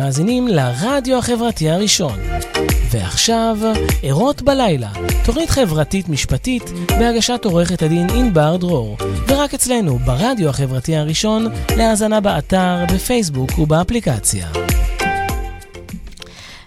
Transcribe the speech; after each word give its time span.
מאזינים 0.00 0.48
לרדיו 0.48 1.18
החברתי 1.18 1.70
הראשון. 1.70 2.18
ועכשיו, 2.90 3.58
ערות 4.02 4.42
בלילה, 4.42 4.90
תוכנית 5.24 5.50
חברתית 5.50 6.08
משפטית 6.08 6.62
בהגשת 6.88 7.44
עורכת 7.44 7.82
הדין 7.82 8.06
ענבר 8.10 8.56
דרור, 8.56 8.96
ורק 9.28 9.54
אצלנו 9.54 9.98
ברדיו 9.98 10.48
החברתי 10.48 10.96
הראשון, 10.96 11.46
להאזנה 11.76 12.20
באתר, 12.20 12.84
בפייסבוק 12.94 13.58
ובאפליקציה. 13.58 14.48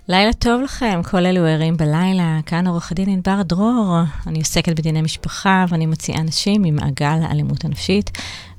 לילה 0.08 0.34
טוב 0.34 0.62
לכם, 0.62 1.02
כל 1.04 1.26
אלו 1.26 1.46
ערים 1.46 1.78
בלילה, 1.78 2.40
כאן 2.46 2.68
עורך 2.68 2.92
הדין 2.92 3.10
ענבר 3.10 3.42
דרור. 3.42 3.98
אני 4.28 4.40
עוסקת 4.40 4.80
בדיני 4.80 5.02
משפחה 5.02 5.66
ואני 5.70 5.86
מוציאה 5.86 6.22
נשים 6.22 6.62
ממעגל 6.62 7.20
האלימות 7.22 7.66
הנפשית. 7.66 8.12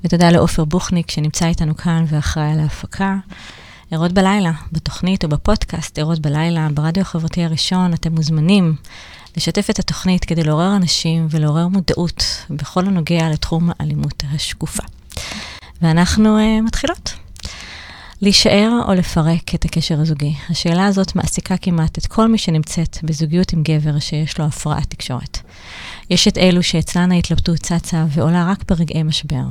ותודה 0.04 0.30
לעופר 0.30 0.64
בוכניק 0.64 1.10
שנמצא 1.10 1.46
איתנו 1.46 1.76
כאן 1.76 2.04
ואחראי 2.08 2.52
על 2.52 2.60
ההפקה. 2.60 3.16
ערות 3.90 4.12
בלילה, 4.12 4.52
בתוכנית 4.72 5.24
או 5.24 5.28
בפודקאסט 5.28 5.98
ערות 5.98 6.18
בלילה, 6.18 6.68
ברדיו 6.74 7.02
החברתי 7.02 7.44
הראשון, 7.44 7.94
אתם 7.94 8.14
מוזמנים 8.14 8.76
לשתף 9.36 9.70
את 9.70 9.78
התוכנית 9.78 10.24
כדי 10.24 10.44
לעורר 10.44 10.76
אנשים 10.76 11.26
ולעורר 11.30 11.68
מודעות 11.68 12.24
בכל 12.50 12.86
הנוגע 12.86 13.28
לתחום 13.30 13.70
האלימות 13.78 14.22
השקופה. 14.34 14.82
ואנחנו 15.82 16.38
uh, 16.38 16.62
מתחילות. 16.62 17.14
להישאר 18.20 18.70
או 18.88 18.94
לפרק 18.94 19.54
את 19.54 19.64
הקשר 19.64 20.00
הזוגי? 20.00 20.34
השאלה 20.50 20.86
הזאת 20.86 21.16
מעסיקה 21.16 21.56
כמעט 21.56 21.98
את 21.98 22.06
כל 22.06 22.28
מי 22.28 22.38
שנמצאת 22.38 22.98
בזוגיות 23.02 23.52
עם 23.52 23.62
גבר 23.62 23.98
שיש 23.98 24.38
לו 24.38 24.44
הפרעת 24.44 24.90
תקשורת. 24.90 25.38
יש 26.10 26.28
את 26.28 26.38
אלו 26.38 26.62
שאצלן 26.62 27.12
ההתלבטות 27.12 27.58
צצה 27.58 28.04
ועולה 28.08 28.50
רק 28.50 28.64
ברגעי 28.68 29.02
משבר, 29.02 29.44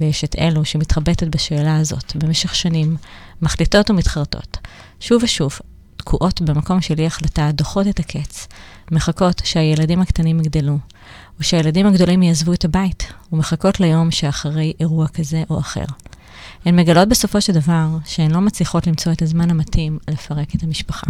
ויש 0.00 0.24
את 0.24 0.36
אלו 0.38 0.64
שמתחבטת 0.64 1.28
בשאלה 1.28 1.76
הזאת 1.76 2.16
במשך 2.16 2.54
שנים, 2.54 2.96
מחליטות 3.42 3.90
ומתחרטות. 3.90 4.58
שוב 5.00 5.22
ושוב, 5.22 5.58
תקועות 5.96 6.40
במקום 6.40 6.80
של 6.80 6.98
אי 6.98 7.06
החלטה, 7.06 7.50
דוחות 7.52 7.86
את 7.86 7.98
הקץ, 7.98 8.48
מחכות 8.90 9.42
שהילדים 9.44 10.00
הקטנים 10.00 10.40
יגדלו, 10.40 10.78
ושהילדים 11.40 11.86
הגדולים 11.86 12.22
יעזבו 12.22 12.52
את 12.52 12.64
הבית, 12.64 13.12
ומחכות 13.32 13.80
ליום 13.80 14.10
שאחרי 14.10 14.72
אירוע 14.80 15.08
כזה 15.08 15.42
או 15.50 15.58
אחר. 15.58 15.84
הן 16.64 16.76
מגלות 16.76 17.08
בסופו 17.08 17.40
של 17.40 17.52
דבר 17.52 17.86
שהן 18.04 18.30
לא 18.30 18.40
מצליחות 18.40 18.86
למצוא 18.86 19.12
את 19.12 19.22
הזמן 19.22 19.50
המתאים 19.50 19.98
לפרק 20.10 20.54
את 20.54 20.62
המשפחה. 20.62 21.06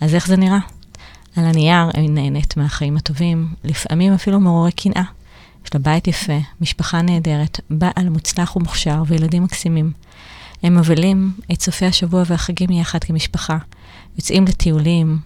אז 0.00 0.14
איך 0.14 0.26
זה 0.26 0.36
נראה? 0.36 0.58
על 1.36 1.44
הנייר 1.44 1.90
אני 1.94 2.08
נהנית 2.08 2.56
מהחיים 2.56 2.96
הטובים, 2.96 3.48
לפעמים 3.64 4.12
אפילו 4.12 4.40
מעוררי 4.40 4.72
קנאה. 4.72 5.02
יש 5.64 5.74
לה 5.74 5.80
בית 5.80 6.08
יפה, 6.08 6.38
משפחה 6.60 7.02
נהדרת, 7.02 7.60
בעל 7.70 8.08
מוצלח 8.08 8.56
ומוכשר 8.56 9.02
וילדים 9.06 9.42
מקסימים. 9.42 9.92
הם 10.62 10.78
מבלים 10.78 11.32
את 11.52 11.62
סופי 11.62 11.86
השבוע 11.86 12.22
והחגים 12.26 12.70
יחד 12.70 13.04
כמשפחה, 13.04 13.58
יוצאים 14.16 14.44
לטיולים 14.44 15.18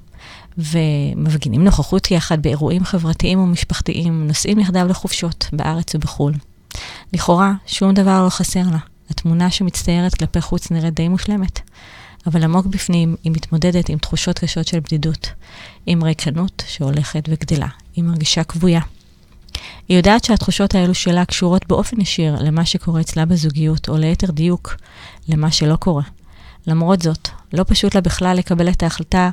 ומפגינים 0.59 1.65
נוכחות 1.65 2.11
יחד 2.11 2.43
באירועים 2.43 2.85
חברתיים 2.85 3.39
ומשפחתיים, 3.39 4.27
נוסעים 4.27 4.59
יחדיו 4.59 4.87
לחופשות 4.89 5.47
בארץ 5.53 5.95
ובחו"ל. 5.95 6.35
לכאורה, 7.13 7.53
שום 7.67 7.95
דבר 7.95 8.25
לא 8.25 8.31
חסר 8.31 8.63
לה. 8.73 8.79
התמונה 9.11 9.51
שמצטיירת 9.51 10.15
כלפי 10.15 10.41
חוץ 10.41 10.71
נראית 10.71 10.95
די 10.95 11.09
מושלמת. 11.09 11.61
אבל 12.27 12.45
עמוק 12.45 12.67
בפנים 12.67 13.17
היא 13.25 13.33
מתמודדת 13.33 13.89
עם 13.89 13.99
תחושות 13.99 14.39
קשות 14.39 14.67
של 14.67 14.81
בדידות, 14.81 15.31
עם 15.87 16.05
ריקנות 16.05 16.63
שהולכת 16.67 17.29
וגדלה, 17.29 17.69
היא 17.97 18.05
מרגישה 18.05 18.45
כבויה. 18.45 18.81
היא 19.89 19.97
יודעת 19.97 20.25
שהתחושות 20.25 20.75
האלו 20.75 20.95
שלה 20.95 21.25
קשורות 21.25 21.67
באופן 21.69 22.01
ישיר 22.01 22.37
למה 22.41 22.65
שקורה 22.65 23.01
אצלה 23.01 23.27
בזוגיות, 23.27 23.89
או 23.89 23.97
ליתר 23.97 24.31
דיוק, 24.31 24.77
למה 25.29 25.51
שלא 25.51 25.77
קורה. 25.77 26.03
למרות 26.67 27.03
זאת, 27.03 27.29
לא 27.53 27.65
פשוט 27.69 27.95
לה 27.95 28.01
בכלל 28.01 28.37
לקבל 28.37 28.69
את 28.69 28.83
ההחלטה 28.83 29.31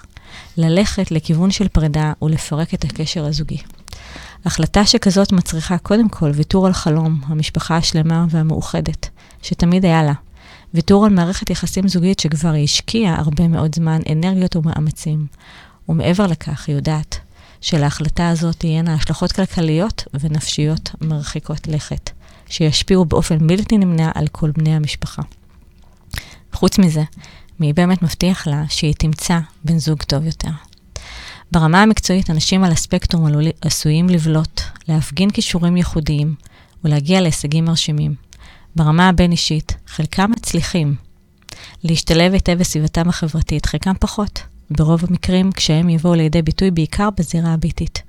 ללכת 0.57 1.11
לכיוון 1.11 1.51
של 1.51 1.67
פרידה 1.67 2.13
ולפרק 2.21 2.73
את 2.73 2.83
הקשר 2.83 3.25
הזוגי. 3.25 3.57
החלטה 4.45 4.85
שכזאת 4.85 5.31
מצריכה 5.31 5.77
קודם 5.77 6.09
כל 6.09 6.31
ויתור 6.33 6.67
על 6.67 6.73
חלום, 6.73 7.21
המשפחה 7.25 7.77
השלמה 7.77 8.25
והמאוחדת, 8.29 9.09
שתמיד 9.41 9.85
היה 9.85 10.03
לה. 10.03 10.13
ויתור 10.73 11.05
על 11.05 11.13
מערכת 11.13 11.49
יחסים 11.49 11.87
זוגית 11.87 12.19
שכבר 12.19 12.53
השקיעה 12.63 13.15
הרבה 13.15 13.47
מאוד 13.47 13.75
זמן, 13.75 13.99
אנרגיות 14.11 14.55
ומאמצים. 14.55 15.27
ומעבר 15.89 16.27
לכך, 16.27 16.67
היא 16.67 16.75
יודעת 16.75 17.19
שלהחלטה 17.61 18.29
הזאת 18.29 18.55
תהיינה 18.55 18.93
השלכות 18.93 19.31
כלכליות 19.31 20.03
ונפשיות 20.19 20.91
מרחיקות 21.01 21.67
לכת, 21.67 22.09
שישפיעו 22.49 23.05
באופן 23.05 23.47
בלתי 23.47 23.77
נמנע 23.77 24.11
על 24.15 24.27
כל 24.27 24.51
בני 24.51 24.75
המשפחה. 24.75 25.21
חוץ 26.53 26.79
מזה, 26.79 27.03
מי 27.59 27.73
באמת 27.73 28.01
מבטיח 28.01 28.47
לה 28.47 28.63
שהיא 28.69 28.93
תמצא 28.97 29.39
בן 29.63 29.77
זוג 29.77 30.03
טוב 30.03 30.25
יותר? 30.25 30.49
ברמה 31.51 31.81
המקצועית, 31.81 32.29
אנשים 32.29 32.63
על 32.63 32.71
הספקטרום 32.71 33.27
עשויים 33.61 34.09
לבלוט, 34.09 34.61
להפגין 34.87 35.29
כישורים 35.29 35.77
ייחודיים 35.77 36.35
ולהגיע 36.83 37.21
להישגים 37.21 37.65
מרשימים. 37.65 38.15
ברמה 38.75 39.09
הבין-אישית, 39.09 39.77
חלקם 39.87 40.31
מצליחים 40.31 40.95
להשתלב 41.83 42.33
היטב 42.33 42.57
בסביבתם 42.59 43.09
החברתית, 43.09 43.65
חלקם 43.65 43.93
פחות. 43.99 44.39
ברוב 44.71 45.01
המקרים, 45.09 45.51
כשהם 45.51 45.89
יבואו 45.89 46.13
לידי 46.13 46.41
ביטוי 46.41 46.71
בעיקר 46.71 47.09
בזירה 47.17 47.53
הביתית. 47.53 48.03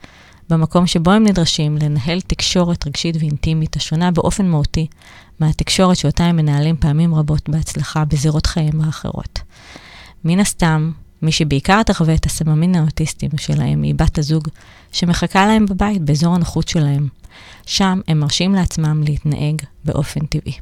במקום 0.51 0.87
שבו 0.87 1.11
הם 1.11 1.25
נדרשים 1.27 1.77
לנהל 1.77 2.21
תקשורת 2.21 2.87
רגשית 2.87 3.17
ואינטימית 3.21 3.77
השונה 3.77 4.11
באופן 4.11 4.49
מהותי 4.49 4.87
מהתקשורת 5.41 5.97
שאותה 5.97 6.25
הם 6.25 6.37
מנהלים 6.37 6.77
פעמים 6.77 7.15
רבות 7.15 7.49
בהצלחה 7.49 8.05
בזירות 8.05 8.47
חייהם 8.47 8.81
האחרות. 8.81 9.41
מן 10.25 10.41
הסתם, 10.41 10.91
מי 11.23 11.33
שבעיקר 11.33 11.83
תחווה 11.83 12.15
את 12.15 12.27
הסממין 12.27 12.75
האוטיסטיים 12.75 13.33
שלהם 13.39 13.83
היא 13.83 13.95
בת 13.95 14.19
הזוג 14.19 14.49
שמחכה 14.93 15.47
להם 15.47 15.67
בבית, 15.67 16.03
באזור 16.03 16.35
הנוחות 16.35 16.69
שלהם. 16.69 17.09
שם 17.67 18.01
הם 18.09 18.21
מרשים 18.21 18.55
לעצמם 18.55 19.03
להתנהג 19.03 19.63
באופן 19.85 20.27
טבעי. 20.27 20.59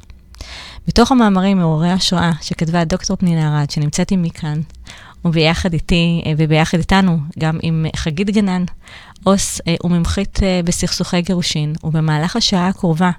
בתוך 0.87 1.11
המאמרים 1.11 1.57
מעוררי 1.57 1.91
השראה 1.91 2.31
שכתבה 2.41 2.83
דוקטור 2.83 3.17
פנינה 3.17 3.59
ארד, 3.59 3.69
שנמצאת 3.69 4.11
עימי 4.11 4.29
כאן, 4.29 4.61
וביחד 5.25 5.73
איתי 5.73 6.23
אה, 6.25 6.33
וביחד 6.37 6.77
איתנו, 6.77 7.17
גם 7.39 7.59
עם 7.61 7.85
חגית 7.95 8.29
גנן, 8.29 8.63
עו"ס 9.23 9.61
אה, 9.67 9.75
ומומחית 9.83 10.43
אה, 10.43 10.61
בסכסוכי 10.65 11.21
גירושין, 11.21 11.73
ובמהלך 11.83 12.35
השעה 12.35 12.67
הקרובה 12.67 13.11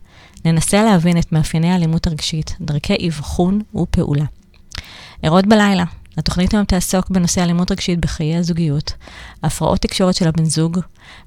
ננסה 0.44 0.84
להבין 0.84 1.18
את 1.18 1.32
מאפייני 1.32 1.70
האלימות 1.70 2.06
הרגשית, 2.06 2.56
דרכי 2.60 3.08
אבחון 3.08 3.60
ופעולה. 3.74 4.24
ערות 5.22 5.46
בלילה, 5.46 5.84
התוכנית 6.16 6.54
היום 6.54 6.64
תעסוק 6.64 7.10
בנושא 7.10 7.42
אלימות 7.42 7.70
רגשית 7.70 8.00
בחיי 8.00 8.36
הזוגיות, 8.36 8.92
הפרעות 9.42 9.80
תקשורת 9.80 10.14
של 10.14 10.28
הבן 10.28 10.44
זוג 10.44 10.78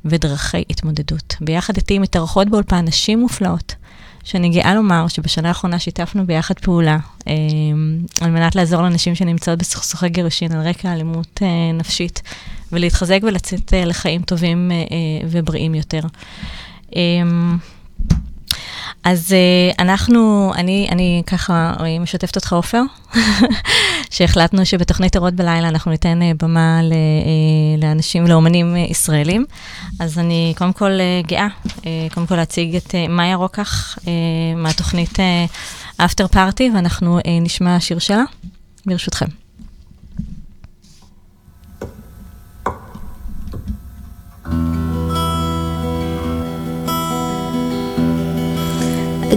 ודרכי 0.05 0.63
התמודדות. 0.69 1.35
ביחד 1.41 1.77
איתי 1.77 1.99
מתארחות 1.99 2.49
באולפן 2.49 2.85
נשים 2.85 3.19
מופלאות, 3.19 3.75
שאני 4.23 4.49
גאה 4.49 4.75
לומר 4.75 5.07
שבשנה 5.07 5.47
האחרונה 5.47 5.79
שיתפנו 5.79 6.25
ביחד 6.27 6.59
פעולה 6.59 6.97
אה, 7.27 7.33
על 8.21 8.31
מנת 8.31 8.55
לעזור 8.55 8.81
לנשים 8.81 9.15
שנמצאות 9.15 9.59
בסכסוכי 9.59 10.09
גירושין 10.09 10.51
על 10.51 10.67
רקע 10.67 10.93
אלימות 10.93 11.39
אה, 11.41 11.71
נפשית, 11.73 12.21
ולהתחזק 12.71 13.19
ולצאת 13.23 13.73
אה, 13.73 13.85
לחיים 13.85 14.21
טובים 14.21 14.71
אה, 14.71 14.75
אה, 14.75 15.27
ובריאים 15.31 15.75
יותר. 15.75 16.01
אה, 16.95 17.01
אז 19.03 19.31
uh, 19.31 19.75
אנחנו, 19.79 20.51
אני, 20.55 20.87
אני 20.91 21.23
ככה 21.27 21.73
משתפת 21.99 22.35
אותך, 22.35 22.53
עופר, 22.53 22.81
שהחלטנו 24.11 24.65
שבתוכנית 24.65 25.15
ערות 25.15 25.33
בלילה 25.33 25.67
אנחנו 25.67 25.91
ניתן 25.91 26.19
uh, 26.21 26.43
במה 26.43 26.81
לאנשים, 27.77 28.27
לאומנים 28.27 28.75
ישראלים. 28.75 29.45
אז 29.99 30.19
אני 30.19 30.53
קודם 30.57 30.73
כל 30.73 30.91
גאה, 31.27 31.47
קודם 32.13 32.27
כל 32.27 32.35
להציג 32.35 32.75
את 32.75 32.95
מאיה 33.09 33.35
רוקח 33.35 33.97
מהתוכנית 34.55 35.19
אפטר 35.97 36.27
פארטי, 36.27 36.71
ואנחנו 36.75 37.19
נשמע 37.41 37.79
שיר 37.79 37.99
שלה, 37.99 38.23
ברשותכם. 38.85 39.25
I 44.43 44.80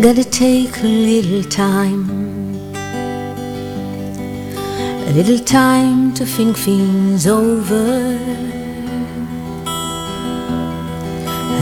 gotta 0.05 0.23
take 0.23 0.77
a 0.83 0.87
little 0.87 1.43
time, 1.45 2.05
a 5.09 5.13
little 5.15 5.39
time 5.39 6.13
to 6.13 6.27
think 6.27 6.59
things 6.59 7.27
over. 7.27 8.19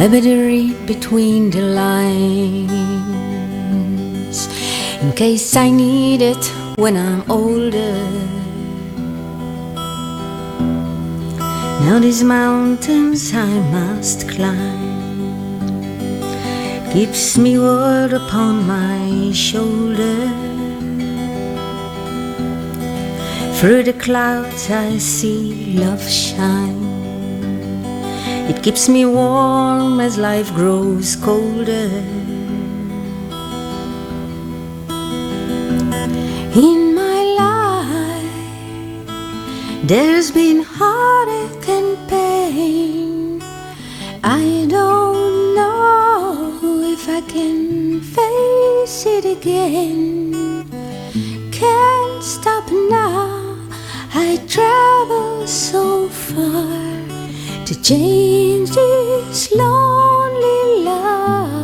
I 0.02 0.08
better 0.10 0.38
read 0.50 0.86
between 0.88 1.50
the 1.52 1.62
lines 1.62 2.78
in 5.00 5.12
case 5.12 5.54
I 5.54 5.70
need 5.70 6.20
it 6.20 6.44
when 6.74 6.96
I'm 6.96 7.22
older. 7.30 7.94
Now 11.84 12.00
these 12.00 12.24
mountains 12.24 13.32
I 13.32 13.60
must 13.70 14.28
climb 14.28 15.01
keeps 16.92 17.38
me 17.38 17.58
word 17.58 18.12
upon 18.12 18.66
my 18.66 19.32
shoulder. 19.32 20.28
Through 23.56 23.84
the 23.84 23.94
clouds 23.94 24.70
I 24.70 24.98
see 24.98 25.72
love 25.78 26.06
shine. 26.06 26.84
It 28.50 28.62
keeps 28.62 28.90
me 28.90 29.06
warm 29.06 30.00
as 30.00 30.18
life 30.18 30.52
grows 30.52 31.16
colder. 31.16 31.88
In 36.68 36.94
my 36.94 37.20
life, 37.42 39.06
there's 39.82 40.30
been 40.30 40.62
heartache 40.62 41.68
and 41.70 41.96
pain. 42.10 43.42
I 44.22 44.66
don't 44.68 45.11
can 47.32 48.00
face 48.02 49.06
it 49.06 49.24
again. 49.24 50.66
Can't 51.50 52.22
stop 52.22 52.70
now. 52.70 53.56
I 54.12 54.36
travel 54.46 55.46
so 55.46 56.08
far 56.08 56.68
to 57.64 57.74
change 57.82 58.70
this 58.72 59.50
lonely 59.52 60.84
love. 60.84 61.62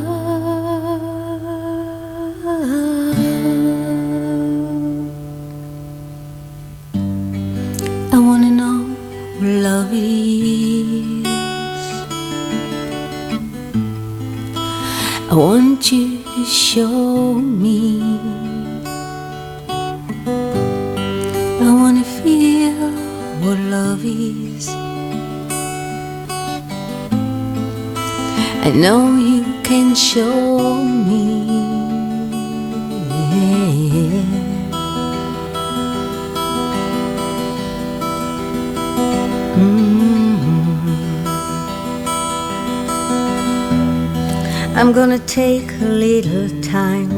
I 8.14 8.18
wanna 8.26 8.50
know 8.60 8.96
love 9.66 9.92
I 15.38 15.40
want 15.40 15.92
you 15.92 16.44
show 16.44 17.34
me. 17.34 18.02
I 21.60 21.68
wanna 21.80 22.02
feel 22.02 22.74
what 23.42 23.60
love 23.70 24.04
is. 24.04 24.68
I 28.66 28.72
know 28.74 29.14
you 29.14 29.44
can 29.62 29.94
show 29.94 30.82
me. 30.82 31.46
Mm. 33.30 34.47
I'm 44.78 44.92
gonna 44.92 45.18
take 45.18 45.72
a 45.82 45.86
little 45.86 46.48
time, 46.62 47.10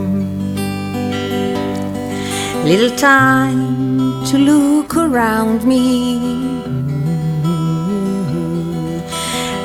little 2.64 2.96
time 2.96 4.24
to 4.28 4.38
look 4.38 4.96
around 4.96 5.64
me. 5.64 6.16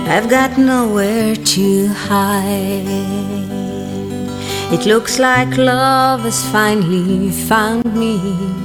I've 0.09 0.29
got 0.29 0.57
nowhere 0.57 1.37
to 1.37 1.87
hide. 1.87 2.85
It 4.73 4.85
looks 4.85 5.17
like 5.17 5.55
love 5.55 6.23
has 6.23 6.43
finally 6.51 7.31
found 7.31 7.95
me. 7.95 8.64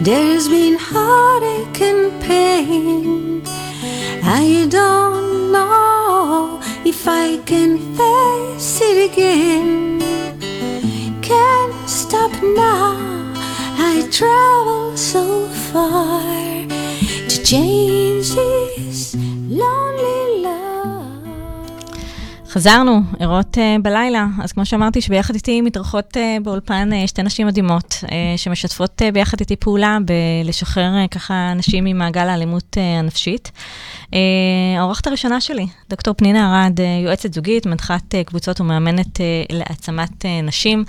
There's 0.00 0.48
been 0.48 0.76
heartache 0.78 1.80
and 1.82 2.22
pain. 2.22 3.42
I 4.24 4.66
don't 4.70 5.52
know 5.52 6.60
if 6.84 7.06
I 7.06 7.36
can 7.44 7.78
face 7.96 8.80
it 8.80 9.12
again. 9.12 10.00
Can't 11.20 11.88
stop 11.88 12.32
now. 12.42 12.96
I 13.92 14.08
travel 14.10 14.96
so 14.96 15.46
far 15.70 16.22
to 17.28 17.44
change 17.44 18.30
this 18.30 18.69
חזרנו, 22.52 23.00
ערות 23.20 23.56
uh, 23.56 23.82
בלילה. 23.82 24.26
אז 24.42 24.52
כמו 24.52 24.66
שאמרתי, 24.66 25.00
שביחד 25.00 25.34
איתי 25.34 25.60
מתארחות 25.60 26.16
uh, 26.16 26.42
באולפן 26.42 26.90
uh, 26.92 27.06
שתי 27.06 27.22
נשים 27.22 27.46
מדהימות, 27.46 28.04
uh, 28.06 28.08
שמשתפות 28.36 29.02
uh, 29.02 29.12
ביחד 29.12 29.40
איתי 29.40 29.56
פעולה 29.56 29.98
בלשחרר 30.44 30.90
uh, 31.04 31.08
ככה 31.08 31.52
נשים 31.56 31.84
ממעגל 31.84 32.28
האלימות 32.28 32.76
uh, 32.76 32.98
הנפשית. 32.98 33.50
Uh, 34.02 34.14
האורחת 34.78 35.06
הראשונה 35.06 35.40
שלי, 35.40 35.66
דוקטור 35.90 36.14
פנינה 36.14 36.64
ארד, 36.66 36.78
uh, 36.80 36.82
יועצת 37.04 37.34
זוגית, 37.34 37.66
מנחת 37.66 38.14
uh, 38.14 38.24
קבוצות 38.26 38.60
ומאמנת 38.60 39.16
uh, 39.16 39.20
להעצמת 39.50 40.24
uh, 40.24 40.26
נשים. 40.42 40.84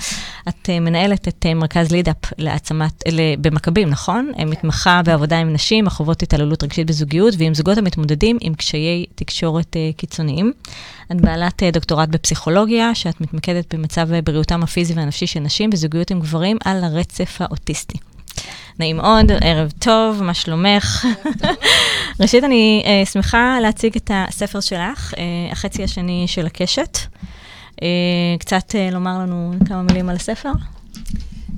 את 0.49 0.69
uh, 0.69 0.79
מנהלת 0.79 1.27
את 1.27 1.45
uh, 1.49 1.53
מרכז 1.53 1.91
לידאפ 1.91 2.17
להעצמת, 2.37 3.03
uh, 3.07 3.11
במכבים, 3.41 3.89
נכון? 3.89 4.31
Uh, 4.35 4.45
מתמחה 4.45 5.01
בעבודה 5.05 5.39
עם 5.39 5.53
נשים, 5.53 5.87
החוות 5.87 6.23
התעללות 6.23 6.63
רגשית 6.63 6.87
בזוגיות, 6.87 7.33
ועם 7.37 7.53
זוגות 7.53 7.77
המתמודדים 7.77 8.37
עם 8.41 8.53
קשיי 8.53 9.05
תקשורת 9.15 9.75
uh, 9.75 9.97
קיצוניים. 9.97 10.53
את 11.11 11.21
בעלת 11.21 11.63
uh, 11.63 11.65
דוקטורט 11.73 12.09
בפסיכולוגיה, 12.09 12.95
שאת 12.95 13.21
מתמקדת 13.21 13.75
במצב 13.75 14.09
בריאותם 14.23 14.63
הפיזי 14.63 14.93
והנפשי 14.93 15.27
של 15.27 15.39
נשים 15.39 15.69
בזוגיות 15.69 16.11
עם 16.11 16.19
גברים 16.19 16.57
על 16.65 16.83
הרצף 16.83 17.37
האוטיסטי. 17.41 17.97
נעים 18.79 18.97
מאוד, 18.97 19.31
ערב 19.41 19.71
טוב, 19.79 20.23
מה 20.23 20.33
שלומך? 20.33 21.05
ראשית, 22.21 22.43
אני 22.43 22.83
uh, 22.85 23.09
שמחה 23.09 23.57
להציג 23.61 23.95
את 23.95 24.11
הספר 24.13 24.59
שלך, 24.59 25.13
uh, 25.13 25.17
החצי 25.51 25.83
השני 25.83 26.23
של 26.27 26.45
הקשת. 26.45 26.97
Uh, 27.75 27.83
קצת 28.39 28.69
uh, 28.69 28.93
לומר 28.93 29.19
לנו 29.19 29.53
כמה 29.67 29.81
מילים 29.81 30.09
על 30.09 30.15
הספר. 30.15 30.51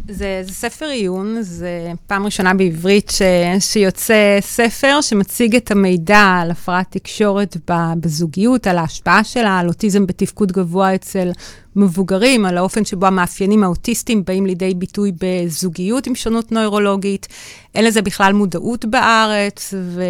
זה, 0.08 0.42
זה 0.44 0.54
ספר 0.54 0.86
עיון, 0.86 1.38
זה 1.42 1.92
פעם 2.08 2.26
ראשונה 2.26 2.54
בעברית 2.54 3.10
ש, 3.10 3.22
שיוצא 3.60 4.38
ספר 4.42 5.02
שמציג 5.02 5.56
את 5.56 5.72
המידע 5.72 6.40
על 6.42 6.52
הפרעת 6.52 6.86
תקשורת 6.90 7.58
בזוגיות, 8.00 8.68
על 8.68 8.78
ההשפעה 8.78 9.24
שלה, 9.24 9.60
על 9.60 9.68
אוטיזם 9.68 10.06
בתפקוד 10.06 10.52
גבוה 10.52 10.96
אצל 10.96 11.32
מבוגרים, 11.76 12.46
על 12.46 12.58
האופן 12.58 12.86
שבו 12.86 13.06
המאפיינים 13.06 13.64
האוטיסטיים 13.64 14.24
באים 14.26 14.46
לידי 14.46 14.74
ביטוי 14.74 15.12
בזוגיות 15.20 16.08
עם 16.08 16.16
שונות 16.16 16.52
נוירולוגית. 16.52 17.28
אין 17.76 17.86
לזה 17.86 18.02
בכלל 18.02 18.34
מודעות 18.34 18.86
בארץ, 18.86 19.74
ו... 19.78 20.04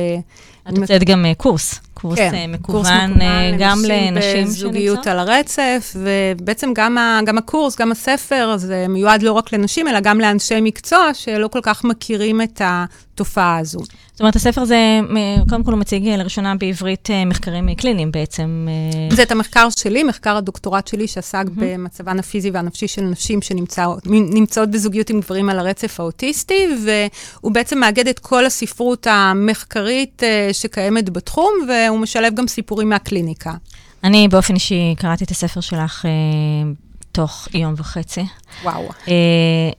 את 0.70 0.78
יוצאת 0.78 1.04
גם 1.04 1.26
קורס, 1.38 1.80
קורס 2.04 2.20
כן, 2.20 2.52
מקוון, 2.52 2.76
קורס 2.76 2.88
מקוון 2.88 3.58
גם 3.60 3.78
לנשים. 3.88 4.46
בזוגיות 4.46 5.08
על 5.08 5.20
הרצף, 5.20 5.96
ובעצם 5.96 6.72
גם, 6.76 6.98
ה, 6.98 7.20
גם 7.26 7.38
הקורס, 7.38 7.80
גם 7.80 7.92
הספר, 7.92 8.54
זה 8.58 8.86
מיועד 8.90 9.24
לא 9.24 9.32
רק 9.32 9.54
לנשים, 9.54 9.88
אלא 9.88 10.00
גם 10.00 10.22
לאנשי 10.22 10.62
מקצוע 10.62 11.14
שלא 11.14 11.48
כל 11.48 11.60
כך 11.64 11.84
מכירים 11.84 12.42
את 12.42 12.62
התופעה 12.66 13.58
הזו. 13.58 13.80
זאת 14.12 14.20
אומרת, 14.20 14.36
הספר 14.36 14.62
הזה, 14.62 15.00
קודם 15.50 15.64
כל 15.64 15.72
הוא 15.72 15.80
מציג 15.80 16.08
לראשונה 16.08 16.56
בעברית 16.56 17.10
מחקרים 17.26 17.76
קליניים 17.76 18.12
בעצם. 18.12 18.68
זה 19.12 19.24
את 19.24 19.32
המחקר 19.32 19.68
שלי, 19.70 20.04
מחקר 20.04 20.38
הדוקטורט 20.38 20.88
שלי, 20.88 21.08
שעסק 21.08 21.46
mm-hmm. 21.46 21.52
במצבן 21.56 22.20
הפיזי 22.20 22.50
והנפשי 22.52 22.88
של 22.88 23.02
נשים 23.02 23.42
שנמצאות 23.42 24.70
בזוגיות 24.70 25.10
עם 25.10 25.20
גברים 25.20 25.50
על 25.50 25.60
הרצף 25.60 26.00
האוטיסטי, 26.00 26.68
והוא 26.84 27.52
בעצם 27.52 27.80
מאגד 27.80 28.08
את 28.08 28.20
כל 28.20 28.46
הספרות 28.46 29.08
המחקרית 29.10 30.24
שקיימת 30.52 31.10
בתחום, 31.10 31.52
והוא 31.68 31.93
משלב 31.98 32.36
גם 32.36 32.48
סיפורים 32.48 32.90
מהקליניקה. 32.90 33.54
אני 34.04 34.28
באופן 34.28 34.54
אישי 34.54 34.96
קראתי 34.98 35.24
את 35.24 35.32
הספר 35.32 35.62
שלך 35.62 36.06
תוך 37.14 37.48
יום 37.54 37.74
וחצי. 37.78 38.26
וואו. 38.64 38.90
Uh, 39.06 39.10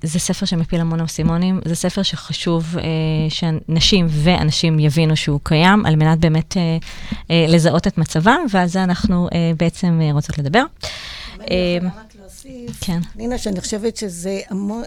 זה 0.02 0.18
ספר 0.18 0.46
שמפיל 0.46 0.80
המון 0.80 1.00
אסימונים, 1.00 1.60
זה 1.64 1.74
ספר 1.74 2.02
שחשוב 2.02 2.76
uh, 2.76 2.80
שנשים 3.28 4.06
ואנשים 4.10 4.78
יבינו 4.78 5.16
שהוא 5.16 5.40
קיים, 5.42 5.86
על 5.86 5.96
מנת 5.96 6.18
באמת 6.18 6.52
uh, 6.52 6.56
uh, 7.12 7.18
לזהות 7.48 7.86
את 7.86 7.98
מצבם, 7.98 8.38
ועל 8.50 8.66
זה 8.66 8.84
אנחנו 8.84 9.28
uh, 9.28 9.32
בעצם 9.58 10.00
uh, 10.10 10.14
רוצות 10.14 10.38
לדבר. 10.38 10.64
להוסיף, 12.44 12.84
כן. 12.84 12.98
נינה, 13.16 13.38
שאני 13.38 13.60
חושבת 13.60 13.96
שזה, 13.96 14.40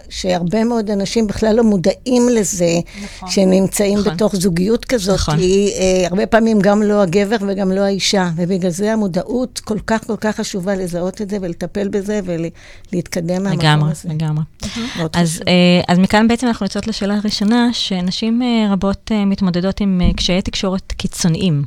שהרבה 0.08 0.64
מאוד 0.64 0.90
אנשים 0.90 1.26
בכלל 1.26 1.56
לא 1.56 1.64
מודעים 1.64 2.28
לזה, 2.28 2.80
נכון. 3.04 3.30
שנמצאים 3.30 3.98
נכון. 3.98 4.14
בתוך 4.14 4.36
זוגיות 4.36 4.84
כזאת, 4.84 5.14
נכון. 5.14 5.36
כי 5.36 5.72
אה, 5.78 6.06
הרבה 6.08 6.26
פעמים 6.26 6.58
גם 6.60 6.82
לא 6.82 7.02
הגבר 7.02 7.36
וגם 7.48 7.72
לא 7.72 7.80
האישה, 7.80 8.30
ובגלל 8.36 8.70
זה 8.70 8.92
המודעות 8.92 9.60
כל 9.64 9.78
כך 9.86 10.06
כל 10.06 10.16
כך 10.20 10.36
חשובה 10.36 10.74
לזהות 10.74 11.22
את 11.22 11.30
זה 11.30 11.38
ולטפל 11.40 11.88
בזה 11.88 12.20
ולהתקדם 12.24 13.42
מהמקום 13.42 13.88
הזה. 13.90 14.08
לגמרי, 14.08 14.44
לגמרי. 14.64 15.08
אז, 15.12 15.42
אה, 15.48 15.80
אז 15.88 15.98
מכאן 15.98 16.28
בעצם 16.28 16.46
אנחנו 16.46 16.66
יוצאות 16.66 16.86
לשאלה 16.86 17.16
הראשונה, 17.16 17.68
שנשים 17.72 18.42
אה, 18.42 18.72
רבות 18.72 19.12
אה, 19.12 19.24
מתמודדות 19.24 19.80
עם 19.80 20.00
אה, 20.04 20.12
קשיי 20.16 20.42
תקשורת 20.42 20.92
קיצוניים. 20.92 21.64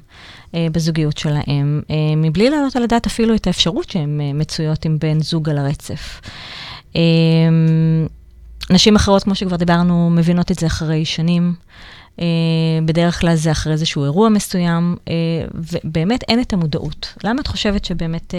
בזוגיות 0.53 1.17
שלהם, 1.17 1.81
מבלי 2.17 2.49
להעלות 2.49 2.75
על 2.75 2.83
הדעת 2.83 3.05
אפילו 3.05 3.35
את 3.35 3.47
האפשרות 3.47 3.89
שהן 3.89 4.21
מצויות 4.33 4.85
עם 4.85 4.99
בן 4.99 5.21
זוג 5.21 5.49
על 5.49 5.57
הרצף. 5.57 6.21
נשים 8.69 8.95
אחרות, 8.95 9.23
כמו 9.23 9.35
שכבר 9.35 9.55
דיברנו, 9.55 10.09
מבינות 10.09 10.51
את 10.51 10.59
זה 10.59 10.67
אחרי 10.67 11.05
שנים. 11.05 11.53
בדרך 12.85 13.19
כלל 13.21 13.35
זה 13.35 13.51
אחרי 13.51 13.73
איזשהו 13.73 14.03
אירוע 14.03 14.29
מסוים, 14.29 14.95
ובאמת 15.53 16.23
אין 16.27 16.41
את 16.41 16.53
המודעות. 16.53 17.13
למה 17.23 17.41
את 17.41 17.47
חושבת 17.47 17.85
שבאמת 17.85 18.33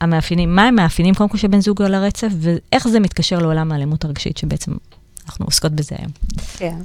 המאפיינים, 0.00 0.54
מה 0.54 0.68
המאפיינים 0.68 1.14
קודם 1.14 1.30
כל 1.30 1.38
של 1.38 1.48
בן 1.48 1.60
זוג 1.60 1.82
על 1.82 1.94
הרצף, 1.94 2.28
ואיך 2.38 2.88
זה 2.88 3.00
מתקשר 3.00 3.38
לעולם 3.38 3.72
האלימות 3.72 4.04
הרגשית 4.04 4.36
שבעצם 4.36 4.72
אנחנו 5.26 5.44
עוסקות 5.44 5.72
בזה 5.72 5.94
היום? 5.98 6.10
כן. 6.56 6.76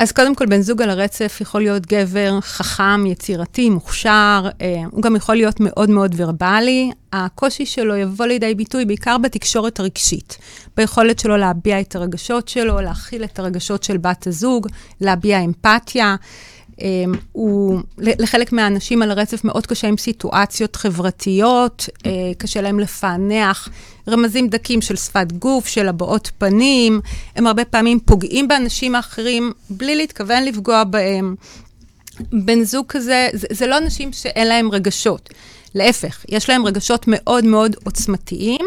אז 0.00 0.12
קודם 0.12 0.34
כל, 0.34 0.46
בן 0.46 0.60
זוג 0.60 0.82
על 0.82 0.90
הרצף 0.90 1.38
יכול 1.40 1.60
להיות 1.60 1.86
גבר 1.86 2.40
חכם, 2.40 3.06
יצירתי, 3.06 3.70
מוכשר, 3.70 4.48
אה, 4.60 4.82
הוא 4.90 5.02
גם 5.02 5.16
יכול 5.16 5.34
להיות 5.34 5.60
מאוד 5.60 5.90
מאוד 5.90 6.14
ורבלי. 6.16 6.90
הקושי 7.12 7.66
שלו 7.66 7.96
יבוא 7.96 8.26
לידי 8.26 8.54
ביטוי 8.54 8.84
בעיקר 8.84 9.18
בתקשורת 9.18 9.80
הרגשית, 9.80 10.38
ביכולת 10.76 11.18
שלו 11.18 11.36
להביע 11.36 11.80
את 11.80 11.96
הרגשות 11.96 12.48
שלו, 12.48 12.80
להכיל 12.80 13.24
את 13.24 13.38
הרגשות 13.38 13.82
של 13.82 13.96
בת 13.96 14.26
הזוג, 14.26 14.66
להביע 15.00 15.40
אמפתיה. 15.40 16.16
אמ, 16.80 17.12
הוא, 17.32 17.80
לחלק 17.98 18.52
מהאנשים 18.52 19.02
על 19.02 19.10
הרצף 19.10 19.44
מאוד 19.44 19.66
קשה 19.66 19.88
עם 19.88 19.96
סיטואציות 19.96 20.76
חברתיות, 20.76 21.88
אה, 22.06 22.10
קשה 22.38 22.60
להם 22.60 22.80
לפענח 22.80 23.68
רמזים 24.08 24.48
דקים 24.48 24.80
של 24.80 24.96
שפת 24.96 25.32
גוף, 25.32 25.66
של 25.66 25.88
הבעות 25.88 26.30
פנים, 26.38 27.00
הם 27.36 27.46
הרבה 27.46 27.64
פעמים 27.64 28.00
פוגעים 28.00 28.48
באנשים 28.48 28.94
האחרים 28.94 29.52
בלי 29.70 29.96
להתכוון 29.96 30.44
לפגוע 30.44 30.84
בהם. 30.84 31.34
בן 32.32 32.64
זוג 32.64 32.86
כזה, 32.88 33.28
זה, 33.32 33.46
זה 33.50 33.66
לא 33.66 33.78
אנשים 33.78 34.12
שאין 34.12 34.48
להם 34.48 34.70
רגשות. 34.70 35.30
להפך, 35.74 36.24
יש 36.28 36.48
להם 36.50 36.66
רגשות 36.66 37.04
מאוד 37.08 37.44
מאוד 37.44 37.76
עוצמתיים. 37.84 38.66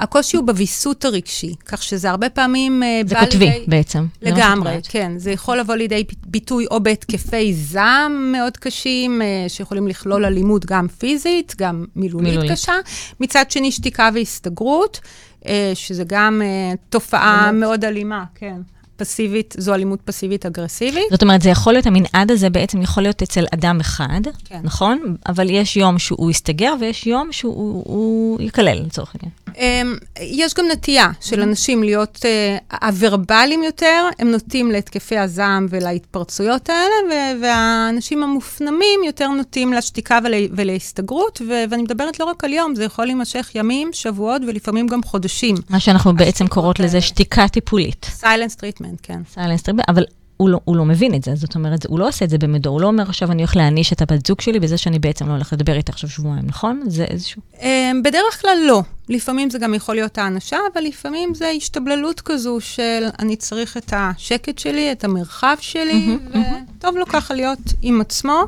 הקושי 0.00 0.36
הוא 0.36 0.46
בוויסות 0.46 1.04
הרגשי, 1.04 1.54
כך 1.66 1.82
שזה 1.82 2.10
הרבה 2.10 2.28
פעמים 2.28 2.82
אה, 2.82 3.00
זה 3.06 3.14
קוטבי 3.14 3.46
לידי... 3.46 3.64
בעצם. 3.68 4.06
לגמרי, 4.22 4.78
כן. 4.88 5.12
זה 5.16 5.30
יכול 5.30 5.58
לבוא 5.58 5.74
לידי 5.74 6.04
ביטוי 6.26 6.66
או 6.70 6.80
בהתקפי 6.80 7.54
זעם 7.54 8.32
מאוד 8.32 8.56
קשים, 8.56 9.22
אה, 9.22 9.44
שיכולים 9.48 9.88
לכלול 9.88 10.24
אלימות 10.24 10.66
גם 10.66 10.88
פיזית, 10.88 11.54
גם 11.58 11.84
מילולית, 11.96 12.28
מילולית. 12.28 12.52
קשה. 12.52 12.74
מצד 13.20 13.50
שני, 13.50 13.72
שתיקה 13.72 14.10
והסתגרות, 14.14 15.00
אה, 15.46 15.72
שזה 15.74 16.04
גם 16.06 16.42
תופעה 16.88 17.52
מאוד 17.52 17.84
אלימה, 17.84 18.24
כן. 18.34 18.56
פסיבית, 18.96 19.54
זו 19.58 19.74
אלימות 19.74 20.00
פסיבית 20.04 20.46
אגרסיבית. 20.46 21.04
זאת 21.10 21.22
אומרת, 21.22 21.42
זה 21.42 21.50
יכול 21.50 21.72
להיות, 21.72 21.86
המנעד 21.86 22.30
הזה 22.30 22.50
בעצם 22.50 22.82
יכול 22.82 23.02
להיות 23.02 23.22
אצל 23.22 23.44
אדם 23.54 23.80
אחד, 23.80 24.20
כן. 24.44 24.60
נכון? 24.62 25.16
אבל 25.28 25.50
יש 25.50 25.76
יום 25.76 25.98
שהוא 25.98 26.30
יסתגר 26.30 26.74
ויש 26.80 27.06
יום 27.06 27.32
שהוא 27.32 28.40
יקלל, 28.40 28.82
לצורך 28.86 29.14
העניין. 29.14 29.32
אמ, 29.58 29.96
יש 30.20 30.54
גם 30.54 30.64
נטייה 30.72 31.08
של 31.20 31.40
mm-hmm. 31.40 31.42
אנשים 31.42 31.82
להיות 31.82 32.18
uh, 32.18 32.76
הוורבליים 32.84 33.62
יותר, 33.62 34.08
הם 34.18 34.30
נוטים 34.30 34.70
להתקפי 34.70 35.18
הזעם 35.18 35.66
ולהתפרצויות 35.70 36.68
האלה, 36.68 37.38
והאנשים 37.42 38.22
המופנמים 38.22 39.00
יותר 39.06 39.28
נוטים 39.28 39.72
לשתיקה 39.72 40.18
ול, 40.24 40.32
ולהסתגרות, 40.52 41.42
ואני 41.48 41.82
מדברת 41.82 42.20
לא 42.20 42.24
רק 42.24 42.44
על 42.44 42.52
יום, 42.52 42.74
זה 42.74 42.84
יכול 42.84 43.04
להימשך 43.04 43.50
ימים, 43.54 43.90
שבועות 43.92 44.42
ולפעמים 44.46 44.86
גם 44.86 45.02
חודשים. 45.02 45.56
מה 45.70 45.80
שאנחנו 45.80 46.16
בעצם 46.16 46.46
קוראות 46.46 46.80
לזה 46.80 47.00
שתיקה 47.00 47.48
טיפולית. 47.48 48.06
silence 48.10 48.54
treatment, 48.54 48.81
כן. 49.02 49.20
silence 49.32 49.62
treatment, 49.62 49.84
אבל 49.88 50.04
הוא 50.36 50.48
לא, 50.48 50.60
הוא 50.64 50.76
לא 50.76 50.84
מבין 50.84 51.14
את 51.14 51.24
זה, 51.24 51.34
זאת 51.34 51.54
אומרת, 51.54 51.86
הוא 51.86 51.98
לא 51.98 52.08
עושה 52.08 52.24
את 52.24 52.30
זה 52.30 52.38
במודע, 52.38 52.72
הוא 52.72 52.80
לא 52.80 52.86
אומר 52.86 53.02
עכשיו 53.02 53.32
אני 53.32 53.42
הולך 53.42 53.56
להעניש 53.56 53.92
את 53.92 54.02
הבת 54.02 54.26
זוג 54.26 54.40
שלי 54.40 54.60
בזה 54.60 54.78
שאני 54.78 54.98
בעצם 54.98 55.28
לא 55.28 55.32
הולך 55.32 55.52
לדבר 55.52 55.76
איתה 55.76 55.92
עכשיו 55.92 56.10
שבועיים, 56.10 56.44
נכון? 56.46 56.82
זה 56.86 57.04
איזשהו... 57.04 57.42
אמ, 57.60 58.00
בדרך 58.04 58.40
כלל 58.40 58.58
לא. 58.66 58.82
לפעמים 59.08 59.50
זה 59.50 59.58
גם 59.58 59.74
יכול 59.74 59.94
להיות 59.94 60.18
הענשה, 60.18 60.56
אבל 60.72 60.82
לפעמים 60.82 61.34
זה 61.34 61.48
השתבללות 61.56 62.20
כזו 62.20 62.60
של 62.60 63.04
אני 63.18 63.36
צריך 63.36 63.76
את 63.76 63.92
השקט 63.96 64.58
שלי, 64.58 64.92
את 64.92 65.04
המרחב 65.04 65.56
שלי, 65.60 66.18
וטוב. 66.78 66.96
לו 66.96 67.06
ככה 67.06 67.34
להיות 67.34 67.72
עם 67.82 68.00
עצמו. 68.00 68.44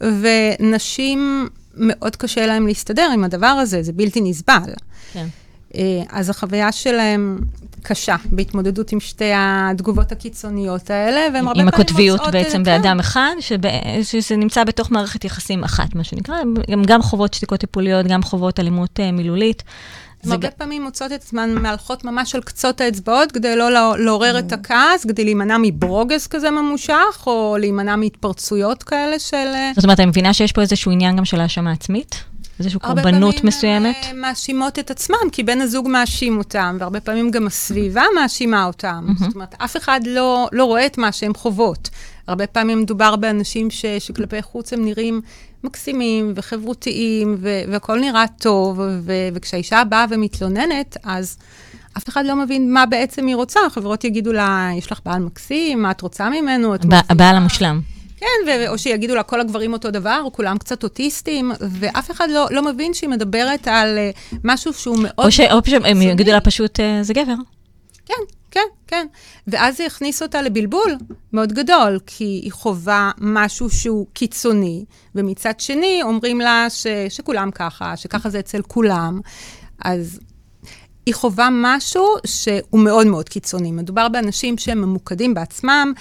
ונשים, 0.00 1.48
מאוד 1.74 2.16
קשה 2.16 2.46
להם 2.46 2.66
להסתדר 2.66 3.10
עם 3.14 3.24
הדבר 3.24 3.46
הזה, 3.46 3.82
זה 3.82 3.92
בלתי 3.92 4.20
נסבל. 4.20 4.72
כן. 5.12 5.26
אה, 5.74 6.02
אז 6.10 6.30
החוויה 6.30 6.72
שלהם 6.72 7.38
קשה 7.82 8.16
בהתמודדות 8.24 8.92
עם 8.92 9.00
שתי 9.00 9.30
התגובות 9.34 10.12
הקיצוניות 10.12 10.90
האלה, 10.90 11.20
והם 11.34 11.48
הרבה 11.48 11.54
פעמים 11.54 11.64
מוצאות... 11.64 11.80
עם 11.80 11.86
הקוטביות 11.86 12.20
בעצם 12.32 12.58
כן. 12.58 12.62
באדם 12.62 12.98
אחד, 13.00 13.32
שבא, 13.40 13.68
שזה 14.02 14.36
נמצא 14.36 14.64
בתוך 14.64 14.90
מערכת 14.90 15.24
יחסים 15.24 15.64
אחת, 15.64 15.94
מה 15.94 16.04
שנקרא, 16.04 16.36
הם 16.68 16.82
גם 16.86 17.02
חוות 17.02 17.34
שתיקות 17.34 17.60
טיפוליות, 17.60 18.06
גם 18.06 18.22
חוות 18.22 18.60
אלימות 18.60 18.98
uh, 18.98 19.12
מילולית. 19.12 19.62
הם 20.24 20.32
הרבה 20.32 20.50
פעמים 20.50 20.82
מוצאות 20.82 21.12
את 21.12 21.20
עצמן 21.20 21.54
מהלכות 21.54 22.04
ממש 22.04 22.34
על 22.34 22.40
קצות 22.40 22.80
האצבעות, 22.80 23.32
כדי 23.32 23.56
לא 23.56 23.96
לעורר 23.98 24.38
את 24.38 24.52
הכעס, 24.52 25.06
כדי 25.08 25.24
להימנע 25.24 25.56
מברוגז 25.62 26.26
כזה 26.26 26.50
ממושך, 26.50 27.24
או 27.26 27.56
להימנע 27.60 27.96
מהתפרצויות 27.96 28.82
כאלה 28.82 29.18
של... 29.18 29.36
אה, 29.36 29.70
זאת 29.74 29.84
אומרת, 29.84 30.00
אני 30.00 30.06
מבינה 30.06 30.34
שיש 30.34 30.52
פה 30.52 30.60
איזשהו 30.60 30.92
עניין 30.92 31.16
גם 31.16 31.24
של 31.24 31.40
האשמה 31.40 31.72
עצמית? 31.72 32.24
איזושהי 32.58 32.80
קורבנות 32.80 33.44
מסוימת? 33.44 33.86
הרבה 33.86 34.02
פעמים 34.02 34.16
הן 34.16 34.20
מאשימות 34.20 34.78
את 34.78 34.90
עצמם, 34.90 35.30
כי 35.32 35.42
בן 35.42 35.60
הזוג 35.60 35.88
מאשים 35.88 36.38
אותם, 36.38 36.76
והרבה 36.80 37.00
פעמים 37.00 37.30
גם 37.30 37.46
הסביבה 37.46 38.04
מאשימה 38.14 38.64
אותם. 38.64 39.06
Mm-hmm. 39.08 39.24
זאת 39.24 39.34
אומרת, 39.34 39.54
אף 39.58 39.76
אחד 39.76 40.00
לא, 40.06 40.48
לא 40.52 40.64
רואה 40.64 40.86
את 40.86 40.98
מה 40.98 41.12
שהן 41.12 41.32
חוות. 41.34 41.90
הרבה 42.26 42.46
פעמים 42.46 42.80
מדובר 42.80 43.16
באנשים 43.16 43.70
ש, 43.70 43.86
שכלפי 43.98 44.42
חוץ 44.42 44.72
הם 44.72 44.84
נראים 44.84 45.20
מקסימים 45.64 46.32
וחברותיים, 46.36 47.36
ו- 47.38 47.60
והכול 47.68 48.00
נראה 48.00 48.24
טוב, 48.38 48.78
ו- 48.78 49.28
וכשהאישה 49.34 49.84
באה 49.84 50.04
ומתלוננת, 50.10 50.96
אז 51.04 51.38
אף 51.96 52.08
אחד 52.08 52.26
לא 52.26 52.36
מבין 52.36 52.72
מה 52.72 52.86
בעצם 52.86 53.26
היא 53.26 53.36
רוצה. 53.36 53.60
החברות 53.66 54.04
יגידו 54.04 54.32
לה, 54.32 54.70
יש 54.76 54.92
לך 54.92 55.00
בעל 55.06 55.22
מקסים, 55.22 55.82
מה 55.82 55.90
את 55.90 56.00
רוצה 56.00 56.30
ממנו? 56.30 56.74
הבעל 57.08 57.36
המושלם. 57.36 57.80
כן, 58.20 58.26
או 58.68 58.78
שיגידו 58.78 59.14
לה, 59.14 59.22
כל 59.22 59.40
הגברים 59.40 59.72
אותו 59.72 59.90
דבר, 59.90 60.20
או 60.24 60.32
כולם 60.32 60.58
קצת 60.58 60.82
אוטיסטים, 60.84 61.52
ואף 61.60 62.10
אחד 62.10 62.28
לא, 62.30 62.46
לא 62.50 62.62
מבין 62.62 62.94
שהיא 62.94 63.10
מדברת 63.10 63.68
על 63.68 63.98
uh, 64.32 64.36
משהו 64.44 64.72
שהוא 64.72 64.98
מאוד... 64.98 65.12
או, 65.18 65.30
ש- 65.30 65.40
או 65.40 65.62
פשוט, 65.62 65.82
הם 65.84 66.02
יגידו 66.02 66.32
לה 66.32 66.40
פשוט, 66.40 66.80
uh, 66.80 66.82
זה 67.02 67.14
גבר. 67.14 67.34
כן, 68.06 68.14
כן, 68.50 68.60
כן. 68.86 69.06
ואז 69.46 69.76
זה 69.76 69.84
יכניס 69.84 70.22
אותה 70.22 70.42
לבלבול 70.42 70.94
מאוד 71.32 71.52
גדול, 71.52 71.98
כי 72.06 72.24
היא 72.24 72.52
חווה 72.52 73.10
משהו 73.18 73.70
שהוא 73.70 74.06
קיצוני, 74.12 74.84
ומצד 75.14 75.60
שני 75.60 76.00
אומרים 76.02 76.40
לה 76.40 76.66
ש- 76.70 76.86
שכולם 77.08 77.50
ככה, 77.50 77.96
שככה 77.96 78.30
זה 78.30 78.38
אצל 78.38 78.62
כולם. 78.62 79.20
אז 79.84 80.20
היא 81.08 81.14
חווה 81.14 81.48
משהו 81.52 82.06
שהוא 82.26 82.80
מאוד 82.80 83.06
מאוד 83.06 83.28
קיצוני. 83.28 83.72
מדובר 83.72 84.08
באנשים 84.08 84.58
שהם 84.58 84.82
ממוקדים 84.82 85.34
בעצמם, 85.34 85.92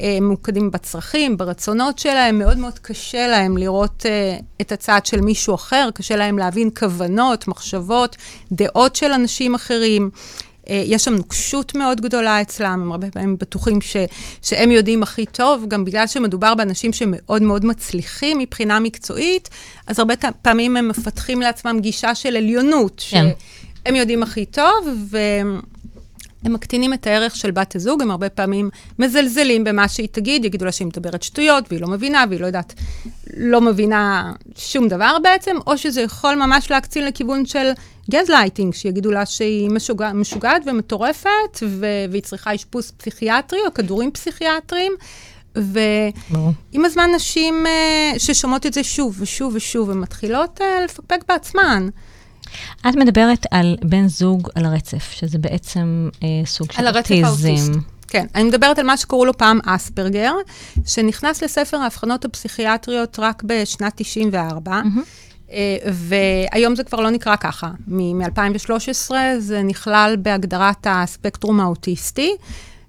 אה, 0.00 0.18
ממוקדים 0.20 0.70
בצרכים, 0.70 1.36
ברצונות 1.36 1.98
שלהם, 1.98 2.38
מאוד 2.38 2.58
מאוד 2.58 2.78
קשה 2.78 3.26
להם 3.28 3.56
לראות 3.56 4.06
uh, 4.06 4.42
את 4.60 4.72
הצד 4.72 5.00
של 5.06 5.20
מישהו 5.20 5.54
אחר, 5.54 5.88
קשה 5.94 6.16
להם 6.16 6.38
להבין 6.38 6.70
כוונות, 6.78 7.48
מחשבות, 7.48 8.16
דעות 8.52 8.96
של 8.96 9.12
אנשים 9.12 9.54
אחרים. 9.54 10.10
Uh, 10.64 10.68
יש 10.70 11.04
שם 11.04 11.14
נוקשות 11.14 11.74
מאוד 11.74 12.00
גדולה 12.00 12.42
אצלם, 12.42 12.80
הם 12.82 12.92
הרבה 12.92 13.10
פעמים 13.10 13.36
בטוחים 13.40 13.80
ש, 13.80 13.96
שהם 14.42 14.70
יודעים 14.70 15.02
הכי 15.02 15.26
טוב, 15.26 15.64
גם 15.68 15.84
בגלל 15.84 16.06
שמדובר 16.06 16.54
באנשים 16.54 16.92
שמאוד 16.92 17.42
מאוד 17.42 17.64
מצליחים 17.64 18.38
מבחינה 18.38 18.80
מקצועית, 18.80 19.48
אז 19.86 19.98
הרבה 19.98 20.14
פעמים 20.42 20.76
הם 20.76 20.88
מפתחים 20.88 21.40
לעצמם 21.40 21.78
גישה 21.80 22.14
של 22.14 22.36
עליונות. 22.36 23.04
כן. 23.10 23.28
ש, 23.28 23.50
הם 23.86 23.96
יודעים 23.96 24.22
הכי 24.22 24.46
טוב, 24.46 24.88
והם 25.10 25.60
מקטינים 26.44 26.94
את 26.94 27.06
הערך 27.06 27.36
של 27.36 27.50
בת 27.50 27.76
הזוג, 27.76 28.02
הם 28.02 28.10
הרבה 28.10 28.28
פעמים 28.28 28.70
מזלזלים 28.98 29.64
במה 29.64 29.88
שהיא 29.88 30.08
תגיד, 30.12 30.44
יגידו 30.44 30.64
לה 30.64 30.72
שהיא 30.72 30.86
מדברת 30.86 31.22
שטויות, 31.22 31.64
והיא 31.70 31.80
לא 31.80 31.88
מבינה, 31.88 32.24
והיא 32.28 32.40
לא 32.40 32.46
יודעת, 32.46 32.74
לא 33.36 33.60
מבינה 33.60 34.32
שום 34.56 34.88
דבר 34.88 35.16
בעצם, 35.22 35.56
או 35.66 35.78
שזה 35.78 36.00
יכול 36.00 36.34
ממש 36.34 36.70
להקצין 36.70 37.06
לכיוון 37.06 37.46
של 37.46 37.70
גזלייטינג, 38.10 38.74
שיגידו 38.74 39.10
לה 39.10 39.26
שהיא 39.26 39.70
משוגע, 39.70 40.12
משוגעת 40.12 40.62
ומטורפת, 40.66 41.58
ו- 41.62 42.04
והיא 42.10 42.22
צריכה 42.22 42.54
אשפוז 42.54 42.92
פסיכיאטרי 42.96 43.60
או 43.66 43.74
כדורים 43.74 44.10
פסיכיאטריים. 44.10 44.92
ועם 45.56 46.84
הזמן 46.84 47.10
נשים 47.16 47.64
uh, 47.66 48.18
ששומעות 48.18 48.66
את 48.66 48.72
זה 48.72 48.84
שוב 48.84 49.16
ושוב 49.20 49.54
ושוב, 49.54 49.88
ומתחילות 49.88 50.60
uh, 50.60 50.84
לפקפק 50.84 51.20
בעצמן. 51.28 51.88
את 52.88 52.94
מדברת 52.96 53.46
על 53.50 53.76
בן 53.82 54.06
זוג 54.06 54.48
על 54.54 54.64
הרצף, 54.64 55.10
שזה 55.10 55.38
בעצם 55.38 56.08
אה, 56.22 56.28
סוג 56.44 56.72
של 56.72 56.86
אוטיזם. 56.96 57.72
כן, 58.08 58.26
אני 58.34 58.44
מדברת 58.44 58.78
על 58.78 58.86
מה 58.86 58.96
שקראו 58.96 59.24
לו 59.24 59.38
פעם 59.38 59.58
אספרגר, 59.66 60.32
שנכנס 60.86 61.42
לספר 61.42 61.76
האבחנות 61.76 62.24
הפסיכיאטריות 62.24 63.18
רק 63.18 63.42
בשנת 63.46 63.92
94. 63.96 64.80
Mm-hmm. 64.82 65.00
אה, 65.52 65.76
והיום 65.92 66.76
זה 66.76 66.84
כבר 66.84 67.00
לא 67.00 67.10
נקרא 67.10 67.36
ככה. 67.36 67.70
מ-2013 67.86 69.10
זה 69.38 69.62
נכלל 69.62 70.16
בהגדרת 70.18 70.86
הספקטרום 70.90 71.60
האוטיסטי, 71.60 72.36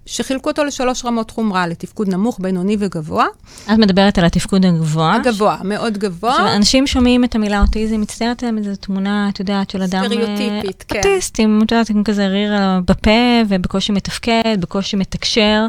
שחילקו 0.05 0.49
אותו 0.49 0.63
לשלוש 0.63 1.05
רמות 1.05 1.31
חומרה, 1.31 1.67
לתפקוד 1.67 2.09
נמוך, 2.09 2.39
בינוני 2.39 2.77
וגבוה. 2.79 3.25
את 3.63 3.77
מדברת 3.77 4.17
על 4.17 4.25
התפקוד 4.25 4.65
הגבוה. 4.65 5.15
הגבוה, 5.15 5.57
מאוד 5.63 5.97
גבוה. 5.97 6.31
עכשיו, 6.31 6.55
אנשים 6.55 6.87
שומעים 6.87 7.23
את 7.23 7.35
המילה 7.35 7.61
אוטיזם, 7.61 8.01
מצטיירת 8.01 8.43
להם 8.43 8.57
איזו 8.57 8.75
תמונה, 8.75 9.29
את 9.29 9.39
יודעת, 9.39 9.69
של 9.69 9.81
אדם... 9.81 10.05
סטריאוטיפית, 10.05 10.85
כן. 10.87 10.97
אוטיסט, 10.97 11.39
עם, 11.39 11.61
את 11.65 11.71
יודעת, 11.71 11.89
עם 11.89 12.03
כזה 12.03 12.27
ריר 12.27 12.53
בפה, 12.85 13.41
ובקושי 13.47 13.91
מתפקד, 13.91 14.57
בקושי 14.59 14.97
מתקשר. 14.97 15.67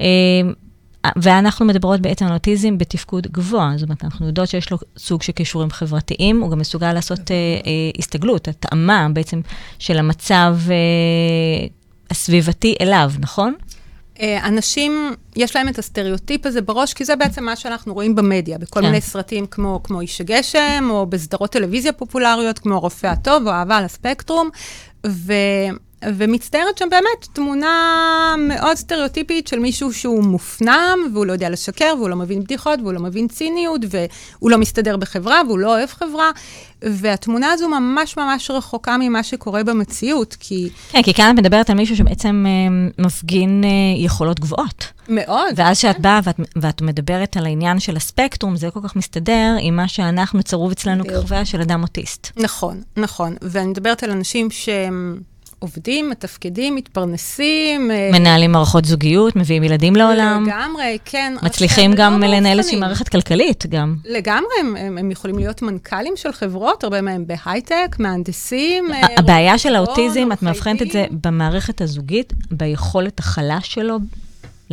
אה, 0.00 0.06
ואנחנו 1.16 1.66
מדברות 1.66 2.00
בעצם 2.00 2.26
על 2.26 2.32
אוטיזם 2.32 2.78
בתפקוד 2.78 3.26
גבוה. 3.26 3.72
זאת 3.76 3.82
אומרת, 3.82 4.04
אנחנו 4.04 4.26
יודעות 4.26 4.48
שיש 4.48 4.70
לו 4.70 4.78
סוג 4.98 5.22
של 5.22 5.32
כישורים 5.32 5.70
חברתיים, 5.70 6.40
הוא 6.40 6.50
גם 6.50 6.58
מסוגל 6.58 6.92
לעשות 6.92 7.18
uh, 7.18 7.22
uh, 7.22 7.98
הסתגלות, 7.98 8.48
התאמה 8.48 9.08
בעצם 9.12 9.40
של 9.78 9.98
המצב 9.98 10.56
uh, 10.66 11.81
הסביבתי 12.12 12.74
אליו, 12.80 13.12
נכון? 13.18 13.54
אנשים, 14.22 15.14
יש 15.36 15.56
להם 15.56 15.68
את 15.68 15.78
הסטריאוטיפ 15.78 16.46
הזה 16.46 16.62
בראש, 16.62 16.94
כי 16.94 17.04
זה 17.04 17.16
בעצם 17.16 17.44
מה 17.44 17.56
שאנחנו 17.56 17.94
רואים 17.94 18.14
במדיה, 18.14 18.58
בכל 18.58 18.80
כן. 18.80 18.86
מיני 18.86 19.00
סרטים 19.00 19.46
כמו, 19.46 19.80
כמו 19.84 20.00
איש 20.00 20.20
הגשם, 20.20 20.88
או 20.90 21.06
בסדרות 21.06 21.50
טלוויזיה 21.50 21.92
פופולריות, 21.92 22.58
כמו 22.58 22.74
הרופא 22.74 23.06
הטוב, 23.06 23.46
או 23.46 23.52
אהבה 23.52 23.76
על 23.76 23.84
הספקטרום, 23.84 24.50
ו... 25.06 25.32
ומצטיירת 26.16 26.78
שם 26.78 26.88
באמת 26.90 27.28
תמונה 27.32 28.34
מאוד 28.38 28.76
סטריאוטיפית 28.76 29.48
של 29.48 29.58
מישהו 29.58 29.92
שהוא 29.92 30.24
מופנם, 30.24 30.98
והוא 31.12 31.26
לא 31.26 31.32
יודע 31.32 31.50
לשקר, 31.50 31.94
והוא 31.96 32.08
לא 32.08 32.16
מבין 32.16 32.44
בדיחות, 32.44 32.80
והוא 32.80 32.92
לא 32.92 33.00
מבין 33.00 33.28
ציניות, 33.28 33.80
והוא 33.90 34.50
לא 34.50 34.58
מסתדר 34.58 34.96
בחברה, 34.96 35.40
והוא 35.46 35.58
לא 35.58 35.76
אוהב 35.76 35.88
חברה. 35.88 36.30
והתמונה 36.82 37.52
הזו 37.52 37.68
ממש 37.68 38.16
ממש 38.16 38.50
רחוקה 38.50 38.96
ממה 39.00 39.22
שקורה 39.22 39.64
במציאות, 39.64 40.36
כי... 40.40 40.68
כן, 40.90 41.02
כי 41.02 41.14
כאן 41.14 41.34
את 41.34 41.38
מדברת 41.38 41.70
על 41.70 41.76
מישהו 41.76 41.96
שבעצם 41.96 42.44
אה, 42.48 43.04
מפגין 43.04 43.64
אה, 43.64 43.68
יכולות 44.04 44.40
גבוהות. 44.40 44.92
מאוד. 45.08 45.54
ואז 45.56 45.78
כשאת 45.78 45.96
כן. 45.96 46.02
באה 46.02 46.20
ואת, 46.24 46.40
ואת 46.56 46.82
מדברת 46.82 47.36
על 47.36 47.46
העניין 47.46 47.80
של 47.80 47.96
הספקטרום, 47.96 48.56
זה 48.56 48.66
לא 48.66 48.70
כל 48.70 48.80
כך 48.84 48.96
מסתדר 48.96 49.56
עם 49.60 49.76
מה 49.76 49.88
שאנחנו 49.88 50.42
צרוב 50.42 50.70
אצלנו 50.70 51.04
כחוויה 51.04 51.44
של 51.44 51.60
אדם 51.60 51.82
אוטיסט. 51.82 52.30
נכון, 52.36 52.82
נכון. 52.96 53.36
ואני 53.42 53.66
מדברת 53.66 54.02
על 54.02 54.10
אנשים 54.10 54.50
שהם... 54.50 55.20
עובדים, 55.62 56.10
מתפקדים, 56.10 56.74
מתפרנסים. 56.74 57.90
אה, 57.90 58.10
מנהלים 58.12 58.52
מערכות 58.52 58.84
זוגיות, 58.84 59.36
מביאים 59.36 59.64
ילדים 59.64 59.96
לעולם. 59.96 60.44
לגמרי, 60.46 60.98
כן. 61.04 61.34
מצליחים 61.42 61.92
גם 61.94 62.20
לא 62.20 62.26
לנהל 62.26 62.58
איזושהי 62.58 62.80
מערכת 62.80 63.08
כלכלית 63.08 63.66
גם. 63.66 63.96
לגמרי, 64.04 64.52
הם, 64.60 64.76
הם, 64.76 64.98
הם 64.98 65.10
יכולים 65.10 65.38
להיות 65.38 65.62
מנכ"לים 65.62 66.12
של 66.16 66.32
חברות, 66.32 66.84
הרבה 66.84 67.00
מהם 67.00 67.24
בהייטק, 67.26 67.96
מהנדסים. 67.98 68.92
אה, 68.92 69.00
הבעיה 69.18 69.58
של 69.58 69.74
האוטיזם, 69.74 70.32
את 70.32 70.42
מאבחנת 70.42 70.82
את 70.82 70.90
זה 70.90 71.04
במערכת 71.22 71.80
הזוגית, 71.80 72.32
ביכולת 72.50 73.18
החלש 73.18 73.74
שלו 73.74 73.98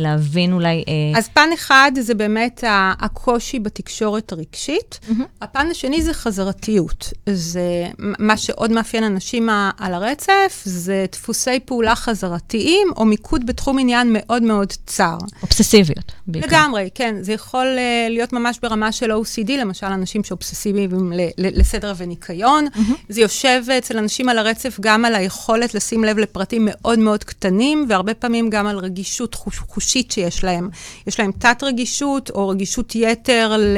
להבין 0.00 0.52
אולי... 0.52 0.84
אה... 0.88 1.18
אז 1.18 1.28
פן 1.28 1.48
אחד 1.54 1.92
זה 2.00 2.14
באמת 2.14 2.64
הקושי 3.00 3.58
בתקשורת 3.58 4.32
הרגשית. 4.32 5.00
Mm-hmm. 5.02 5.22
הפן 5.40 5.66
השני 5.70 6.02
זה 6.02 6.14
חזרתיות. 6.14 7.12
זה 7.26 7.86
מה 7.98 8.36
שעוד 8.36 8.70
מאפיין 8.70 9.04
אנשים 9.04 9.48
על 9.78 9.94
הרצף, 9.94 10.62
זה 10.64 11.06
דפוסי 11.12 11.60
פעולה 11.64 11.94
חזרתיים, 11.94 12.88
או 12.96 13.04
מיקוד 13.04 13.46
בתחום 13.46 13.78
עניין 13.78 14.08
מאוד 14.12 14.42
מאוד 14.42 14.72
צר. 14.86 15.18
אובססיביות, 15.42 16.12
בעיקר. 16.26 16.46
לגמרי, 16.46 16.88
כן. 16.94 17.14
זה 17.20 17.32
יכול 17.32 17.66
uh, 17.66 18.10
להיות 18.10 18.32
ממש 18.32 18.58
ברמה 18.62 18.92
של 18.92 19.12
OCD, 19.12 19.50
למשל 19.52 19.86
אנשים 19.86 20.24
שאובססיביים 20.24 21.12
לסדר 21.38 21.92
וניקיון. 21.96 22.66
Mm-hmm. 22.66 22.92
זה 23.08 23.20
יושב 23.20 23.62
אצל 23.78 23.98
אנשים 23.98 24.28
על 24.28 24.38
הרצף 24.38 24.80
גם 24.80 25.04
על 25.04 25.14
היכולת 25.14 25.74
לשים 25.74 26.04
לב 26.04 26.18
לפרטים 26.18 26.68
מאוד 26.70 26.98
מאוד 26.98 27.24
קטנים, 27.24 27.86
והרבה 27.88 28.14
פעמים 28.14 28.50
גם 28.50 28.66
על 28.66 28.78
רגישות 28.78 29.34
חוש... 29.34 29.58
רגשית 29.90 30.10
שיש 30.10 30.44
להם. 30.44 30.68
יש 31.06 31.20
להם 31.20 31.32
תת-רגישות 31.32 32.30
או 32.30 32.48
רגישות 32.48 32.94
יתר 32.94 33.56
ל... 33.58 33.76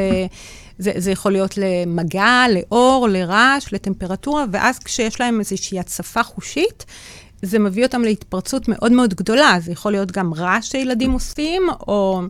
זה, 0.78 0.92
זה 0.97 1.11
יכול 1.11 1.33
להיות 1.33 1.54
למגע, 1.57 2.45
לאור, 2.50 3.09
לרעש, 3.09 3.73
לטמפרטורה, 3.73 4.45
ואז 4.52 4.78
כשיש 4.78 5.21
להם 5.21 5.40
איזושהי 5.40 5.78
הצפה 5.78 6.23
חושית, 6.23 6.85
זה 7.42 7.59
מביא 7.59 7.85
אותם 7.85 8.02
להתפרצות 8.02 8.69
מאוד 8.69 8.92
מאוד 8.92 9.14
גדולה. 9.14 9.57
זה 9.61 9.73
יכול 9.73 9.92
להיות 9.92 10.12
גם 10.12 10.35
רעש 10.35 10.71
שילדים 10.71 11.12
עושים, 11.12 11.62
או 11.88 12.23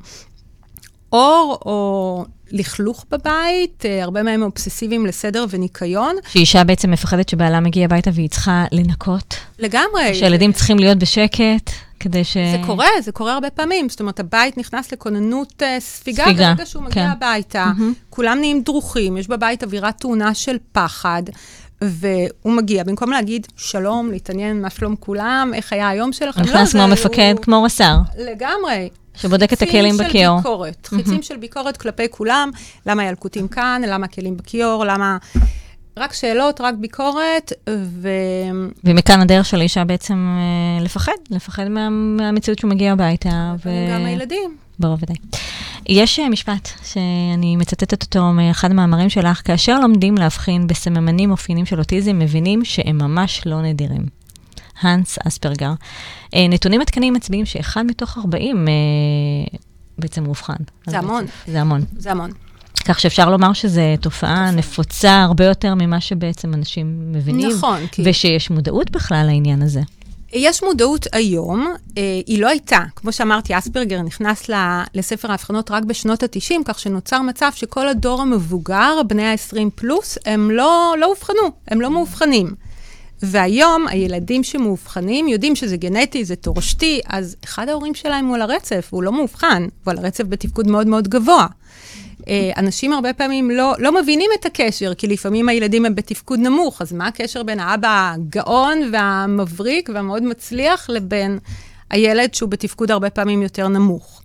אור, 1.13 1.59
או 1.67 2.25
לכלוך 2.53 3.05
בבית, 3.11 3.85
אה, 3.87 4.03
הרבה 4.03 4.23
מהם 4.23 4.43
אובססיביים 4.43 5.07
לסדר 5.07 5.45
וניקיון. 5.51 6.17
שאישה 6.29 6.65
בעצם 6.65 6.91
מפחדת 6.91 7.29
שבעלה 7.29 7.61
מגיע 7.61 7.85
הביתה 7.85 8.11
והיא 8.15 8.29
צריכה 8.29 8.65
לנקות. 8.73 9.35
לגמרי. 9.59 10.15
שילדים 10.15 10.53
צריכים 10.53 10.79
להיות 10.79 10.99
בשקט. 10.99 11.71
כדי 12.01 12.25
ש... 12.25 12.37
זה 12.37 12.59
קורה, 12.67 12.87
זה 13.01 13.13
קורה 13.13 13.35
הרבה 13.35 13.51
פעמים. 13.51 13.89
זאת 13.89 14.01
אומרת, 14.01 14.21
הבית 14.21 14.59
נכנס 14.59 14.93
לכוננות 14.93 15.63
uh, 15.63 15.81
ספיגה, 15.81 16.25
ספיגה, 16.25 16.49
ברגע 16.49 16.67
שהוא 16.67 16.83
מגיע 16.83 17.05
כן. 17.05 17.11
הביתה. 17.11 17.73
Mm-hmm. 17.79 18.11
כולם 18.11 18.39
נהיים 18.39 18.63
דרוכים, 18.63 19.17
יש 19.17 19.29
בבית 19.29 19.65
אווירת 19.65 20.01
תאונה 20.01 20.35
של 20.35 20.57
פחד. 20.73 21.23
והוא 21.83 22.53
מגיע, 22.53 22.85
במקום 22.85 23.11
להגיד 23.11 23.47
שלום, 23.57 24.11
להתעניין 24.11 24.63
מה 24.63 24.71
שלום 24.71 24.97
כולם, 24.97 25.51
איך 25.55 25.73
היה 25.73 25.89
היום 25.89 26.13
שלכם, 26.13 26.41
לא, 26.41 26.47
נכנס 26.47 26.73
כמו 26.73 26.89
מפקד, 26.89 27.35
הוא... 27.37 27.43
כמו 27.43 27.63
רס"ר. 27.63 27.97
לגמרי. 28.19 28.89
שבודק 29.15 29.53
את 29.53 29.63
הכלים 29.63 29.97
בכיור. 29.97 30.39
חיצים 30.39 30.43
של 30.43 30.49
ביקורת, 30.49 30.87
חיצים 30.87 31.23
של 31.23 31.37
ביקורת 31.37 31.77
כלפי 31.77 32.07
כולם, 32.11 32.51
למה 32.87 33.05
ילקוטים 33.05 33.49
כאן, 33.49 33.83
למה 33.87 34.05
הכלים 34.05 34.37
בכיור, 34.37 34.85
למה... 34.85 35.17
רק 35.97 36.13
שאלות, 36.13 36.61
רק 36.61 36.75
ביקורת, 36.75 37.53
ו... 37.71 38.09
ומכאן 38.85 39.21
הדרך 39.21 39.47
של 39.47 39.61
האישה 39.61 39.85
בעצם 39.85 40.39
אה, 40.39 40.85
לפחד, 40.85 41.13
לפחד 41.31 41.69
מה, 41.69 41.89
מהמציאות 41.91 42.59
שהוא 42.59 42.71
מגיע 42.71 42.93
הביתה. 42.93 43.55
ו... 43.65 43.71
גם 43.91 44.05
הילדים. 44.05 44.57
ברור 44.79 44.99
ודאי. 45.03 45.17
יש 45.87 46.19
אה, 46.19 46.29
משפט 46.29 46.69
שאני 46.85 47.57
מצטטת 47.57 48.03
אותו 48.03 48.33
מאחד 48.33 48.71
המאמרים 48.71 49.11
שלך, 49.11 49.41
כאשר 49.45 49.81
לומדים 49.81 50.19
להבחין 50.19 50.67
בסממנים 50.67 51.31
אופיינים 51.31 51.67
של 51.67 51.79
אוטיזם, 51.79 52.19
מבינים 52.19 52.65
שהם 52.65 52.99
ממש 52.99 53.43
לא 53.47 53.63
נדירים. 53.63 54.22
האנס 54.81 55.19
אספרגר. 55.27 55.73
אה, 56.35 56.49
נתונים 56.49 56.81
עדכניים 56.81 57.15
מצביעים 57.15 57.47
שאחד 57.47 57.83
מתוך 57.87 58.19
40 58.19 58.69
בעצם 59.99 60.25
מאובחן. 60.25 60.57
זה 60.87 60.99
המון. 60.99 61.25
זה 61.47 61.61
המון. 61.61 61.85
זה 61.99 62.11
המון. 62.11 62.31
כך 62.85 63.01
שאפשר 63.01 63.31
לומר 63.31 63.53
שזו 63.53 63.81
תופעה 64.01 64.51
נפוצה 64.51 65.23
הרבה 65.23 65.45
יותר 65.45 65.75
ממה 65.75 66.01
שבעצם 66.01 66.55
אנשים 66.55 67.13
מבינים. 67.13 67.51
נכון. 67.51 67.87
כי... 67.93 68.03
ושיש 68.07 68.51
מודעות 68.51 68.91
בכלל 68.91 69.27
לעניין 69.27 69.63
הזה. 69.63 69.81
יש 70.33 70.63
מודעות 70.63 71.07
היום, 71.13 71.75
אה, 71.99 72.21
היא 72.27 72.41
לא 72.41 72.49
הייתה. 72.49 72.81
כמו 72.97 73.13
שאמרתי, 73.13 73.59
אספרגר 73.59 74.03
נכנס 74.03 74.51
לספר 74.95 75.31
ההבחנות 75.31 75.71
רק 75.71 75.85
בשנות 75.85 76.23
ה-90, 76.23 76.55
כך 76.65 76.79
שנוצר 76.79 77.23
מצב 77.23 77.51
שכל 77.55 77.89
הדור 77.89 78.23
המבוגר, 78.23 79.01
בני 79.09 79.25
ה-20 79.25 79.71
פלוס, 79.75 80.19
הם 80.27 80.51
לא, 80.51 80.95
לא 80.99 81.07
אובחנו, 81.07 81.43
הם 81.69 81.81
לא 81.81 81.91
מאובחנים. 81.91 82.55
והיום 83.23 83.89
הילדים 83.89 84.45
שמאובחנים 84.45 85.29
יודעים 85.29 85.57
שזה 85.57 85.77
גנטי, 85.77 86.25
זה 86.25 86.37
תורשתי, 86.37 87.01
אז 87.09 87.37
אחד 87.45 87.69
ההורים 87.69 87.95
שלהם 87.95 88.27
הוא 88.27 88.35
על 88.35 88.43
הרצף, 88.43 88.89
הוא 88.91 89.03
לא 89.03 89.13
מאובחן, 89.13 89.67
הוא 89.85 89.91
על 89.91 89.99
הרצף 89.99 90.25
בתפקוד 90.25 90.67
מאוד 90.67 90.87
מאוד 90.87 91.09
גבוה. 91.09 91.47
אה, 92.29 92.51
אנשים 92.57 92.93
הרבה 92.93 93.13
פעמים 93.13 93.51
לא, 93.51 93.75
לא 93.79 94.03
מבינים 94.03 94.31
את 94.41 94.47
הקשר, 94.47 94.95
כי 94.95 95.07
לפעמים 95.07 95.49
הילדים 95.49 95.85
הם 95.85 95.95
בתפקוד 95.95 96.39
נמוך, 96.39 96.83
אז 96.83 96.93
מה 96.93 97.07
הקשר 97.07 97.43
בין 97.43 97.61
האבא 97.61 98.13
הגאון 98.15 98.91
והמבריק 98.93 99.91
והמאוד 99.95 100.23
מצליח 100.23 100.91
לבין 100.91 101.39
הילד 101.91 102.35
שהוא 102.35 102.49
בתפקוד 102.49 102.91
הרבה 102.91 103.11
פעמים 103.11 103.43
יותר 103.43 103.69
נמוך? 103.69 104.22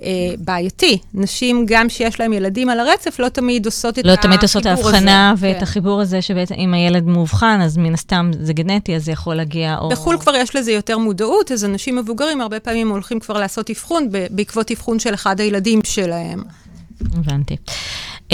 Uh, 0.00 0.04
בעייתי. 0.38 0.98
נשים, 1.14 1.66
גם 1.68 1.88
שיש 1.88 2.20
להם 2.20 2.32
ילדים 2.32 2.68
על 2.68 2.80
הרצף, 2.80 3.18
לא 3.18 3.28
תמיד 3.28 3.66
עושות 3.66 3.98
את 3.98 4.04
החיבור 4.04 4.12
הזה. 4.12 4.16
לא 4.16 4.22
תמיד 4.22 4.42
עושות 4.42 4.66
ההבחנה 4.66 5.34
ואת 5.38 5.56
כן. 5.56 5.62
החיבור 5.62 6.00
הזה, 6.00 6.22
שבעצם 6.22 6.54
אם 6.54 6.74
הילד 6.74 7.04
מאובחן, 7.06 7.60
אז 7.62 7.76
מן 7.76 7.94
הסתם 7.94 8.30
זה 8.40 8.52
גנטי, 8.52 8.96
אז 8.96 9.04
זה 9.04 9.12
יכול 9.12 9.34
להגיע 9.34 9.78
או... 9.78 9.88
בחו"ל 9.88 10.18
כבר 10.18 10.34
יש 10.36 10.56
לזה 10.56 10.72
יותר 10.72 10.98
מודעות, 10.98 11.52
אז 11.52 11.64
אנשים 11.64 11.96
מבוגרים 11.96 12.40
הרבה 12.40 12.60
פעמים 12.60 12.90
הולכים 12.90 13.20
כבר 13.20 13.38
לעשות 13.38 13.70
אבחון 13.70 14.08
בעקבות 14.30 14.70
אבחון 14.70 14.98
של 14.98 15.14
אחד 15.14 15.40
הילדים 15.40 15.80
שלהם. 15.84 16.42
הבנתי. 17.00 17.56
Um, 18.30 18.32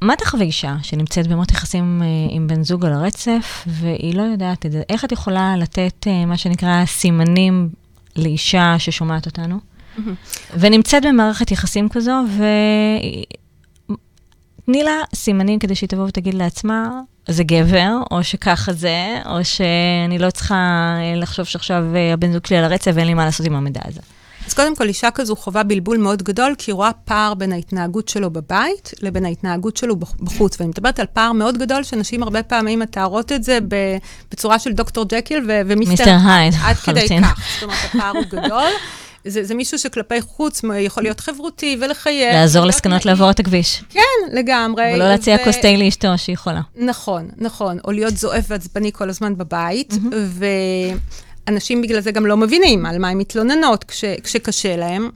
מה 0.00 0.16
תחווה 0.16 0.44
אישה 0.44 0.76
שנמצאת 0.82 1.26
במות 1.26 1.50
יחסים 1.50 2.02
uh, 2.02 2.32
עם 2.34 2.46
בן 2.46 2.62
זוג 2.62 2.86
על 2.86 2.92
הרצף, 2.92 3.64
והיא 3.66 4.14
לא 4.14 4.22
יודעת 4.22 4.66
את 4.66 4.72
זה? 4.72 4.82
איך 4.88 5.04
את 5.04 5.12
יכולה 5.12 5.54
לתת 5.56 6.06
uh, 6.06 6.26
מה 6.26 6.36
שנקרא 6.36 6.84
סימנים 6.86 7.68
לאישה 8.16 8.74
ששומעת 8.78 9.26
אותנו. 9.26 9.71
ונמצאת 10.58 11.02
במערכת 11.06 11.50
יחסים 11.50 11.88
כזו, 11.88 12.12
ותני 14.62 14.82
לה 14.84 14.96
סימנים 15.14 15.58
כדי 15.58 15.74
שהיא 15.74 15.88
תבוא 15.88 16.04
ותגיד 16.04 16.34
לעצמה, 16.34 16.90
זה 17.28 17.44
גבר, 17.44 17.90
או 18.10 18.24
שככה 18.24 18.72
זה, 18.72 19.18
או 19.26 19.44
שאני 19.44 20.18
לא 20.18 20.30
צריכה 20.30 20.54
אה, 20.98 21.14
לחשוב 21.16 21.46
שעכשיו 21.46 21.84
הבן 22.12 22.32
זוג 22.32 22.46
שלי 22.46 22.56
על 22.56 22.64
הרצף 22.64 22.90
ואין 22.94 23.06
לי 23.06 23.14
מה 23.14 23.24
לעשות 23.24 23.46
עם 23.46 23.54
המידע 23.54 23.80
הזה. 23.84 24.00
אז 24.46 24.54
קודם 24.54 24.76
כל, 24.76 24.88
אישה 24.88 25.10
כזו 25.10 25.36
חווה 25.36 25.62
בלבול 25.62 25.98
מאוד 25.98 26.22
גדול, 26.22 26.54
כי 26.58 26.70
היא 26.70 26.74
רואה 26.74 26.90
פער 27.04 27.34
בין 27.34 27.52
ההתנהגות 27.52 28.08
שלו 28.08 28.30
בבית 28.30 28.90
לבין 29.02 29.24
ההתנהגות 29.24 29.76
שלו 29.76 29.96
בחוץ. 29.96 30.60
ואני 30.60 30.68
מדברת 30.68 31.00
על 31.00 31.06
פער 31.12 31.32
מאוד 31.32 31.58
גדול, 31.58 31.82
שנשים 31.82 32.22
הרבה 32.22 32.42
פעמים 32.42 32.78
מתארות 32.78 33.32
את 33.32 33.44
זה 33.44 33.58
בצורה 34.30 34.58
של 34.58 34.72
דוקטור 34.72 35.04
ג'קיל 35.08 35.44
ומיסטר 35.66 36.16
הייד, 36.26 36.54
עד 36.64 36.76
כדי 36.76 37.06
כך. 37.22 37.40
זאת 37.54 37.62
אומרת, 37.62 37.78
הפער 37.84 38.12
הוא 38.16 38.24
גדול. 38.30 38.70
זה, 39.24 39.44
זה 39.44 39.54
מישהו 39.54 39.78
שכלפי 39.78 40.20
חוץ 40.20 40.62
יכול 40.78 41.02
להיות 41.02 41.20
חברותי 41.20 41.76
ולחייב. 41.80 42.32
לעזור 42.32 42.66
לזקנות 42.66 43.04
לעבור 43.06 43.30
את 43.30 43.40
הכביש. 43.40 43.82
כן, 43.88 44.00
לגמרי. 44.32 44.84
ולא 44.94 45.08
להציע 45.08 45.36
ו... 45.40 45.44
כוס 45.44 45.56
תה 45.56 45.76
לאשתו 45.76 46.08
שהיא 46.16 46.34
יכולה. 46.34 46.60
נכון, 46.76 47.28
נכון. 47.36 47.78
או 47.84 47.92
להיות 47.92 48.16
זועף 48.16 48.44
ועצבני 48.48 48.92
כל 48.92 49.08
הזמן 49.08 49.36
בבית. 49.36 49.92
Mm-hmm. 49.92 50.14
ו... 50.14 50.46
אנשים 51.48 51.82
בגלל 51.82 52.00
זה 52.00 52.10
גם 52.10 52.26
לא 52.26 52.36
מבינים 52.36 52.86
על 52.86 52.98
מה 52.98 53.08
הן 53.08 53.18
מתלוננות 53.18 53.84
כש, 53.84 54.04
כשקשה 54.04 54.76
להם. 54.76 55.10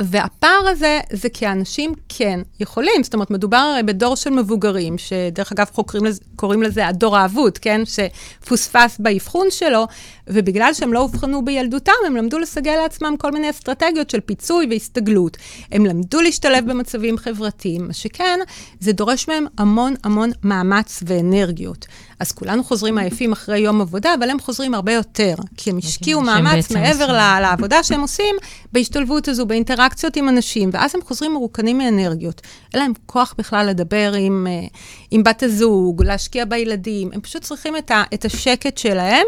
והפער 0.00 0.68
הזה, 0.68 1.00
זה 1.12 1.28
כי 1.28 1.46
האנשים 1.46 1.92
כן 2.08 2.40
יכולים. 2.60 3.02
זאת 3.02 3.14
אומרת, 3.14 3.30
מדובר 3.30 3.56
הרי 3.56 3.82
בדור 3.82 4.16
של 4.16 4.30
מבוגרים, 4.30 4.98
שדרך 4.98 5.52
אגב 5.52 5.66
חוקרים 5.72 6.04
לזה, 6.04 6.20
קוראים 6.36 6.62
לזה 6.62 6.86
הדור 6.86 7.16
האבוד, 7.16 7.58
כן? 7.58 7.80
שפוספס 7.84 8.96
באבחון 8.98 9.46
שלו, 9.50 9.86
ובגלל 10.26 10.74
שהם 10.74 10.92
לא 10.92 10.98
אובחנו 10.98 11.44
בילדותם, 11.44 11.92
הם 12.06 12.16
למדו 12.16 12.38
לסגל 12.38 12.76
לעצמם 12.82 13.14
כל 13.18 13.32
מיני 13.32 13.50
אסטרטגיות 13.50 14.10
של 14.10 14.20
פיצוי 14.20 14.66
והסתגלות. 14.70 15.36
הם 15.72 15.86
למדו 15.86 16.20
להשתלב 16.20 16.70
במצבים 16.70 17.18
חברתיים, 17.18 17.86
מה 17.86 17.92
שכן, 17.92 18.38
זה 18.80 18.92
דורש 18.92 19.28
מהם 19.28 19.46
המון 19.58 19.94
המון 20.04 20.30
מאמץ 20.42 21.02
ואנרגיות. 21.06 21.86
אז 22.20 22.32
כולנו 22.32 22.64
חוזרים 22.64 22.98
עייפים 22.98 23.32
אחרי 23.32 23.58
יום 23.58 23.80
עבודה, 23.80 24.14
אבל 24.14 24.30
הם 24.30 24.40
חוזרים 24.40 24.74
הרבה 24.74 24.92
יותר, 24.92 25.34
כי 25.56 25.70
הם 25.70 25.78
השקיעו 25.78 26.20
מאמץ 26.20 26.72
מעבר 26.72 27.12
לעבודה 27.40 27.82
שהם 27.82 28.00
עושים, 28.00 28.36
בהשתלבות 28.72 29.28
הזו, 29.28 29.46
באינטראקציות 29.86 30.16
עם 30.16 30.28
אנשים, 30.28 30.70
ואז 30.72 30.94
הם 30.94 31.00
חוזרים 31.02 31.32
מרוקנים 31.32 31.78
מאנרגיות. 31.78 32.42
אין 32.74 32.82
להם 32.82 32.92
כוח 33.06 33.34
בכלל 33.38 33.66
לדבר 33.66 34.12
עם, 34.18 34.46
אה, 34.50 34.66
עם 35.10 35.22
בת 35.22 35.42
הזוג, 35.42 36.02
להשקיע 36.02 36.44
בילדים, 36.44 37.10
הם 37.12 37.20
פשוט 37.20 37.42
צריכים 37.42 37.76
את, 37.76 37.90
ה, 37.90 38.02
את 38.14 38.24
השקט 38.24 38.78
שלהם. 38.78 39.26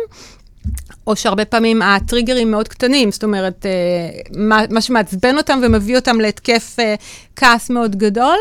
או 1.06 1.16
שהרבה 1.16 1.44
פעמים 1.44 1.82
הטריגרים 1.82 2.50
מאוד 2.50 2.68
קטנים, 2.68 3.10
זאת 3.10 3.24
אומרת, 3.24 3.66
אה, 3.66 4.20
מה, 4.36 4.62
מה 4.70 4.80
שמעצבן 4.80 5.36
אותם 5.36 5.60
ומביא 5.62 5.96
אותם 5.96 6.20
להתקף 6.20 6.76
אה, 6.78 6.94
כעס 7.36 7.70
מאוד 7.70 7.96
גדול, 7.96 8.38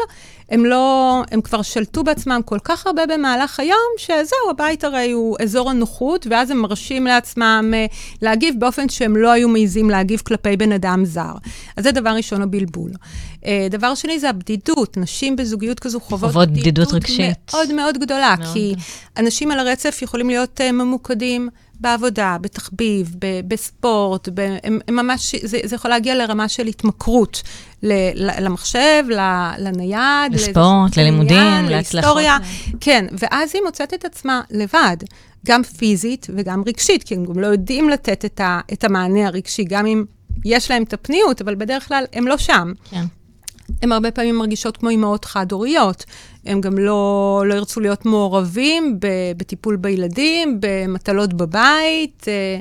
הם 0.49 0.65
לא, 0.65 1.21
הם 1.31 1.41
כבר 1.41 1.61
שלטו 1.61 2.03
בעצמם 2.03 2.41
כל 2.45 2.59
כך 2.63 2.87
הרבה 2.87 3.01
במהלך 3.05 3.59
היום, 3.59 3.77
שזהו, 3.97 4.49
הבית 4.49 4.83
הרי 4.83 5.11
הוא 5.11 5.37
אזור 5.41 5.69
הנוחות, 5.69 6.27
ואז 6.29 6.51
הם 6.51 6.57
מרשים 6.57 7.07
לעצמם 7.07 7.73
אה, 7.73 7.85
להגיב 8.21 8.55
באופן 8.59 8.89
שהם 8.89 9.17
לא 9.17 9.31
היו 9.31 9.49
מעיזים 9.49 9.89
להגיב 9.89 10.19
כלפי 10.19 10.57
בן 10.57 10.71
אדם 10.71 11.05
זר. 11.05 11.33
אז 11.77 11.83
זה 11.83 11.91
דבר 11.91 12.09
ראשון, 12.09 12.41
הבלבול. 12.41 12.91
אה, 13.45 13.67
דבר 13.69 13.95
שני 13.95 14.19
זה 14.19 14.29
הבדידות. 14.29 14.97
נשים 14.97 15.35
בזוגיות 15.35 15.79
כזו 15.79 15.99
חוות, 15.99 16.31
חוות 16.31 16.49
בדידות 16.49 16.93
רגשית. 16.93 17.37
מאוד 17.53 17.73
מאוד 17.73 17.97
גדולה, 17.97 18.35
מאוד. 18.39 18.53
כי 18.53 18.75
אנשים 19.17 19.51
על 19.51 19.59
הרצף 19.59 19.99
יכולים 20.01 20.29
להיות 20.29 20.61
uh, 20.61 20.71
ממוקדים. 20.71 21.49
בעבודה, 21.79 22.37
בתחביב, 22.41 23.15
ב- 23.19 23.41
בספורט, 23.47 24.29
ב- 24.33 24.57
הם, 24.63 24.79
הם 24.87 24.95
ממש, 24.95 25.35
זה, 25.43 25.57
זה 25.63 25.75
יכול 25.75 25.91
להגיע 25.91 26.15
לרמה 26.15 26.47
של 26.49 26.67
התמכרות 26.67 27.41
ל- 27.83 28.43
למחשב, 28.45 29.03
ל- 29.09 29.51
לנייד, 29.59 30.33
לספורט, 30.33 30.97
ללימודים, 30.97 31.37
להצלחות. 31.69 32.17
כן, 32.79 33.05
ואז 33.19 33.51
היא 33.53 33.61
מוצאת 33.65 33.93
את 33.93 34.05
עצמה 34.05 34.41
לבד, 34.51 34.97
גם 35.45 35.63
פיזית 35.63 36.27
וגם 36.35 36.63
רגשית, 36.67 37.03
כי 37.03 37.15
הם 37.15 37.25
גם 37.25 37.39
לא 37.39 37.47
יודעים 37.47 37.89
לתת 37.89 38.25
את, 38.25 38.39
ה- 38.39 38.59
את 38.73 38.83
המענה 38.83 39.27
הרגשי, 39.27 39.63
גם 39.63 39.85
אם 39.85 40.03
יש 40.45 40.71
להם 40.71 40.83
את 40.83 40.93
הפניות, 40.93 41.41
אבל 41.41 41.55
בדרך 41.55 41.87
כלל 41.87 42.03
הם 42.13 42.27
לא 42.27 42.37
שם. 42.37 42.71
כן. 42.89 43.03
הן 43.81 43.91
הרבה 43.91 44.11
פעמים 44.11 44.35
מרגישות 44.35 44.77
כמו 44.77 44.89
אימהות 44.89 45.25
חד-הוריות. 45.25 46.05
הם 46.45 46.61
גם 46.61 46.77
לא, 46.77 47.43
לא 47.47 47.53
ירצו 47.53 47.79
להיות 47.79 48.05
מעורבים 48.05 48.99
בטיפול 49.37 49.75
בילדים, 49.75 50.57
במטלות 50.59 51.33
בבית, 51.33 52.25
אה, 52.27 52.59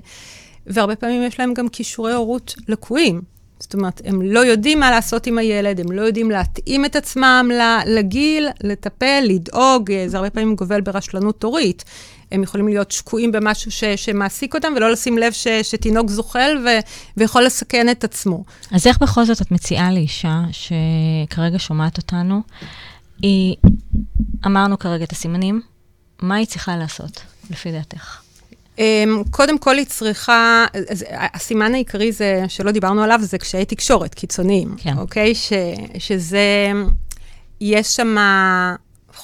והרבה 0.67 0.97
פעמים 0.97 1.23
יש 1.23 1.41
להם 1.41 1.55
גם 1.55 1.69
כישורי 1.69 2.13
הורות 2.13 2.55
לקויים. 2.69 3.23
זאת 3.59 3.75
אומרת, 3.75 4.03
הם 4.05 4.23
לא 4.23 4.41
יודעים 4.41 4.81
מה 4.81 4.91
לעשות 4.91 5.27
עם 5.27 5.39
הילד, 5.39 5.81
הם 5.81 5.93
לא 5.93 6.03
יודעים 6.03 6.31
להתאים 6.31 6.85
את 6.85 6.97
עצמם 6.97 7.51
לגיל, 7.87 8.49
לטפל, 8.61 9.25
לדאוג, 9.25 9.93
אה, 9.93 10.05
זה 10.09 10.17
הרבה 10.17 10.31
פעמים 10.31 10.55
גובל 10.55 10.81
ברשלנות 10.81 11.45
הורית. 11.45 11.85
הם 12.33 12.43
יכולים 12.43 12.69
להיות 12.69 12.91
שקועים 12.91 13.33
במשהו 13.33 13.71
ש, 13.71 13.85
שמעסיק 13.85 14.55
אותם, 14.55 14.73
ולא 14.77 14.91
לשים 14.91 15.19
לב 15.19 15.33
ש, 15.33 15.49
שתינוק 15.49 16.11
זוחל 16.11 16.57
ו, 16.65 16.69
ויכול 17.17 17.45
לסכן 17.45 17.89
את 17.91 18.05
עצמו. 18.05 18.45
אז 18.73 18.87
איך 18.87 18.99
בכל 18.99 19.25
זאת 19.25 19.43
את 19.43 19.51
מציעה 19.51 19.93
לאישה 19.93 20.41
שכרגע 20.53 21.59
שומעת 21.59 21.99
אותנו, 21.99 22.43
היא, 23.23 23.57
אמרנו 24.47 24.79
כרגע 24.79 25.05
את 25.05 25.13
הסימנים, 25.13 25.61
מה 26.23 26.35
היא 26.35 26.47
צריכה 26.47 26.77
לעשות, 26.77 27.21
לפי 27.51 27.73
דעתך? 27.73 28.21
אמ, 28.79 29.23
קודם 29.31 29.59
כל 29.59 29.79
היא 29.79 29.87
צריכה, 29.87 30.65
הסימן 31.35 31.75
העיקרי 31.75 32.13
זה, 32.13 32.45
שלא 32.49 32.71
דיברנו 32.71 33.03
עליו, 33.03 33.21
זה 33.23 33.39
קשיי 33.39 33.65
תקשורת 33.65 34.15
קיצוניים. 34.15 34.75
כן. 34.79 34.99
אוקיי? 34.99 35.35
ש, 35.35 35.53
שזה, 35.99 36.73
יש 37.61 37.97
שם 37.97 38.17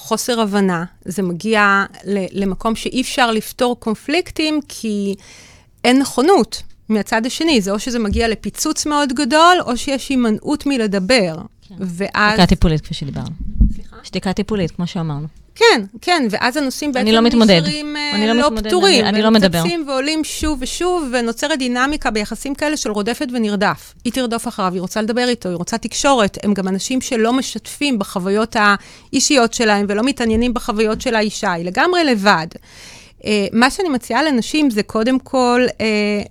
חוסר 0.03 0.41
הבנה, 0.41 0.83
זה 1.05 1.21
מגיע 1.21 1.85
למקום 2.31 2.75
שאי 2.75 3.01
אפשר 3.01 3.31
לפתור 3.31 3.79
קונפליקטים, 3.79 4.59
כי 4.67 5.15
אין 5.83 5.99
נכונות 5.99 6.63
מהצד 6.89 7.25
השני. 7.25 7.61
זה 7.61 7.71
או 7.71 7.79
שזה 7.79 7.99
מגיע 7.99 8.27
לפיצוץ 8.27 8.85
מאוד 8.85 9.13
גדול, 9.13 9.57
או 9.65 9.77
שיש 9.77 10.09
הימנעות 10.09 10.65
מלדבר. 10.65 11.37
כן. 11.67 11.75
ואז... 11.79 12.31
שתיקה 12.33 12.47
טיפולית, 12.47 12.81
כפי 12.81 12.93
שדיברנו. 12.93 13.29
סליחה? 13.73 13.95
שתיקה 14.03 14.33
טיפולית, 14.33 14.71
כמו 14.71 14.87
שאמרנו. 14.87 15.27
כן, 15.55 15.81
כן, 16.01 16.27
ואז 16.29 16.57
הנושאים 16.57 16.91
בעצם 16.91 17.07
לא 17.07 17.21
נשארים 17.21 17.95
אני 18.13 18.27
לא, 18.27 18.33
לא 18.33 18.49
פתורים. 18.55 19.05
אני, 19.05 19.09
אני 19.09 19.21
לא 19.21 19.31
מדבר. 19.31 19.57
והם 19.57 19.67
צצים 19.67 19.85
ועולים 19.87 20.23
שוב 20.23 20.59
ושוב, 20.61 21.09
ונוצרת 21.11 21.59
דינמיקה 21.59 22.11
ביחסים 22.11 22.55
כאלה 22.55 22.77
של 22.77 22.91
רודפת 22.91 23.27
ונרדף. 23.33 23.93
היא 24.03 24.13
תרדוף 24.13 24.47
אחריו, 24.47 24.73
היא 24.73 24.81
רוצה 24.81 25.01
לדבר 25.01 25.27
איתו, 25.27 25.49
היא 25.49 25.55
רוצה 25.55 25.77
תקשורת. 25.77 26.37
הם 26.43 26.53
גם 26.53 26.67
אנשים 26.67 27.01
שלא 27.01 27.33
משתפים 27.33 27.99
בחוויות 27.99 28.55
האישיות 28.59 29.53
שלהם 29.53 29.85
ולא 29.89 30.03
מתעניינים 30.03 30.53
בחוויות 30.53 31.01
של 31.01 31.15
האישה, 31.15 31.51
היא 31.51 31.65
לגמרי 31.65 32.03
לבד. 32.03 32.47
Uh, 33.21 33.25
מה 33.53 33.69
שאני 33.69 33.89
מציעה 33.89 34.23
לנשים 34.23 34.69
זה 34.69 34.83
קודם 34.83 35.19
כל 35.19 35.65
uh, 35.69 35.73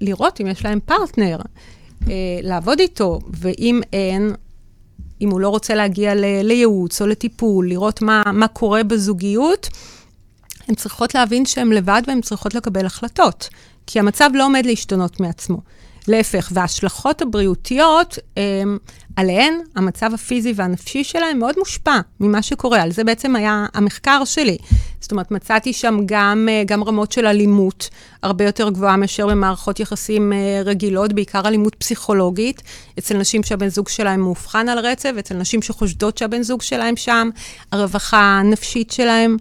לראות 0.01 0.41
אם 0.41 0.47
יש 0.47 0.65
להם 0.65 0.81
פרטנר, 0.85 1.37
לעבוד 2.43 2.81
איתו, 2.81 3.19
ואם 3.41 3.81
אין, 3.93 4.33
אם 5.23 5.31
הוא 5.31 5.41
לא 5.41 5.49
רוצה 5.49 5.75
להגיע 5.75 6.15
ל- 6.15 6.43
לייעוץ 6.43 7.03
או 7.03 7.07
לטיפול, 7.07 7.69
לראות 7.69 8.03
מה, 8.03 8.23
מה 8.33 8.49
קורה 8.49 8.83
בזוגיות, 8.83 9.69
הן 10.69 10.75
צריכות 10.75 11.15
להבין 11.15 11.47
שהן 11.47 11.69
לבד 11.69 12.03
והן 12.07 12.21
צריכות 12.21 12.55
לקבל 12.55 12.87
החלטות, 12.87 13.49
כי 13.87 13.99
המצב 13.99 14.31
לא 14.35 14.47
עומד 14.47 14.67
להשתנות 14.67 15.21
מעצמו. 15.21 15.59
להפך, 16.09 16.49
וההשלכות 16.53 17.23
הבריאותיות, 17.23 18.19
הם, 18.37 18.79
עליהן, 19.17 19.55
המצב 19.77 20.15
הפיזי 20.15 20.53
והנפשי 20.57 21.05
שלהם 21.05 21.39
מאוד 21.39 21.55
מושפע 21.59 22.01
ממה 22.21 22.43
שקורה. 22.43 22.83
על 22.83 22.93
זה 22.93 23.05
בעצם 23.05 23.37
היה 23.37 23.67
המחקר 23.75 24.25
שלי. 24.25 24.57
זאת 25.03 25.13
אומרת, 25.13 25.31
מצאתי 25.31 25.73
שם 25.73 25.99
גם, 26.07 26.49
גם 26.67 26.85
רמות 26.85 27.13
של 27.13 27.27
אלימות 27.27 27.89
הרבה 28.23 28.45
יותר 28.45 28.71
גבוהה 28.71 28.97
מאשר 28.97 29.27
במערכות 29.27 29.81
יחסים 29.81 30.33
אה, 30.33 30.63
רגילות, 30.65 31.13
בעיקר 31.13 31.41
אלימות 31.49 31.75
פסיכולוגית, 31.75 32.63
אצל 32.99 33.19
נשים 33.19 33.43
שהבן 33.43 33.69
זוג 33.69 33.89
שלהם 33.89 34.21
מאובחן 34.21 34.69
על 34.69 34.79
רצף, 34.79 35.13
אצל 35.19 35.35
נשים 35.35 35.63
שחושדות 35.63 36.19
שהבן 36.19 36.43
זוג 36.43 36.63
שלהם 36.63 36.97
שם, 36.97 37.31
הרווחה 37.73 38.19
הנפשית 38.19 38.91
שלהם. 38.91 39.37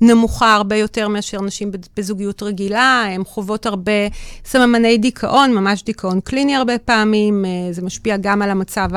נמוכה 0.00 0.54
הרבה 0.54 0.76
יותר 0.76 1.08
מאשר 1.08 1.40
נשים 1.40 1.70
בזוגיות 1.96 2.42
רגילה, 2.42 3.04
הן 3.14 3.24
חוות 3.24 3.66
הרבה 3.66 3.92
סממני 4.44 4.98
דיכאון, 4.98 5.54
ממש 5.54 5.82
דיכאון 5.82 6.20
קליני 6.20 6.56
הרבה 6.56 6.78
פעמים, 6.78 7.44
אה, 7.44 7.72
זה 7.72 7.82
משפיע 7.82 8.16
גם 8.16 8.42
על 8.42 8.50
המצב 8.50 8.88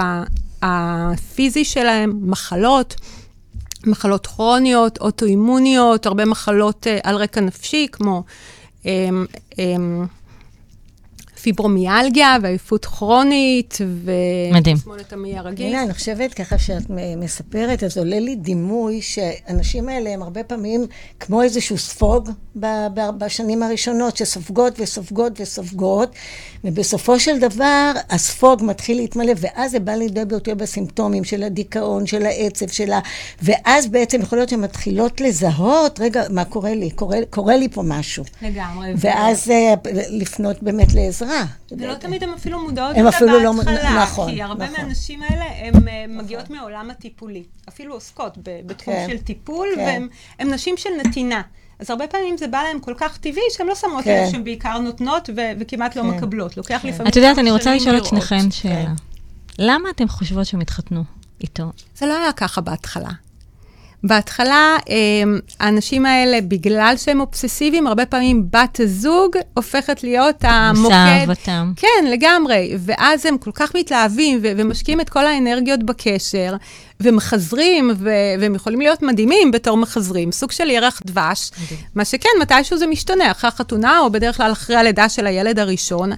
הפיזי 0.62 1.66
שלהם, 1.66 2.20
מחלות. 2.22 2.96
מחלות 3.88 4.28
כרוניות, 4.28 4.98
אוטואימוניות, 4.98 6.06
הרבה 6.06 6.26
מחלות 6.26 6.88
uh, 6.88 7.00
על 7.04 7.16
רקע 7.16 7.42
נפשי, 7.42 7.88
כמו 7.92 8.24
um, 8.84 8.86
um, 9.52 9.58
פיברומיאלגיה 11.42 12.38
ועייפות 12.42 12.86
כרונית, 12.86 13.78
ו... 13.88 14.12
מדהים. 14.54 14.78
תסמונת 14.78 15.14
המעי 15.14 15.38
הרגיל. 15.38 15.68
הנה, 15.68 15.84
אני 15.84 15.94
חושבת 15.94 16.34
ככה 16.34 16.58
שאת 16.58 16.84
מספרת, 17.18 17.84
אז 17.84 17.98
עולה 17.98 18.20
לי 18.20 18.36
דימוי 18.36 19.02
שהאנשים 19.02 19.90
האלה 19.90 20.10
הם 20.10 20.22
הרבה 20.22 20.44
פעמים 20.44 20.86
כמו 21.20 21.42
איזשהו 21.42 21.78
ספוג 21.78 22.30
בשנים 23.18 23.64
הראשונות, 23.64 24.18
שסופגות 24.18 24.80
וסופגות 24.80 25.34
וסופגות, 25.42 26.16
ובסופו 26.64 27.20
של 27.20 27.40
דבר 27.40 27.92
הספוג 28.10 28.64
מתחיל 28.64 28.98
להתמלא, 28.98 29.34
ואז 29.38 29.72
זה 29.72 29.80
בא 29.80 29.92
לידי 29.92 30.26
ביותר 30.26 30.56
בסימפטומים 30.56 31.24
של 31.24 31.44
הדיכאון, 31.44 32.06
של 32.06 32.26
העצב, 32.26 32.68
שלה, 32.68 33.00
ואז 33.42 33.88
בעצם 33.88 34.22
יכול 34.22 34.38
להיות 34.38 34.50
שהן 34.50 34.62
מתחילות 34.62 35.22
לזהות, 35.22 36.00
רגע, 36.00 36.24
מה 36.30 36.46
קורה 36.46 36.74
לי? 36.74 36.92
קורה, 36.92 37.18
קורה 37.30 37.58
לי 37.58 37.70
פה 37.70 37.82
משהו. 37.86 38.24
לגמרי. 38.42 38.94
ואז 38.98 39.48
ו... 39.48 39.52
לפנות 40.10 40.64
באמת 40.64 40.94
לעזרה. 40.94 41.31
ולא 41.72 41.94
תמיד 41.94 42.24
הן 42.24 42.30
אפילו 42.30 42.62
מודעות 42.62 42.92
לזה 42.92 43.04
בהתחלה, 43.04 43.44
לא, 43.44 43.54
נכון, 44.04 44.32
כי 44.32 44.42
הרבה 44.42 44.66
נכון. 44.66 44.82
מהנשים 44.82 45.24
האלה, 45.24 45.46
הן 45.46 45.76
נכון. 45.76 46.18
מגיעות 46.18 46.50
מהעולם 46.50 46.92
הטיפולי. 46.92 47.44
אפילו 47.70 47.94
עוסקות 47.94 48.38
בתחום 48.66 48.94
כן, 48.94 49.08
של 49.10 49.18
טיפול, 49.18 49.68
כן. 49.76 50.08
והן 50.40 50.54
נשים 50.54 50.78
של 50.78 50.90
נתינה. 51.06 51.42
אז 51.80 51.90
הרבה 51.90 52.08
פעמים 52.08 52.38
זה 52.38 52.48
בא 52.48 52.64
להן 52.64 52.78
כל 52.82 52.94
כך 52.98 53.18
טבעי, 53.18 53.44
שהן 53.50 53.68
לא 53.68 53.76
שמות 53.76 54.04
כן. 54.04 54.24
לב 54.26 54.32
שהן 54.32 54.44
בעיקר 54.44 54.78
נותנות 54.78 55.30
ו- 55.36 55.52
וכמעט 55.60 55.96
לא 55.96 56.02
כן. 56.02 56.08
לא 56.08 56.14
מקבלות. 56.14 56.58
לוקח 56.58 56.80
כן. 56.82 56.88
לפעמים... 56.88 57.12
את 57.12 57.16
יודעת, 57.16 57.40
אני 57.40 57.52
רוצה 57.52 57.76
לשאול 57.76 57.98
את 57.98 58.06
שניכן 58.06 58.52
שאלה. 58.52 58.86
כן. 58.86 58.92
למה 59.60 59.90
אתן 59.90 60.08
חושבות 60.08 60.46
שהם 60.46 60.60
התחתנו 60.60 61.04
איתו? 61.42 61.64
זה 61.96 62.06
לא 62.06 62.18
היה 62.18 62.34
ככה 62.34 62.62
בהתחלה. 62.62 63.10
בהתחלה, 64.04 64.78
אמ, 64.90 65.40
האנשים 65.60 66.06
האלה, 66.06 66.42
בגלל 66.42 66.94
שהם 66.98 67.20
אובססיביים, 67.20 67.88
הרבה 67.88 68.06
פעמים 68.06 68.46
בת 68.50 68.80
הזוג 68.80 69.36
הופכת 69.54 70.04
להיות 70.04 70.36
המוקד. 70.42 70.94
אהבתם. 70.94 71.72
כן, 71.76 72.06
לגמרי. 72.12 72.74
ואז 72.80 73.26
הם 73.26 73.38
כל 73.38 73.52
כך 73.54 73.76
מתלהבים 73.76 74.40
ו- 74.44 74.52
ומשקיעים 74.58 75.02
את 75.02 75.10
כל 75.10 75.26
האנרגיות 75.26 75.84
בקשר, 75.84 76.56
ומחזרים, 77.02 77.92
ו- 77.98 78.10
והם 78.40 78.56
יכולים 78.56 78.80
להיות 78.80 79.02
מדהימים 79.02 79.52
בתור 79.52 79.78
מחזרים, 79.78 80.32
סוג 80.32 80.52
של 80.52 80.70
ירח 80.70 81.02
דבש. 81.06 81.52
מה 81.96 82.06
שכן, 82.06 82.30
מתישהו 82.42 82.78
זה 82.78 82.88
משתנה, 82.88 83.32
אחרי 83.32 83.48
החתונה, 83.48 84.00
או 84.00 84.12
בדרך 84.12 84.38
כלל 84.38 84.52
אחרי 84.52 84.76
הלידה 84.76 85.10
של 85.10 85.28
הילד 85.28 85.60
הראשון. 85.60 86.12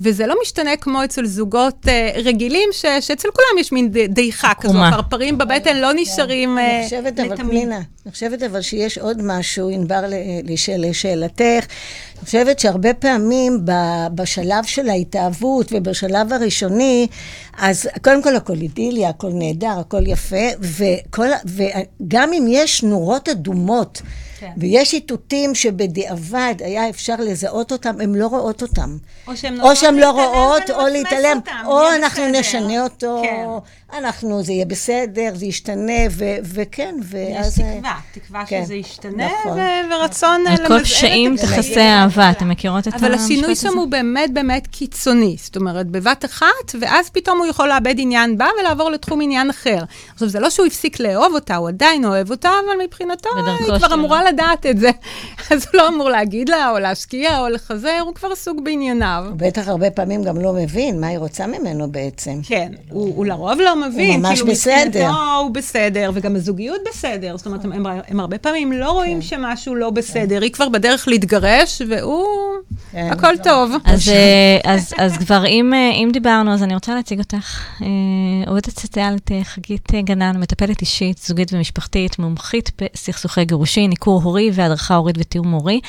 וזה 0.00 0.26
לא 0.26 0.34
משתנה 0.42 0.76
כמו 0.76 1.04
אצל 1.04 1.26
זוגות 1.26 1.86
uh, 1.86 2.18
רגילים, 2.18 2.68
ש, 2.72 2.84
שאצל 3.00 3.28
כולם 3.34 3.58
יש 3.60 3.72
מין 3.72 3.90
דעיכה 4.08 4.52
כזו, 4.60 4.78
פרפרים 4.90 5.38
בבטן 5.38 5.76
לא 5.76 5.90
נשארים 5.94 6.58
לתמיד. 6.58 6.74
אני 6.74 6.84
חושבת, 6.84 7.20
אבל 7.20 7.36
פנינה, 7.36 7.76
אני 7.76 8.12
חושבת 8.12 8.42
אבל 8.42 8.60
שיש 8.60 8.98
עוד 8.98 9.22
משהו, 9.22 9.68
ענבר, 9.68 10.00
לשאלתך. 10.78 11.42
אני 12.18 12.24
חושבת 12.24 12.58
שהרבה 12.58 12.94
פעמים 12.94 13.60
בשלב 14.14 14.64
של 14.64 14.88
ההתאהבות 14.88 15.72
ובשלב 15.72 16.32
הראשוני, 16.32 17.06
אז 17.58 17.88
קודם 18.04 18.22
כל 18.22 18.36
הכל 18.36 18.56
אידילי, 18.56 19.06
הכל 19.06 19.30
נהדר, 19.32 19.78
הכל 19.80 20.06
יפה, 20.06 20.46
וכל, 20.60 21.28
וגם 21.46 22.32
אם 22.32 22.46
יש 22.48 22.82
נורות 22.82 23.28
אדומות, 23.28 24.02
כן. 24.40 24.50
ויש 24.56 24.94
איתותים 24.94 25.54
שבדיעבד 25.54 26.54
היה 26.60 26.88
אפשר 26.88 27.14
לזהות 27.18 27.72
אותם, 27.72 28.00
הן 28.00 28.14
לא 28.14 28.26
רואות 28.26 28.62
אותם. 28.62 28.96
או 29.26 29.36
שהן 29.36 29.60
או 29.60 29.76
שהן 29.76 29.96
לא 29.96 30.10
רואות, 30.10 30.70
או 30.70 30.86
להתעלם, 30.92 31.38
או 31.66 31.88
אנחנו 31.94 32.22
בסדר. 32.22 32.40
נשנה 32.40 32.82
אותו, 32.82 33.22
כן. 33.24 33.44
אנחנו, 33.98 34.42
זה 34.42 34.52
יהיה 34.52 34.64
בסדר, 34.64 35.30
זה 35.34 35.46
ישתנה, 35.46 35.92
ו- 36.10 36.36
וכן, 36.42 36.94
ואז... 37.02 37.58
יש 37.58 37.64
תקווה, 37.64 37.98
תקווה 38.12 38.46
כן, 38.46 38.64
שזה 38.64 38.74
ישתנה, 38.74 39.28
נכון. 39.40 39.58
ו- 39.58 39.92
ורצון 39.94 40.40
למזער 40.40 40.64
את 40.64 40.68
כל 40.68 40.84
פשעים 40.84 41.36
תכסה 41.36 41.80
אהבה, 41.80 42.30
אתם 42.30 42.48
מכירות 42.48 42.80
את 42.80 42.86
המשפט 42.86 43.02
הזה? 43.02 43.14
אבל 43.14 43.24
השינוי 43.24 43.54
שם 43.54 43.78
הוא 43.78 43.88
באמת 43.88 44.32
באמת 44.32 44.66
קיצוני, 44.66 45.36
זאת 45.42 45.56
אומרת, 45.56 45.86
בבת 45.86 46.24
אחת, 46.24 46.74
ואז 46.80 47.10
פתאום 47.10 47.38
הוא 47.38 47.46
יכול 47.46 47.68
לאבד 47.68 47.94
עניין 47.98 48.38
בה 48.38 48.46
ולעבור 48.60 48.90
לתחום 48.90 49.20
עניין 49.20 49.50
אחר. 49.50 49.78
עכשיו, 50.14 50.28
זה 50.28 50.40
לא 50.40 50.50
שהוא 50.50 50.66
הפסיק 50.66 51.00
לאהוב 51.00 51.34
אותה, 51.34 51.56
הוא 51.56 51.68
עדיין 51.68 52.04
אוהב 52.04 52.30
אותה, 52.30 52.48
אבל 52.48 52.84
מבחינתו 52.84 53.28
היא 53.58 53.78
כבר 53.78 53.94
אמורה 53.94 54.27
לדעת 54.32 54.66
את 54.66 54.78
זה. 54.78 54.90
אז 55.50 55.66
הוא 55.72 55.80
לא 55.80 55.88
אמור 55.88 56.10
להגיד 56.10 56.48
לה, 56.48 56.70
או 56.70 56.78
להשקיע, 56.78 57.40
או 57.40 57.48
לחזר, 57.48 58.00
הוא 58.00 58.14
כבר 58.14 58.28
עסוק 58.32 58.60
בענייניו. 58.62 59.24
הוא 59.28 59.36
בטח 59.36 59.68
הרבה 59.68 59.90
פעמים 59.90 60.24
גם 60.24 60.40
לא 60.40 60.52
מבין 60.52 61.00
מה 61.00 61.06
היא 61.06 61.18
רוצה 61.18 61.46
ממנו 61.46 61.92
בעצם. 61.92 62.40
כן, 62.42 62.72
הוא, 62.90 63.16
הוא 63.16 63.26
לרוב 63.26 63.60
לא 63.60 63.88
מבין. 63.88 64.10
הוא 64.10 64.28
ממש 64.28 64.38
כאילו 64.38 64.52
בסדר. 64.52 65.10
הוא 65.42 65.50
בסדר, 65.50 66.10
וגם 66.14 66.36
הזוגיות 66.36 66.80
בסדר. 66.88 67.36
זאת 67.36 67.46
אומרת, 67.46 67.64
הם, 67.64 67.72
הם, 67.72 67.86
הם 68.08 68.20
הרבה 68.20 68.38
פעמים 68.38 68.72
לא 68.72 68.90
רואים 68.90 69.16
כן. 69.16 69.22
שמשהו 69.22 69.74
לא 69.74 69.90
בסדר. 69.90 70.42
היא 70.42 70.52
כבר 70.52 70.68
בדרך 70.68 71.08
להתגרש, 71.08 71.82
והוא... 71.88 72.26
כן, 72.92 73.08
הכל 73.12 73.32
לא. 73.32 73.42
טוב. 73.42 73.72
אז, 73.84 74.08
אה, 74.08 74.58
אז, 74.74 74.94
אז 74.98 75.16
כבר, 75.16 75.46
אם, 75.46 75.74
אה, 75.74 75.90
אם 75.90 76.10
דיברנו, 76.12 76.52
אז 76.52 76.62
אני 76.62 76.74
רוצה 76.74 76.94
להציג 76.94 77.18
אותך. 77.18 77.60
אה, 77.82 77.86
עובדת 78.46 78.78
סוציאלית 78.80 79.30
חגית 79.42 79.88
גנן, 80.04 80.36
מטפלת 80.40 80.80
אישית, 80.80 81.18
זוגית 81.18 81.52
ומשפחתית, 81.52 82.18
מומחית 82.18 82.70
בסכסוכי 82.82 83.44
גירושין, 83.44 83.90
ניכור 83.90 84.17
הורי 84.22 84.50
והדרכה 84.54 84.94
הורית 84.94 85.16
ותיאום 85.18 85.50
הורי. 85.50 85.80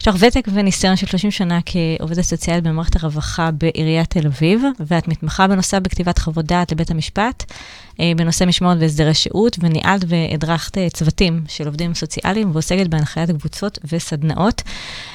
יש 0.00 0.08
לך 0.08 0.14
ותק 0.18 0.48
וניסיון 0.52 0.96
של 0.96 1.06
30 1.06 1.30
שנה 1.30 1.58
כעובדת 1.66 2.20
סוציאלית 2.20 2.64
במערכת 2.64 2.96
הרווחה 2.96 3.50
בעיריית 3.50 4.10
תל 4.10 4.26
אביב, 4.26 4.62
ואת 4.80 5.08
מתמחה 5.08 5.46
בנושא 5.46 5.78
בכתיבת 5.78 6.18
חוות 6.18 6.44
דעת 6.44 6.72
לבית 6.72 6.90
המשפט. 6.90 7.52
אה, 8.00 8.12
בנושא 8.16 8.44
משמעות 8.44 8.78
והסדרי 8.80 9.14
שהות, 9.14 9.56
וניהלת 9.60 10.04
והדרכת 10.08 10.78
אה, 10.78 10.88
צוותים 10.90 11.44
של 11.48 11.66
עובדים 11.66 11.94
סוציאליים, 11.94 12.50
ועוסקת 12.52 12.86
בהנחיית 12.86 13.30
קבוצות 13.30 13.78
וסדנאות. 13.92 14.62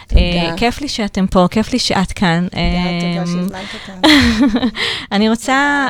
תודה. 0.07 0.21
אה, 0.21 0.57
כיף 0.57 0.81
לי 0.81 0.87
שאתם 0.87 1.27
פה, 1.27 1.47
כיף 1.51 1.73
לי 1.73 1.79
שאת 1.79 2.11
כאן. 2.11 2.47
תודה, 2.49 2.61
תודה 2.99 3.25
שהזמנת 3.25 3.67
אותנו. 3.89 4.67
אני 5.11 5.29
רוצה... 5.29 5.87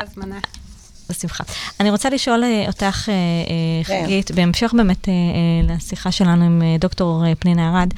בשמחה. 1.12 1.44
אני 1.80 1.90
רוצה 1.90 2.10
לשאול 2.10 2.44
אותך, 2.66 3.08
כן. 3.84 4.04
חגית, 4.04 4.30
בהמשך 4.30 4.74
באמת 4.76 5.08
לשיחה 5.68 6.12
שלנו 6.12 6.44
עם 6.44 6.62
דוקטור 6.78 7.24
פנינה 7.38 7.70
ארד, 7.70 7.88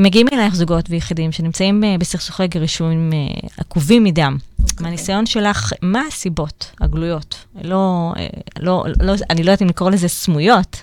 מגיעים 0.00 0.26
אלייך 0.32 0.54
זוגות 0.54 0.84
ויחידים 0.88 1.32
שנמצאים 1.32 1.84
בסכסוכי 1.98 2.46
גירושים 2.46 3.12
עקובים 3.58 4.04
מדם. 4.04 4.36
אוקיי. 4.62 4.84
מהניסיון 4.84 5.26
שלך, 5.26 5.72
מה 5.82 6.02
הסיבות 6.08 6.70
הגלויות? 6.80 7.44
לא, 7.62 8.12
אה, 8.16 8.26
לא, 8.60 8.84
לא, 9.00 9.14
אני 9.30 9.42
לא 9.42 9.50
יודעת 9.50 9.62
אם 9.62 9.66
לקרוא 9.66 9.90
לזה 9.90 10.08
סמויות, 10.08 10.82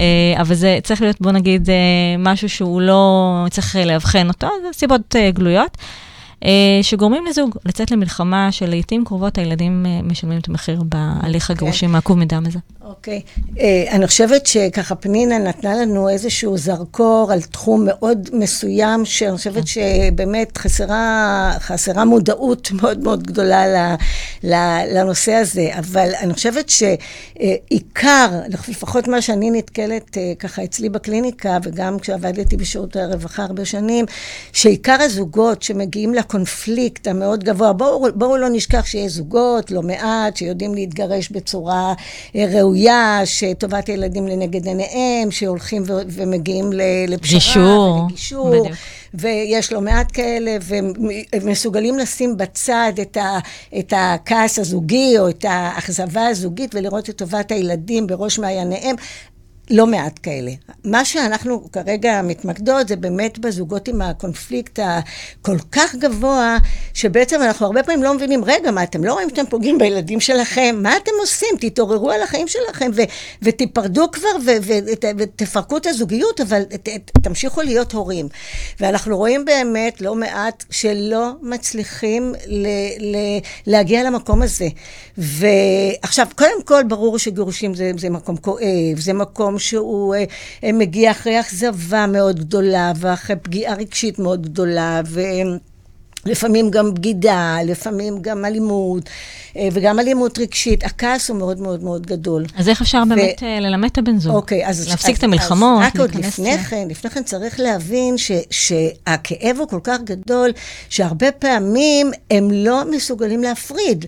אה, 0.00 0.34
אבל 0.40 0.54
זה 0.54 0.78
צריך 0.82 1.02
להיות, 1.02 1.20
בוא 1.20 1.32
נגיד, 1.32 1.70
אה, 1.70 1.74
משהו 2.18 2.48
שהוא 2.48 2.80
לא 2.80 3.44
צריך 3.50 3.76
לאבחן 3.76 4.28
אותו, 4.28 4.48
זה 4.62 4.78
סיבות 4.78 5.14
גלויות. 5.34 5.76
אה, 6.44 6.82
שגורמים 6.82 7.26
לזוג 7.26 7.56
לצאת 7.64 7.90
למלחמה 7.90 8.52
שלעיתים 8.52 9.04
קרובות 9.04 9.38
הילדים 9.38 9.86
אה, 9.86 10.02
משלמים 10.02 10.38
את 10.38 10.48
המחיר 10.48 10.82
בהליך 10.82 11.50
אוקיי. 11.50 11.54
הגירושים 11.54 11.94
העקוב 11.94 12.18
מדם 12.18 12.42
הזה. 12.46 12.58
אוקיי. 12.84 13.20
Okay. 13.26 13.60
אה, 13.60 13.84
uh, 13.88 13.94
אני 13.94 14.06
חושבת 14.06 14.46
שככה 14.46 14.94
פנינה 14.94 15.38
נתנה 15.38 15.74
לנו 15.74 16.08
איזשהו 16.08 16.56
זרקור 16.56 17.30
על 17.32 17.42
תחום 17.42 17.84
מאוד 17.86 18.28
מסוים, 18.32 19.04
שאני 19.04 19.36
חושבת 19.36 19.62
okay. 19.62 19.74
כן. 19.74 20.10
שבאמת 20.10 20.58
חסרה, 20.58 21.52
חסרה 21.58 22.04
מודעות 22.04 22.70
מאוד 22.82 23.02
מאוד 23.02 23.22
גדולה 23.22 23.66
ל, 23.66 23.94
ל, 24.42 24.54
לנושא 24.98 25.32
הזה, 25.32 25.70
אבל 25.78 26.10
אני 26.20 26.34
חושבת 26.34 26.70
שעיקר, 26.70 28.28
לפחות 28.68 29.08
מה 29.08 29.22
שאני 29.22 29.50
נתקלת 29.50 30.16
ככה 30.38 30.64
אצלי 30.64 30.88
בקליניקה, 30.88 31.58
וגם 31.62 31.98
כשעבדתי 31.98 32.56
בשירות 32.56 32.96
הרווחה 32.96 33.42
הרבה 33.42 33.64
שנים, 33.64 34.04
שעיקר 34.52 34.96
הזוגות 35.00 35.62
שמגיעים 35.62 36.14
לקונפליקט, 36.14 36.33
הקונפליקט 36.34 37.06
המאוד 37.06 37.44
גבוה. 37.44 37.72
בואו 37.72 38.06
בוא 38.14 38.38
לא 38.38 38.48
נשכח 38.52 38.86
שיש 38.86 39.12
זוגות, 39.12 39.70
לא 39.70 39.82
מעט, 39.82 40.36
שיודעים 40.36 40.74
להתגרש 40.74 41.30
בצורה 41.30 41.94
אה, 42.36 42.46
ראויה, 42.54 43.20
שטובת 43.24 43.88
הילדים 43.88 44.28
לנגד 44.28 44.66
עיניהם, 44.66 45.30
שהולכים 45.30 45.82
ו- 45.86 46.02
ומגיעים 46.08 46.70
לפשרה. 47.08 47.38
גישור. 47.38 48.04
ולגישור. 48.46 48.52
ויש 49.14 49.72
לא 49.72 49.80
מעט 49.80 50.10
כאלה, 50.12 50.56
ומסוגלים 51.42 51.98
לשים 51.98 52.36
בצד 52.36 52.92
את, 53.02 53.16
ה, 53.16 53.38
את 53.78 53.92
הכעס 53.96 54.58
הזוגי 54.58 55.18
או 55.18 55.28
את 55.28 55.44
האכזבה 55.48 56.26
הזוגית 56.26 56.74
ולראות 56.74 57.10
את 57.10 57.16
טובת 57.16 57.52
הילדים 57.52 58.06
בראש 58.06 58.38
מעייניהם. 58.38 58.96
לא 59.70 59.86
מעט 59.86 60.20
כאלה. 60.22 60.50
מה 60.84 61.04
שאנחנו 61.04 61.72
כרגע 61.72 62.22
מתמקדות 62.24 62.88
זה 62.88 62.96
באמת 62.96 63.38
בזוגות 63.38 63.88
עם 63.88 64.02
הקונפליקט 64.02 64.78
הכל 64.82 65.56
כך 65.72 65.94
גבוה, 65.94 66.58
שבעצם 66.94 67.42
אנחנו 67.42 67.66
הרבה 67.66 67.82
פעמים 67.82 68.02
לא 68.02 68.14
מבינים, 68.14 68.44
רגע, 68.44 68.70
מה, 68.70 68.82
אתם 68.82 69.04
לא 69.04 69.12
רואים 69.12 69.28
שאתם 69.30 69.46
פוגעים 69.50 69.78
בילדים 69.78 70.20
שלכם? 70.20 70.76
מה 70.82 70.96
אתם 70.96 71.10
עושים? 71.20 71.48
תתעוררו 71.60 72.10
על 72.10 72.22
החיים 72.22 72.48
שלכם 72.48 72.90
ו- 72.94 73.02
ותיפרדו 73.42 74.10
כבר 74.12 74.28
ותפרקו 75.18 75.76
את 75.76 75.86
הזוגיות, 75.86 76.40
אבל 76.40 76.62
ת- 76.62 76.88
תמשיכו 77.22 77.62
להיות 77.62 77.92
הורים. 77.92 78.28
ואנחנו 78.80 79.16
רואים 79.16 79.44
באמת 79.44 80.00
לא 80.00 80.14
מעט 80.14 80.64
שלא 80.70 81.30
מצליחים 81.42 82.34
ל- 82.46 82.66
ל- 83.16 83.38
להגיע 83.66 84.02
למקום 84.02 84.42
הזה. 84.42 84.68
ועכשיו, 85.18 86.26
קודם 86.36 86.62
כל, 86.64 86.82
ברור 86.88 87.18
שגירושים 87.18 87.74
זה, 87.74 87.90
זה 87.98 88.10
מקום 88.10 88.36
כואב, 88.36 88.64
זה 88.98 89.12
מקום... 89.12 89.53
מקום 89.54 89.58
שהוא 89.58 90.14
אה, 90.14 90.24
אה, 90.64 90.72
מגיע 90.72 91.10
אחרי 91.10 91.40
אכזבה 91.40 92.06
מאוד 92.06 92.40
גדולה, 92.40 92.92
ואחרי 92.96 93.36
פגיעה 93.36 93.74
רגשית 93.74 94.18
מאוד 94.18 94.42
גדולה, 94.42 95.00
ולפעמים 96.26 96.70
גם 96.70 96.94
בגידה, 96.94 97.58
לפעמים 97.64 98.18
גם 98.20 98.44
אלימות, 98.44 99.10
אה, 99.56 99.68
וגם 99.72 100.00
אלימות 100.00 100.38
רגשית. 100.38 100.84
הכעס 100.84 101.30
הוא 101.30 101.38
מאוד 101.38 101.60
מאוד 101.60 101.82
מאוד 101.82 102.06
גדול. 102.06 102.44
אז 102.56 102.68
איך 102.68 102.82
אפשר 102.82 103.02
ו... 103.06 103.08
באמת 103.08 103.42
ללמד 103.60 103.88
את 103.92 103.98
הבן 103.98 104.18
זוג? 104.18 104.34
אוקיי, 104.34 104.66
אז... 104.66 104.88
להפסיק 104.88 105.10
אז, 105.10 105.18
את 105.18 105.24
המלחמות, 105.24 105.82
אז 105.82 105.86
רק 105.86 106.00
עוד 106.00 106.14
לפני 106.14 106.58
כן, 106.58 106.88
לפני 106.90 107.10
כן 107.10 107.22
צריך 107.22 107.60
להבין 107.60 108.18
ש, 108.18 108.32
שהכאב 108.50 109.56
הוא 109.58 109.68
כל 109.68 109.80
כך 109.84 109.98
גדול, 110.04 110.50
שהרבה 110.88 111.32
פעמים 111.32 112.10
הם 112.30 112.50
לא 112.50 112.82
מסוגלים 112.90 113.42
להפריד. 113.42 114.04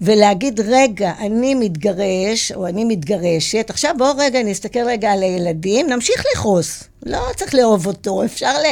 ולהגיד, 0.00 0.60
רגע, 0.60 1.12
אני 1.18 1.54
מתגרש, 1.54 2.52
או 2.52 2.66
אני 2.66 2.84
מתגרשת, 2.84 3.70
עכשיו 3.70 3.94
בואו 3.98 4.16
רגע 4.18 4.42
נסתכל 4.42 4.80
רגע 4.86 5.12
על 5.12 5.22
הילדים, 5.22 5.90
נמשיך 5.90 6.24
לכעוס. 6.34 6.89
לא 7.06 7.20
צריך 7.36 7.54
לאהוב 7.54 7.86
אותו, 7.86 8.24
אפשר 8.24 8.52
ל... 8.58 8.66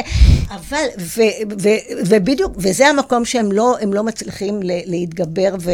אבל, 0.49 0.85
ו, 0.99 1.21
ו, 1.61 1.69
ובדיוק, 2.05 2.51
וזה 2.57 2.87
המקום 2.87 3.25
שהם 3.25 3.51
לא, 3.51 3.75
לא 3.93 4.03
מצליחים 4.03 4.59
להתגבר 4.63 5.55
ו, 5.59 5.71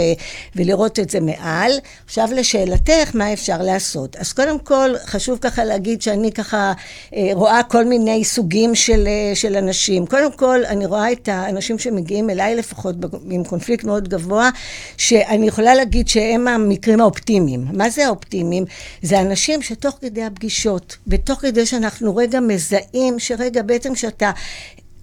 ולראות 0.55 0.99
את 0.99 1.09
זה 1.09 1.19
מעל. 1.19 1.71
עכשיו 2.05 2.29
לשאלתך, 2.31 3.11
מה 3.13 3.33
אפשר 3.33 3.61
לעשות? 3.61 4.15
אז 4.15 4.33
קודם 4.33 4.59
כל, 4.59 4.89
חשוב 5.05 5.37
ככה 5.41 5.63
להגיד 5.63 6.01
שאני 6.01 6.31
ככה 6.31 6.73
אה, 7.15 7.29
רואה 7.33 7.63
כל 7.63 7.85
מיני 7.85 8.23
סוגים 8.23 8.75
של, 8.75 9.07
אה, 9.07 9.35
של 9.35 9.55
אנשים. 9.55 10.05
קודם 10.05 10.31
כל, 10.31 10.65
אני 10.65 10.85
רואה 10.85 11.11
את 11.11 11.29
האנשים 11.31 11.79
שמגיעים 11.79 12.29
אליי 12.29 12.55
לפחות 12.55 12.95
עם 13.29 13.43
קונפליקט 13.43 13.83
מאוד 13.83 14.09
גבוה, 14.09 14.49
שאני 14.97 15.47
יכולה 15.47 15.75
להגיד 15.75 16.07
שהם 16.07 16.47
המקרים 16.47 17.01
האופטימיים. 17.01 17.65
מה 17.73 17.89
זה 17.89 18.05
האופטימיים? 18.05 18.65
זה 19.01 19.19
אנשים 19.19 19.61
שתוך 19.61 19.97
כדי 20.01 20.23
הפגישות, 20.23 20.97
ותוך 21.07 21.39
כדי 21.39 21.65
שאנחנו 21.65 22.15
רגע 22.15 22.39
מזהים 22.47 23.19
שרגע 23.19 23.61
בעצם 23.61 23.93
כשאתה 23.93 24.31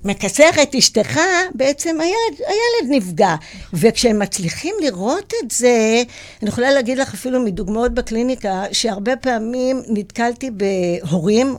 מקצר 0.05 0.49
את 0.63 0.75
אשתך, 0.75 1.21
בעצם 1.55 2.01
הילד, 2.01 2.39
הילד 2.39 2.97
נפגע. 2.97 3.35
וכשהם 3.73 4.19
מצליחים 4.19 4.75
לראות 4.81 5.33
את 5.45 5.51
זה, 5.51 6.03
אני 6.43 6.49
יכולה 6.49 6.71
להגיד 6.71 6.99
לך 6.99 7.15
אפילו 7.15 7.41
מדוגמאות 7.41 7.95
בקליניקה, 7.95 8.65
שהרבה 8.73 9.17
פעמים 9.17 9.83
נתקלתי 9.89 10.51
בהורים, 10.51 11.57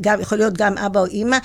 גם, 0.00 0.20
יכול 0.20 0.38
להיות 0.38 0.56
גם 0.56 0.78
אבא 0.78 1.00
או 1.00 1.06
אימא, 1.06 1.38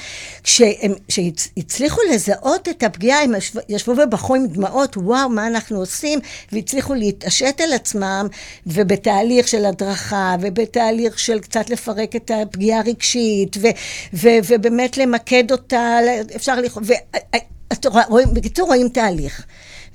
כשהם, 0.44 0.94
שהצליחו 1.10 2.02
לזהות 2.14 2.70
את 2.70 2.84
הפגיעה, 2.84 3.24
הם 3.24 3.32
ישבו 3.70 3.92
ובכו 3.92 4.36
עם 4.36 4.48
דמעות, 4.48 4.98
וואו, 4.98 5.30
מה 5.30 5.48
אנחנו 5.48 5.80
עושים? 5.80 6.20
והצליחו 6.52 6.94
להתעשת 6.94 7.62
על 7.64 7.74
עצמם, 7.74 8.28
ובתהליך 8.68 9.48
של 9.48 9.66
הדרכה, 9.66 10.36
ובתהליך 10.42 11.20
של 11.20 11.40
קצת 11.40 11.70
לפרק 11.70 12.16
את 12.16 12.32
הפגיעה 12.34 12.80
הרגשית, 12.80 13.58
ו, 13.62 13.68
ו, 14.14 14.28
ובאמת 14.48 14.98
למקד 14.98 15.52
אותה, 15.52 15.98
אפשר 16.36 16.56
לכ... 16.62 16.78
רואים, 18.10 18.34
בקיצור, 18.34 18.68
רואים 18.68 18.90
תהליך. 18.90 19.46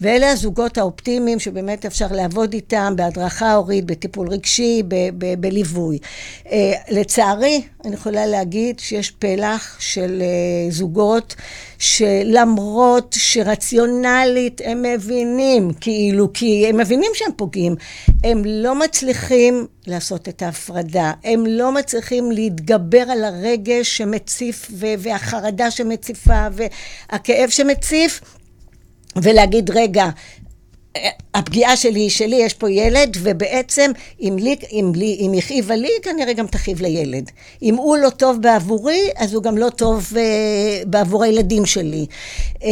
ואלה 0.00 0.30
הזוגות 0.30 0.78
האופטימיים 0.78 1.38
שבאמת 1.38 1.86
אפשר 1.86 2.06
לעבוד 2.10 2.52
איתם 2.52 2.92
בהדרכה 2.96 3.54
הורית, 3.54 3.84
בטיפול 3.84 4.28
רגשי, 4.28 4.82
ב- 4.88 4.94
ב- 5.18 5.40
בליווי. 5.40 5.98
Uh, 6.44 6.50
לצערי, 6.90 7.62
אני 7.84 7.94
יכולה 7.94 8.26
להגיד 8.26 8.78
שיש 8.78 9.10
פלח 9.10 9.76
של 9.80 10.22
uh, 10.22 10.72
זוגות 10.72 11.34
שלמרות 11.78 13.16
שרציונלית 13.18 14.60
הם 14.64 14.82
מבינים, 14.82 15.72
כאילו, 15.80 16.32
כי 16.32 16.66
הם 16.68 16.76
מבינים 16.76 17.10
שהם 17.14 17.30
פוגעים, 17.36 17.76
הם 18.24 18.42
לא 18.44 18.74
מצליחים 18.74 19.66
לעשות 19.86 20.28
את 20.28 20.42
ההפרדה, 20.42 21.12
הם 21.24 21.46
לא 21.46 21.72
מצליחים 21.72 22.32
להתגבר 22.32 23.02
על 23.10 23.24
הרגש 23.24 23.96
שמציף 23.96 24.70
והחרדה 24.98 25.70
שמציפה 25.70 26.46
והכאב 26.52 27.48
שמציף 27.48 28.20
ולהגיד, 29.16 29.70
רגע, 29.70 30.10
הפגיעה 31.34 31.76
שלי 31.76 32.00
היא 32.00 32.10
שלי, 32.10 32.36
יש 32.36 32.54
פה 32.54 32.70
ילד, 32.70 33.16
ובעצם 33.22 33.90
אם, 34.20 34.36
לי, 34.38 34.56
אם, 34.72 34.92
לי, 34.94 35.16
אם 35.20 35.32
הכאיבה 35.38 35.76
לי, 35.76 35.88
כנראה 36.02 36.32
גם 36.32 36.46
תכאיב 36.46 36.80
לילד. 36.80 37.30
אם 37.62 37.74
הוא 37.74 37.96
לא 37.96 38.10
טוב 38.10 38.42
בעבורי, 38.42 39.10
אז 39.16 39.34
הוא 39.34 39.42
גם 39.42 39.58
לא 39.58 39.68
טוב 39.68 40.12
uh, 40.12 40.16
בעבור 40.86 41.24
הילדים 41.24 41.66
שלי. 41.66 42.06
Uh, 42.54 42.62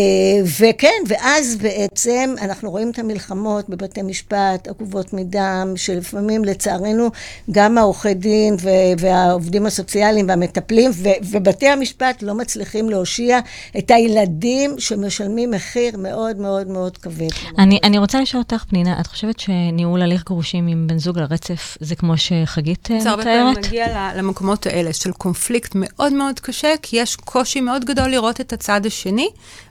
וכן, 0.61 1.03
ואז 1.07 1.57
בעצם 1.57 2.35
אנחנו 2.41 2.71
רואים 2.71 2.91
את 2.91 2.99
המלחמות 2.99 3.69
בבתי 3.69 4.03
משפט, 4.03 4.69
עקובות 4.69 5.13
מדם, 5.13 5.73
שלפעמים 5.77 6.45
לצערנו 6.45 7.09
גם 7.51 7.79
העורכי 7.79 8.15
דין 8.15 8.57
והעובדים 8.99 9.67
הסוציאליים 9.67 10.29
והמטפלים 10.29 10.91
ו, 10.95 11.09
ובתי 11.31 11.69
המשפט 11.69 12.23
לא 12.23 12.35
מצליחים 12.35 12.91
להושיע 12.91 13.39
את 13.79 13.91
הילדים 13.91 14.75
שמשלמים 14.79 15.51
מחיר 15.51 15.97
מאוד 15.97 16.39
מאוד 16.39 16.69
מאוד 16.69 16.99
כבד. 16.99 17.29
אני, 17.59 17.79
אני 17.85 17.99
רוצה 17.99 18.08
לשאול 18.15 18.43
אותך, 18.43 18.65
פנינה, 18.65 19.01
את 19.01 19.07
חושבת 19.07 19.41
שניהול 19.41 20.03
הליך 20.03 20.25
גירושים 20.29 20.67
עם 20.67 20.87
בן 20.87 20.99
זוג 20.99 21.19
על 21.19 21.25
רצף 21.31 21.77
זה 21.81 21.97
כמו 21.97 22.15
שחגית 22.17 22.85
מתארת? 22.85 23.03
זה 23.03 23.11
הרבה 23.11 23.23
פעמים 23.23 23.55
מגיע 23.59 24.13
למקומות 24.17 24.67
האלה 24.67 24.93
של 24.93 25.13
קונפליקט 25.13 25.73
מאוד 25.75 26.13
מאוד 26.13 26.41
קשה, 26.41 26.75
כי 26.83 26.97
יש 26.97 27.17
קושי 27.17 27.61
מאוד 27.61 27.85
גדול 27.85 28.09
לראות 28.09 28.41
את 28.41 28.53
הצד 28.53 28.87
השני, 28.87 29.29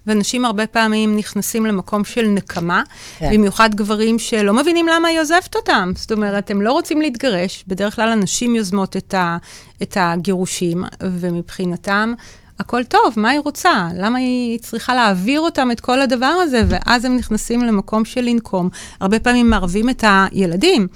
ואנשים 0.08 0.46
הרבה 0.46 0.68
פעמים 0.68 1.18
נכנסים 1.18 1.66
למקום 1.66 2.06
של 2.06 2.28
נקמה, 2.28 2.84
כן. 3.18 3.30
במיוחד 3.34 3.76
גברים 3.76 4.20
שלא 4.20 4.54
מבינים 4.54 4.88
למה 4.88 5.08
היא 5.08 5.20
עוזבת 5.20 5.56
אותם. 5.56 5.92
זאת 5.96 6.12
אומרת, 6.12 6.52
הם 6.52 6.62
לא 6.62 6.72
רוצים 6.72 7.02
להתגרש, 7.02 7.64
בדרך 7.68 7.96
כלל 7.96 8.10
הנשים 8.10 8.56
יוזמות 8.56 8.98
את, 8.98 9.14
ה, 9.14 9.38
את 9.82 9.98
הגירושים, 10.00 10.84
ומבחינתם... 11.02 12.14
הכל 12.60 12.84
טוב, 12.84 13.14
מה 13.18 13.30
היא 13.30 13.40
רוצה? 13.40 13.88
למה 13.96 14.18
היא 14.18 14.60
צריכה 14.60 14.96
להעביר 14.96 15.42
אותם 15.42 15.72
את 15.72 15.80
כל 15.80 16.02
הדבר 16.02 16.26
הזה? 16.26 16.64
ואז 16.68 17.06
הם 17.06 17.16
נכנסים 17.16 17.62
למקום 17.62 18.06
של 18.06 18.22
לנקום. 18.22 18.70
הרבה 19.00 19.20
פעמים 19.20 19.50
מערבים 19.50 19.90
את 19.90 20.04
הילדים, 20.08 20.88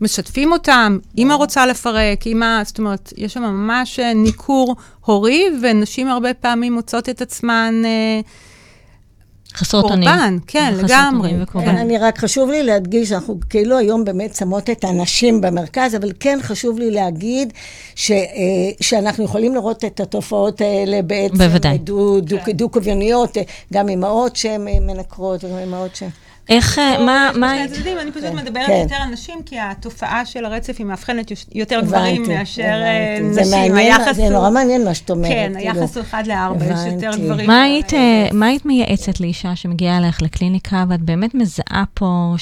משתפים 0.00 0.52
אותם, 0.52 0.98
אימא 1.18 1.32
רוצה 1.32 1.66
לפרק, 1.66 2.26
אימא, 2.26 2.64
זאת 2.64 2.78
אומרת, 2.78 3.12
יש 3.16 3.34
שם 3.34 3.42
ממש 3.42 4.00
ניכור 4.00 4.76
הורי, 5.00 5.44
ונשים 5.62 6.08
הרבה 6.08 6.34
פעמים 6.34 6.72
מוצאות 6.72 7.08
את 7.08 7.22
עצמן... 7.22 7.82
אה, 7.84 8.20
חסרות 9.54 9.84
אונים. 9.84 10.08
קורבן, 10.08 10.38
כן, 10.46 10.74
לגמרי. 10.76 11.32
כן, 11.52 11.76
אני 11.76 11.98
רק 11.98 12.18
חשוב 12.18 12.50
לי 12.50 12.62
להדגיש, 12.62 13.12
אנחנו 13.12 13.36
כאילו 13.50 13.78
היום 13.78 14.04
באמת 14.04 14.34
שמות 14.34 14.70
את 14.70 14.84
הנשים 14.84 15.40
במרכז, 15.40 15.94
אבל 15.94 16.12
כן 16.20 16.38
חשוב 16.42 16.78
לי 16.78 16.90
להגיד 16.90 17.52
ש, 17.94 18.10
אה, 18.10 18.16
שאנחנו 18.80 19.24
יכולים 19.24 19.54
לראות 19.54 19.84
את 19.84 20.00
התופעות 20.00 20.60
האלה 20.60 21.02
בעצם. 21.02 21.38
בוודאי. 21.38 21.78
דו-קוביוניות, 22.54 23.34
דו, 23.34 23.40
דו 23.40 23.46
גם 23.72 23.88
אימהות 23.88 24.36
שהן 24.36 24.66
מנקרות, 24.86 25.44
וגם 25.44 25.58
אימהות 25.58 25.96
שהן... 25.96 26.10
איך, 26.50 26.78
אה, 26.78 27.04
מה, 27.04 27.30
מה... 27.34 27.64
אני 27.64 28.12
פשוט 28.12 28.24
מדברת 28.34 28.66
כן. 28.66 28.80
יותר 28.82 28.94
על 28.94 29.08
נשים, 29.08 29.42
כי 29.46 29.58
התופעה 29.58 30.26
של 30.26 30.44
הרצף 30.44 30.74
היא 30.78 30.86
מאבחנת 30.86 31.32
יותר 31.54 31.80
גברים 31.80 32.22
מאשר 32.22 32.62
אה, 32.62 33.18
נשים. 33.20 33.32
זה 33.32 33.56
מעניין, 33.72 34.14
זה 34.14 34.28
נורא 34.28 34.50
מעניין 34.50 34.84
מה 34.84 34.94
שאת 34.94 35.10
אומרת. 35.10 35.32
כן, 35.32 35.52
כאילו. 35.56 35.80
היחס 35.80 35.96
הוא 35.96 36.04
אחד 36.04 36.26
לארבע, 36.26 36.64
יש 36.64 36.92
יותר 36.92 37.10
גברים. 37.24 37.46
מה 38.32 38.46
היית 38.46 38.66
מייעצת 38.66 39.20
לאישה 39.20 39.56
שמגיעה 39.56 39.98
אלייך 39.98 40.22
לקליניקה, 40.22 40.84
ואת 40.88 41.00
באמת 41.00 41.34
מזהה 41.34 41.84
פה 41.94 42.34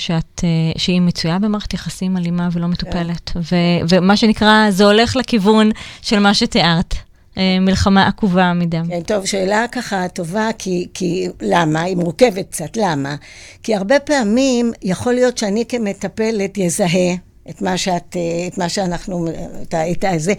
שהיא 0.76 1.00
מצויה 1.00 1.38
במערכת 1.38 1.74
יחסים 1.74 2.16
אלימה 2.16 2.48
ולא 2.52 2.66
מטופלת, 2.66 3.30
כן. 3.30 3.40
ומה 3.88 4.16
שנקרא, 4.16 4.70
זה 4.70 4.84
הולך 4.84 5.16
לכיוון 5.16 5.70
של 6.02 6.18
מה 6.18 6.34
שתיארת. 6.34 7.07
אה, 7.38 7.60
מלחמה 7.60 8.06
עקובה 8.06 8.52
מדם. 8.52 8.84
כן, 8.88 9.00
טוב, 9.00 9.26
שאלה 9.26 9.64
ככה 9.72 10.08
טובה, 10.08 10.48
כי, 10.58 10.88
כי 10.94 11.28
למה? 11.42 11.82
היא 11.82 11.96
מורכבת 11.96 12.50
קצת, 12.50 12.76
למה? 12.76 13.16
כי 13.62 13.74
הרבה 13.74 14.00
פעמים 14.00 14.72
יכול 14.82 15.12
להיות 15.12 15.38
שאני 15.38 15.64
כמטפלת 15.68 16.58
יזהה 16.58 17.14
את 17.50 17.62
מה 17.62 17.76
שאת, 17.76 18.16
את 18.48 18.58
מה 18.58 18.68
שאנחנו, 18.68 19.28
את, 19.62 19.74
את 19.94 20.04
זה, 20.20 20.32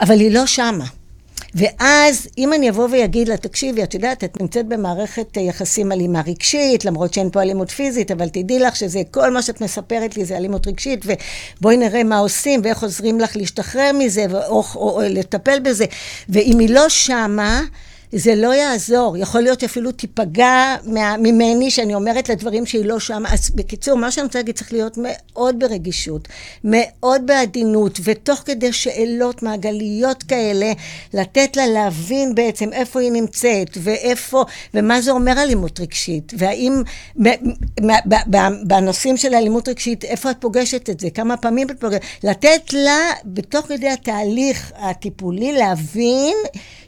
אבל 0.00 0.20
היא 0.20 0.30
לא 0.30 0.46
שמה. 0.46 0.84
ואז 1.54 2.28
אם 2.38 2.52
אני 2.52 2.70
אבוא 2.70 2.88
ואגיד 2.92 3.28
לה, 3.28 3.36
תקשיבי, 3.36 3.82
את 3.82 3.94
יודעת, 3.94 4.24
את 4.24 4.40
נמצאת 4.40 4.66
במערכת 4.66 5.36
יחסים 5.36 5.92
אלימה 5.92 6.20
רגשית, 6.26 6.84
למרות 6.84 7.14
שאין 7.14 7.30
פה 7.30 7.42
אלימות 7.42 7.70
פיזית, 7.70 8.10
אבל 8.10 8.28
תדעי 8.28 8.58
לך 8.58 8.76
שזה 8.76 9.02
כל 9.10 9.30
מה 9.30 9.42
שאת 9.42 9.60
מספרת 9.60 10.16
לי 10.16 10.24
זה 10.24 10.36
אלימות 10.36 10.66
רגשית, 10.66 11.04
ובואי 11.04 11.76
נראה 11.76 12.04
מה 12.04 12.18
עושים 12.18 12.60
ואיך 12.64 12.82
עוזרים 12.82 13.20
לך 13.20 13.36
להשתחרר 13.36 13.90
מזה, 13.98 14.26
או, 14.32 14.38
או, 14.48 14.64
או, 14.74 14.90
או 14.90 15.00
לטפל 15.08 15.60
בזה. 15.60 15.84
ואם 16.28 16.58
היא 16.58 16.70
לא 16.70 16.88
שמה, 16.88 17.62
זה 18.16 18.34
לא 18.34 18.54
יעזור. 18.54 19.16
יכול 19.16 19.40
להיות 19.40 19.60
שאפילו 19.60 19.92
תיפגע 19.92 20.76
מה, 20.84 21.16
ממני, 21.16 21.70
שאני 21.70 21.94
אומרת 21.94 22.28
לדברים 22.28 22.66
שהיא 22.66 22.84
לא 22.84 23.00
שם. 23.00 23.22
אז 23.28 23.50
בקיצור, 23.50 23.98
מה 23.98 24.10
שאני 24.10 24.24
רוצה 24.24 24.38
להגיד 24.38 24.54
צריך 24.54 24.72
להיות 24.72 24.98
מאוד 25.02 25.58
ברגישות, 25.58 26.28
מאוד 26.64 27.26
בעדינות, 27.26 27.98
ותוך 28.04 28.38
כדי 28.44 28.72
שאלות 28.72 29.42
מעגליות 29.42 30.22
כאלה, 30.22 30.72
לתת 31.14 31.56
לה 31.56 31.66
להבין 31.66 32.34
בעצם 32.34 32.72
איפה 32.72 33.00
היא 33.00 33.12
נמצאת, 33.12 33.78
ואיפה, 33.82 34.44
ומה 34.74 35.00
זה 35.00 35.10
אומר 35.10 35.42
אלימות 35.42 35.80
רגשית, 35.80 36.32
והאם, 36.38 36.82
בנושאים 38.66 39.16
של 39.16 39.34
אלימות 39.34 39.68
רגשית, 39.68 40.04
איפה 40.04 40.30
את 40.30 40.36
פוגשת 40.40 40.90
את 40.90 41.00
זה, 41.00 41.10
כמה 41.10 41.36
פעמים 41.36 41.70
את 41.70 41.80
פוגשת, 41.80 42.00
לתת 42.22 42.72
לה, 42.72 42.98
בתוך 43.24 43.66
כדי 43.66 43.88
התהליך 43.88 44.72
הטיפולי, 44.76 45.52
להבין 45.52 46.36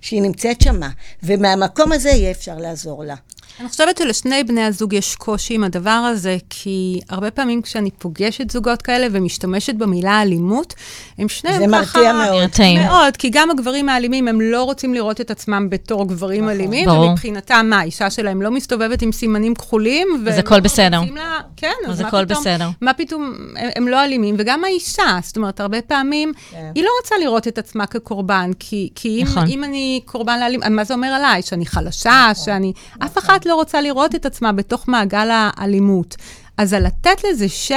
שהיא 0.00 0.22
נמצאת 0.22 0.60
שמה. 0.60 0.88
ומהמקום 1.22 1.92
הזה 1.92 2.10
יהיה 2.10 2.30
אפשר 2.30 2.58
לעזור 2.58 3.04
לה. 3.04 3.14
אני 3.60 3.68
חושבת 3.68 3.98
שלשני 3.98 4.44
בני 4.44 4.64
הזוג 4.64 4.92
יש 4.92 5.14
קושי 5.14 5.54
עם 5.54 5.64
הדבר 5.64 5.90
הזה, 5.90 6.36
כי 6.50 7.00
הרבה 7.08 7.30
פעמים 7.30 7.62
כשאני 7.62 7.90
פוגשת 7.90 8.50
זוגות 8.50 8.82
כאלה 8.82 9.06
ומשתמשת 9.10 9.74
במילה 9.74 10.22
אלימות, 10.22 10.74
הם 11.18 11.28
שניהם 11.28 11.56
ככה... 11.56 11.64
זה 11.64 12.00
מרתיע 12.00 12.12
מאוד. 12.12 12.50
מאוד, 12.78 13.16
כי 13.16 13.30
גם 13.30 13.50
הגברים 13.50 13.88
האלימים, 13.88 14.28
הם 14.28 14.40
לא 14.40 14.64
רוצים 14.64 14.94
לראות 14.94 15.20
את 15.20 15.30
עצמם 15.30 15.70
בתור 15.70 16.08
גברים 16.08 16.44
נכון, 16.44 16.54
אלימים, 16.56 16.88
ברור. 16.88 17.08
ומבחינתם, 17.08 17.66
מה, 17.70 17.80
האישה 17.80 18.10
שלהם 18.10 18.42
לא 18.42 18.50
מסתובבת 18.50 19.02
עם 19.02 19.12
סימנים 19.12 19.54
כחולים? 19.54 20.08
אז 20.28 20.38
הכל 20.38 20.60
בסדר. 20.60 21.00
לה, 21.14 21.38
כן, 21.56 21.72
אז 21.88 22.00
מה 22.00 22.08
פתאום, 22.08 22.24
בסדר. 22.26 22.68
מה 22.80 22.94
פתאום, 22.94 23.34
הם, 23.56 23.70
הם 23.76 23.88
לא 23.88 24.04
אלימים, 24.04 24.34
וגם 24.38 24.64
האישה, 24.64 25.18
זאת 25.22 25.36
אומרת, 25.36 25.60
הרבה 25.60 25.82
פעמים, 25.82 26.32
כן. 26.50 26.72
היא 26.74 26.84
לא 26.84 26.90
רוצה 27.02 27.14
לראות 27.20 27.48
את 27.48 27.58
עצמה 27.58 27.86
כקורבן, 27.86 28.50
כי, 28.58 28.88
כי 28.94 29.22
אם, 29.22 29.26
נכון. 29.26 29.44
אם 29.48 29.64
אני 29.64 30.00
קורבן 30.04 30.40
לאלימות, 30.40 30.66
מה 30.70 30.84
זה 30.84 30.94
אומר 30.94 31.08
עליי? 31.08 31.42
שאני 31.42 31.66
חלשה, 31.66 32.28
נכון. 32.30 32.44
שאני... 32.44 32.72
נכון. 32.88 33.02
אף 33.02 33.18
אחת 33.18 33.45
לא 33.46 33.54
רוצה 33.54 33.80
לראות 33.80 34.14
את 34.14 34.26
עצמה 34.26 34.52
בתוך 34.52 34.88
מעגל 34.88 35.28
האלימות. 35.30 36.16
אז 36.58 36.72
על 36.72 36.86
לתת 36.86 37.24
לזה 37.24 37.48
שם, 37.48 37.76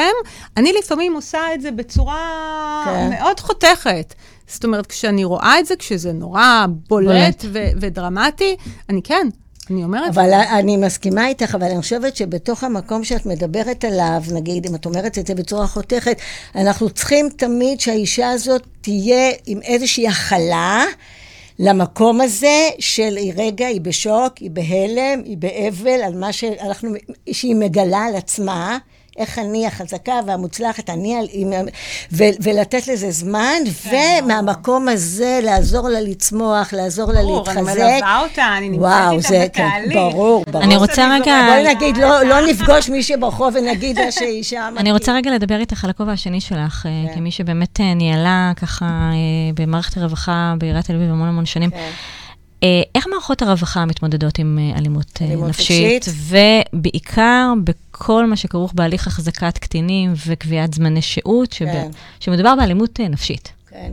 אני 0.58 0.74
לפעמים 0.80 1.14
עושה 1.14 1.40
את 1.54 1.62
זה 1.62 1.72
בצורה 1.72 2.82
כן. 2.86 3.10
מאוד 3.10 3.40
חותכת. 3.40 4.14
זאת 4.48 4.64
אומרת, 4.64 4.88
כשאני 4.88 5.24
רואה 5.24 5.60
את 5.60 5.66
זה, 5.66 5.76
כשזה 5.76 6.14
נורא 6.14 6.66
בולט, 6.88 7.46
ו- 7.54 7.70
ודרמטי, 7.82 8.56
אני 8.90 9.02
כן, 9.02 9.28
אני 9.70 9.84
אומרת... 9.84 10.10
אבל 10.10 10.34
אני 10.34 10.78
מסכימה 10.78 11.28
איתך, 11.28 11.56
אבל 11.56 11.68
אני 11.68 11.82
חושבת 11.82 12.16
שבתוך 12.16 12.64
המקום 12.64 13.04
שאת 13.04 13.26
מדברת 13.26 13.86
עליו, 13.86 14.22
נגיד, 14.34 14.66
אם 14.66 14.76
את 14.76 14.86
אומרת 14.86 15.18
את 15.18 15.28
זה 15.28 15.36
בצורה 15.36 15.68
חותכת, 15.68 16.18
אנחנו 16.56 16.90
צריכים 16.90 17.30
תמיד 17.38 17.80
שהאישה 17.80 18.30
הזאת 18.30 18.64
תהיה 18.82 19.32
עם 19.46 19.62
איזושהי 19.62 20.08
הכלה. 20.08 20.86
למקום 21.60 22.22
הזה 22.22 22.70
של 22.80 23.18
רגע, 23.36 23.68
היא 23.68 23.82
בשוק, 23.82 24.38
היא 24.38 24.52
בהלם, 24.52 25.22
היא 25.26 25.38
באבל 25.38 26.02
על 26.04 26.16
מה 26.16 26.30
שהיא 27.32 27.56
מגלה 27.56 28.06
על 28.06 28.16
עצמה. 28.16 28.78
איך 29.20 29.40
אני 29.40 29.68
החזקה 29.68 30.14
והמוצלחת, 30.28 30.90
אני, 30.90 31.18
ו, 32.12 32.24
ולתת 32.42 32.88
לזה 32.88 33.12
זמן, 33.12 33.58
כן, 33.84 34.22
ומהמקום 34.24 34.88
הזה 34.88 35.40
לעזור 35.44 35.90
לה 35.90 36.02
לצמוח, 36.02 36.74
לעזור 36.74 37.12
לה 37.12 37.22
להתחזק. 37.22 37.56
ברור, 37.56 37.70
אני 37.70 37.80
מלווה 37.80 38.22
אותה, 38.22 38.58
אני 38.58 38.70
נמצאת 38.70 39.32
איתה 39.32 39.54
כן, 39.54 39.70
בתהליך. 39.70 39.94
ברור, 39.94 40.44
ברור. 40.48 40.64
אני 40.64 40.76
רוצה 40.76 41.10
רגע... 41.14 41.42
בואי 41.48 41.76
נגיד, 41.76 41.98
לא, 41.98 42.24
לא 42.24 42.48
נפגוש 42.48 42.90
מישהי 42.90 43.18
ברחוב 43.18 43.54
ונגיד 43.56 44.00
לה 44.00 44.12
שהיא 44.12 44.44
שם. 44.44 44.76
אני 44.82 44.92
רוצה 44.92 45.14
רגע 45.14 45.32
לדבר 45.32 45.60
איתך 45.60 45.84
על 45.84 45.90
הכובע 45.90 46.12
השני 46.12 46.42
שלך, 46.42 46.86
אה, 46.86 47.08
כן. 47.08 47.16
כמי 47.16 47.32
שבאמת 47.32 47.80
אה, 47.82 47.94
ניהלה 47.94 48.52
ככה 48.56 48.86
אה, 48.86 49.52
במערכת 49.56 49.98
הרווחה 49.98 50.54
בעיריית 50.58 50.86
תל 50.86 50.96
אביב 50.96 51.10
המון 51.10 51.28
המון 51.28 51.46
שנים. 51.46 51.70
כן. 51.70 51.92
איך 52.96 53.08
מערכות 53.08 53.42
הרווחה 53.42 53.86
מתמודדות 53.86 54.40
עם 54.40 54.60
אלימות, 54.78 55.20
אלימות 55.22 55.50
נפשית, 55.50 56.06
ובעיקר 56.74 57.54
כל 57.92 58.26
מה 58.26 58.36
שכרוך 58.36 58.74
בהליך 58.76 59.08
החזקת 59.08 59.58
קטינים 59.58 60.14
וקביעת 60.28 60.74
זמני 60.74 61.02
שהות, 61.02 61.54
כן. 61.54 61.90
שמדובר 62.20 62.56
באלימות 62.56 63.00
נפשית. 63.00 63.52
כן, 63.70 63.92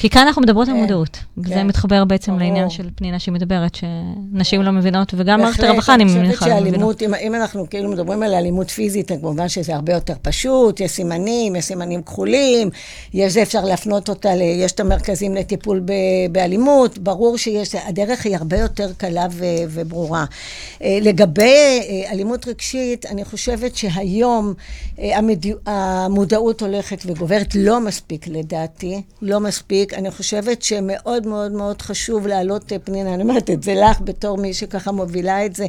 כי 0.00 0.10
כאן 0.10 0.26
אנחנו 0.26 0.42
מדברות 0.42 0.66
כן, 0.66 0.72
על 0.74 0.80
מודעות. 0.80 1.18
כן. 1.44 1.54
זה 1.54 1.64
מתחבר 1.64 2.04
בעצם 2.04 2.32
ברור. 2.32 2.44
לעניין 2.44 2.70
של 2.70 2.88
פנינה 2.94 3.18
שהיא 3.18 3.32
מדברת, 3.32 3.74
שנשים 3.74 4.62
לא 4.62 4.72
מבינות, 4.72 5.12
וגם 5.16 5.40
מערכת 5.40 5.62
הרווחה, 5.62 5.94
אני 5.94 6.04
מניחה, 6.04 6.48
לא 6.48 6.60
מבינות. 6.60 6.70
שאלימות, 6.70 7.02
אם, 7.02 7.14
אם 7.14 7.34
אנחנו 7.34 7.70
כאילו 7.70 7.90
מדברים 7.90 8.22
על 8.22 8.34
אלימות 8.34 8.70
פיזית, 8.70 9.12
כמובן 9.12 9.48
שזה 9.48 9.74
הרבה 9.74 9.92
יותר 9.92 10.14
פשוט, 10.22 10.80
יש 10.80 10.90
סימנים, 10.90 11.56
יש 11.56 11.64
סימנים 11.64 12.02
כחולים, 12.02 12.70
יש 13.14 13.32
זה 13.32 13.42
אפשר 13.42 13.64
להפנות 13.64 14.08
אותה, 14.08 14.34
ל, 14.34 14.40
יש 14.40 14.72
את 14.72 14.80
המרכזים 14.80 15.34
לטיפול 15.34 15.80
ב, 15.84 15.92
באלימות, 16.32 16.98
ברור 16.98 17.38
שיש, 17.38 17.74
הדרך 17.74 18.24
היא 18.24 18.36
הרבה 18.36 18.58
יותר 18.58 18.92
קלה 18.96 19.26
ו, 19.30 19.44
וברורה. 19.68 20.24
אה, 20.82 20.98
לגבי 21.02 21.80
אה, 21.80 22.12
אלימות 22.12 22.48
רגשית, 22.48 23.06
אני 23.06 23.24
חושבת 23.24 23.76
שהיום 23.76 24.54
אה, 24.98 25.18
המודעות 25.66 26.62
הולכת 26.62 27.02
וגוברת, 27.06 27.54
לא 27.54 27.80
מספיק 27.80 28.26
לדעתי, 28.28 29.02
לא 29.22 29.40
מספיק. 29.40 29.89
אני 29.94 30.10
חושבת 30.10 30.62
שמאוד 30.62 31.26
מאוד 31.26 31.52
מאוד 31.52 31.82
חשוב 31.82 32.26
להעלות, 32.26 32.72
אה, 32.72 32.78
פנינה, 32.78 33.14
אני 33.14 33.22
אומרת 33.22 33.50
את 33.50 33.62
זה 33.62 33.74
לך 33.74 34.00
בתור 34.00 34.38
מי 34.38 34.54
שככה 34.54 34.92
מובילה 34.92 35.46
את 35.46 35.56
זה, 35.56 35.66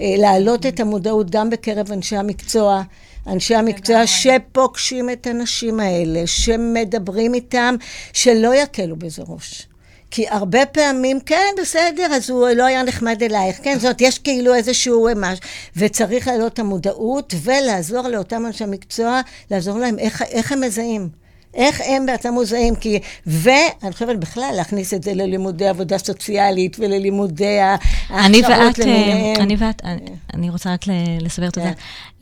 אה, 0.00 0.14
להעלות 0.18 0.66
את 0.66 0.80
המודעות 0.80 1.30
גם 1.30 1.50
בקרב 1.50 1.92
אנשי 1.92 2.16
המקצוע. 2.16 2.82
אנשי 3.26 3.54
המקצוע 3.54 4.06
שפוגשים 4.06 5.10
את 5.10 5.26
הנשים 5.26 5.80
האלה, 5.80 6.26
שמדברים 6.26 7.34
איתם, 7.34 7.74
שלא 8.12 8.54
יקלו 8.54 8.96
בזה 8.96 9.22
ראש. 9.28 9.66
כי 10.10 10.28
הרבה 10.28 10.66
פעמים, 10.66 11.20
כן, 11.20 11.54
בסדר, 11.60 12.06
אז 12.14 12.30
הוא 12.30 12.48
לא 12.48 12.64
היה 12.64 12.82
נחמד 12.82 13.22
אלייך. 13.22 13.58
כן, 13.62 13.78
זאת, 13.78 14.00
יש 14.00 14.18
כאילו 14.18 14.54
איזשהו 14.54 15.08
אה, 15.08 15.12
משהו, 15.16 15.44
וצריך 15.76 16.28
להעלות 16.28 16.52
את 16.52 16.58
המודעות 16.58 17.34
ולעזור 17.42 18.08
לאותם 18.08 18.46
אנשי 18.46 18.64
מקצוע, 18.66 19.20
לעזור 19.50 19.78
להם 19.78 19.98
איך, 19.98 20.22
איך 20.22 20.52
הם 20.52 20.60
מזהים. 20.60 21.21
איך 21.54 21.80
הם 21.86 22.06
בעצם 22.06 22.32
מוזעים, 22.32 22.74
כי... 22.74 22.98
ואני 23.26 23.92
חושבת 23.92 24.16
בכלל 24.16 24.52
להכניס 24.56 24.94
את 24.94 25.02
זה 25.02 25.14
ללימודי 25.14 25.68
עבודה 25.68 25.98
סוציאלית 25.98 26.76
וללימודי 26.80 27.58
ההכשרות 27.58 28.78
למיניהם. 28.78 29.40
אני 29.40 29.56
ואת, 29.58 29.82
אני, 29.84 30.00
אני 30.34 30.50
רוצה 30.50 30.72
רק 30.72 30.80
לסבר 31.20 31.48
את 31.48 31.54
זה. 31.54 31.60
כן. 31.60 31.72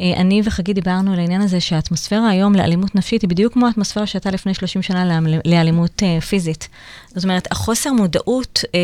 אה, 0.01 0.13
אני 0.17 0.43
וחגי 0.45 0.73
דיברנו 0.73 1.13
על 1.13 1.19
העניין 1.19 1.41
הזה 1.41 1.61
שהאטמוספירה 1.61 2.29
היום 2.29 2.55
לאלימות 2.55 2.95
נפשית 2.95 3.23
היא 3.23 3.31
בדיוק 3.31 3.53
כמו 3.53 3.67
האטמוספירה 3.67 4.07
שהייתה 4.07 4.31
לפני 4.31 4.55
30 4.55 4.83
שנה 4.83 5.21
לאלימות 5.45 6.03
אה, 6.03 6.21
פיזית. 6.21 6.69
זאת 7.15 7.25
אומרת, 7.25 7.53
החוסר 7.53 7.93
מודעות, 7.93 8.65
אה, 8.75 8.81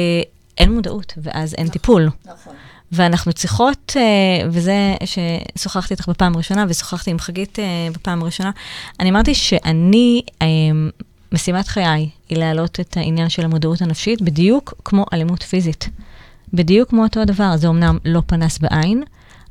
אין 0.59 0.72
מודעות, 0.72 1.14
ואז 1.16 1.55
אין 1.55 1.68
טיפול. 1.68 2.11
נכון. 2.24 2.55
ואנחנו 2.93 3.32
צריכות, 3.32 3.97
אה, 3.97 4.49
וזה 4.49 4.95
ששוחחתי 5.05 5.95
איתך 5.95 6.09
בפעם 6.09 6.34
הראשונה, 6.34 6.64
ושוחחתי 6.68 7.11
עם 7.11 7.18
חגית 7.18 7.59
אה, 7.59 7.64
בפעם 7.93 8.22
הראשונה, 8.22 8.51
אני 9.01 9.11
אמרתי 9.11 9.34
שאני, 9.34 10.22
אה, 10.43 10.47
משימת 11.32 11.68
חיי 11.68 12.09
היא 12.28 12.39
להעלות 12.39 12.80
את 12.80 12.97
העניין 12.97 13.28
של 13.28 13.45
המודעות 13.45 13.82
הנפשית, 13.82 14.22
בדיוק 14.22 14.74
כמו 14.84 15.05
אלימות 15.12 15.43
פיזית. 15.43 15.89
בדיוק 16.53 16.91
כמו 16.91 17.03
אותו 17.03 17.20
הדבר, 17.20 17.57
זה 17.57 17.68
אמנם 17.68 17.99
לא 18.05 18.22
פנס 18.26 18.59
בעין, 18.59 19.03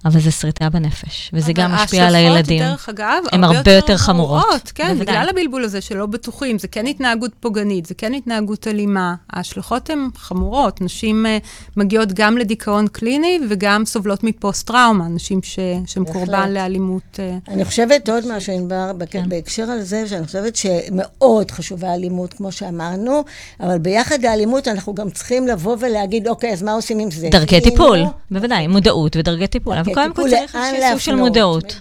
אבל 0.06 0.20
זה 0.20 0.32
שריטה 0.32 0.70
בנפש, 0.70 1.32
וזה 1.34 1.54
גם 1.54 1.72
משפיע 1.72 2.08
על 2.08 2.16
הילדים. 2.16 2.62
ההשלכות, 2.62 2.72
דרך 2.72 2.90
אגב, 2.90 3.24
הן 3.32 3.44
הרבה 3.44 3.72
יותר 3.72 3.86
יותר 3.86 3.98
חמורות. 3.98 4.44
חמורות. 4.44 4.72
כן, 4.76 4.94
בוודאי. 4.94 5.06
בגלל 5.06 5.30
הבלבול 5.30 5.64
הזה 5.64 5.82
שלא 5.82 6.06
בטוחים, 6.06 6.60
זה 6.60 6.68
כן 6.68 6.88
התנהגות 6.88 7.32
פוגענית, 7.40 7.86
זה 7.86 7.94
כן 7.94 8.14
התנהגות 8.14 8.68
אלימה. 8.68 9.16
ההשלכות 9.30 9.90
הן 9.90 10.08
חמורות. 10.16 10.82
נשים 10.82 11.26
uh, 11.26 11.46
מגיעות 11.78 12.14
גם 12.14 12.38
לדיכאון 12.38 12.88
קליני 12.88 13.40
וגם 13.50 13.86
סובלות 13.86 14.24
מפוסט-טראומה, 14.24 15.08
נשים 15.08 15.44
ש... 15.44 15.60
שהן 15.86 16.06
קורבן 16.06 16.52
לאלימות. 16.52 17.02
Uh, 17.14 17.52
אני 17.52 17.66
חושבת 17.66 18.10
עוד 18.10 18.36
משהו, 18.36 18.54
ענבר, 18.54 18.92
כן. 19.10 19.30
בהקשר 19.30 19.64
על 19.64 19.82
זה, 19.82 20.08
שאני 20.08 20.26
חושבת 20.26 20.56
שמאוד 20.56 21.52
חשובה 21.52 21.90
האלימות, 21.90 22.34
כמו 22.34 22.52
שאמרנו, 22.52 23.24
אבל 23.60 23.78
ביחד 23.78 24.26
האלימות 24.26 24.68
אנחנו 24.68 24.96
גם 24.96 25.10
צריכים 25.10 25.48
לבוא 25.48 25.78
ולהגיד, 25.80 26.28
אוקיי, 26.28 26.54
אז 26.54 26.64
מה 26.64 26.74
עושים 26.74 27.00
עם 27.00 27.12
זה? 27.12 27.30
דרכי 27.32 27.62
טיפול, 27.62 28.00
בוודאי, 28.32 28.68
מודעות 28.68 29.16
ודרכי 29.16 29.48
טיפול. 29.48 29.76
קודם 29.96 30.14
כל 30.14 30.30
צריך 30.30 30.56
איזשהו 30.56 30.90
סוג 30.90 31.00
של 31.00 31.16
מודעות. 31.16 31.80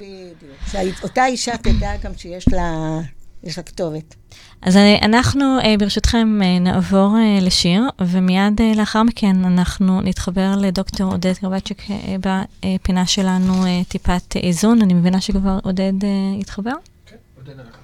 שאותה 0.73 1.27
אישה 1.27 1.57
תדע 1.57 1.93
גם 2.05 2.13
שיש 2.17 2.49
לה, 2.49 3.01
לה 3.45 3.63
כתובת. 3.63 4.15
אז 4.63 4.77
אנחנו, 5.03 5.59
אה, 5.65 5.75
ברשותכם, 5.79 6.41
אה, 6.43 6.59
נעבור 6.59 7.17
אה, 7.19 7.39
לשיר, 7.41 7.83
ומיד 8.01 8.61
לאחר 8.77 9.03
מכן 9.03 9.45
אנחנו 9.45 10.01
נתחבר 10.01 10.55
לדוקטור 10.57 11.13
עודד 11.13 11.33
גרבצ'יק 11.43 11.83
בפינה 12.21 13.07
שלנו, 13.07 13.53
טיפת 13.89 14.37
איזון. 14.37 14.83
אני 14.83 14.95
מבינה 14.95 15.21
שכבר 15.21 15.59
עודד 15.63 15.93
התחבר? 16.41 16.73
כן, 17.07 17.17
עודד 17.37 17.61
הלכה. 17.61 17.79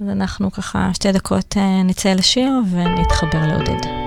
אז 0.00 0.08
אנחנו 0.08 0.52
ככה 0.52 0.90
שתי 0.94 1.12
דקות 1.12 1.56
נצא 1.84 2.12
לשיר 2.12 2.50
ונתחבר 2.70 3.46
לעודד. 3.46 4.05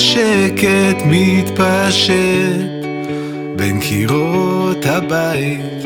השקט 0.00 1.02
מתפשט 1.06 2.70
בין 3.56 3.80
קירות 3.80 4.86
הבית. 4.86 5.84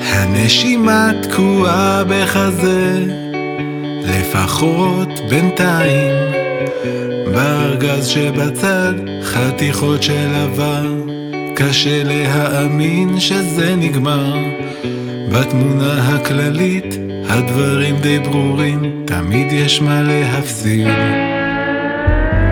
הנשימה 0.00 1.10
תקועה 1.22 2.02
בחזה 2.08 3.04
לפחות 4.04 5.08
בינתיים. 5.28 6.14
בארגז 7.34 8.06
שבצד 8.06 8.94
חתיכות 9.22 10.02
של 10.02 10.34
עבר. 10.34 10.86
קשה 11.56 12.02
להאמין 12.04 13.20
שזה 13.20 13.76
נגמר. 13.76 14.34
בתמונה 15.32 16.08
הכללית 16.08 16.98
הדברים 17.28 17.96
די 17.96 18.18
ברורים 18.18 19.04
תמיד 19.06 19.52
יש 19.52 19.82
מה 19.82 20.02
להפסיד 20.02 21.29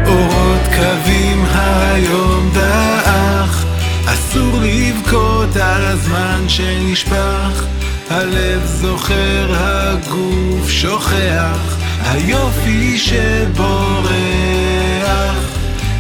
מקווים 0.09 1.45
היום 1.55 2.51
דעך, 2.55 3.65
אסור 4.07 4.61
לבכות 4.63 5.57
על 5.57 5.85
הזמן 5.85 6.45
שנשפך, 6.49 7.65
הלב 8.11 8.65
זוכר, 8.65 9.55
הגוף 9.57 10.69
שוכח, 10.69 11.77
היופי 12.05 12.99
שבורח, 12.99 14.09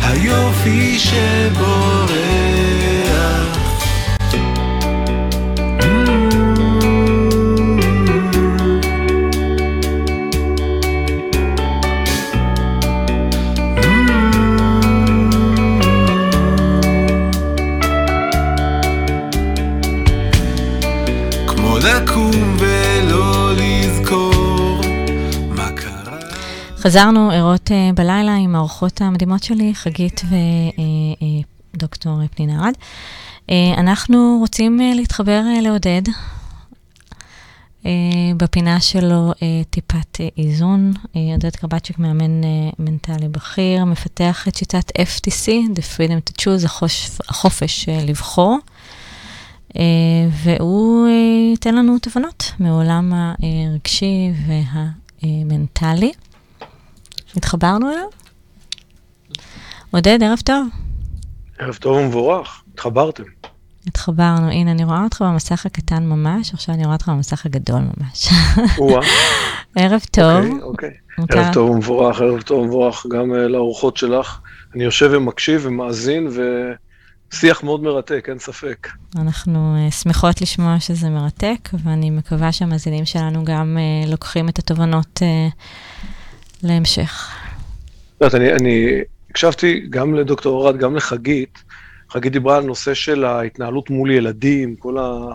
היופי 0.03 0.99
שבורח. 0.99 2.48
חזרנו 26.89 27.31
ערות 27.31 27.71
uh, 27.71 27.95
בלילה 27.95 28.35
עם 28.35 28.55
האורחות 28.55 29.01
המדהימות 29.01 29.43
שלי, 29.43 29.75
חגית 29.75 30.23
ודוקטור 31.75 32.21
uh, 32.21 32.25
uh, 32.25 32.29
פנינה 32.37 32.65
ארד. 32.65 32.73
אנחנו 33.79 34.37
רוצים 34.41 34.81
להתחבר 34.95 35.43
לעודד 35.63 36.03
בפינה 38.37 38.81
שלו 38.81 39.33
טיפת 39.71 40.21
איזון. 40.39 40.93
עודד 41.33 41.57
קרבצ'יק 41.57 41.99
מאמן 41.99 42.41
מנטלי 42.79 43.29
בכיר, 43.29 43.85
מפתח 43.85 44.49
את 44.49 44.55
שיטת 44.55 44.91
FTC, 44.91 45.49
The 45.75 45.81
Freedom 45.97 46.31
to 46.31 46.43
Choose, 46.43 46.67
החופש 47.29 47.89
uh, 47.89 47.93
לבחור. 48.07 48.59
והוא 50.31 51.09
ייתן 51.51 51.75
לנו 51.75 51.99
תובנות 51.99 52.53
מעולם 52.59 53.13
הרגשי 53.13 54.33
והמנטלי. 55.23 56.13
התחברנו 57.39 57.91
אליו? 57.91 58.07
עודד, 59.91 60.23
ערב 60.23 60.39
טוב. 60.45 60.67
ערב 61.59 61.75
טוב 61.75 61.97
ומבורך, 61.97 62.63
התחברתם. 62.75 63.23
התחברנו, 63.87 64.51
הנה, 64.51 64.71
אני 64.71 64.85
רואה 64.85 65.05
אותך 65.05 65.23
במסך 65.23 65.67
הקטן 65.67 66.07
ממש, 66.07 66.55
עכשיו 66.55 66.75
אני 66.75 66.85
רואה 66.85 66.95
אותך 66.95 67.09
במסך 67.09 67.47
הגדול 67.47 67.81
ממש. 67.81 68.29
ערב 69.77 70.01
טוב. 70.11 70.45
אוקיי, 70.63 70.91
אוקיי. 71.19 71.41
ערב 71.41 71.55
טוב 71.55 71.71
ומבורך, 71.71 72.21
ערב 72.21 72.43
טוב 72.43 72.59
ומבורך 72.59 73.07
גם 73.11 73.33
uh, 73.33 73.35
לארוחות 73.37 73.97
שלך. 73.97 74.41
אני 74.75 74.85
יושב 74.85 75.11
ומקשיב 75.13 75.61
ומאזין, 75.65 76.29
ושיח 77.33 77.63
מאוד 77.63 77.83
מרתק, 77.83 78.27
אין 78.29 78.39
ספק. 78.39 78.89
אנחנו 79.17 79.77
uh, 79.89 79.93
שמחות 79.93 80.41
לשמוע 80.41 80.81
שזה 80.81 81.09
מרתק, 81.11 81.69
ואני 81.85 82.11
מקווה 82.11 82.53
שהמאזינים 82.53 83.05
שלנו 83.05 83.45
גם 83.45 83.77
uh, 83.77 84.11
לוקחים 84.11 84.49
את 84.49 84.59
התובנות 84.59 85.21
uh, 85.23 85.55
להמשך. 86.63 87.35
יודעת, 88.21 88.35
אני, 88.35 88.53
אני 88.53 89.01
הקשבתי 89.31 89.87
גם 89.91 90.15
לדוקטור 90.15 90.63
אורד, 90.63 90.77
גם 90.77 90.97
לחגית. 90.97 91.59
חגית 92.11 92.33
דיברה 92.33 92.57
על 92.57 92.65
נושא 92.65 92.95
של 92.95 93.25
ההתנהלות 93.25 93.91
מול 93.91 94.11
ילדים, 94.11 94.77
כל 94.77 94.99
ה... 94.99 95.35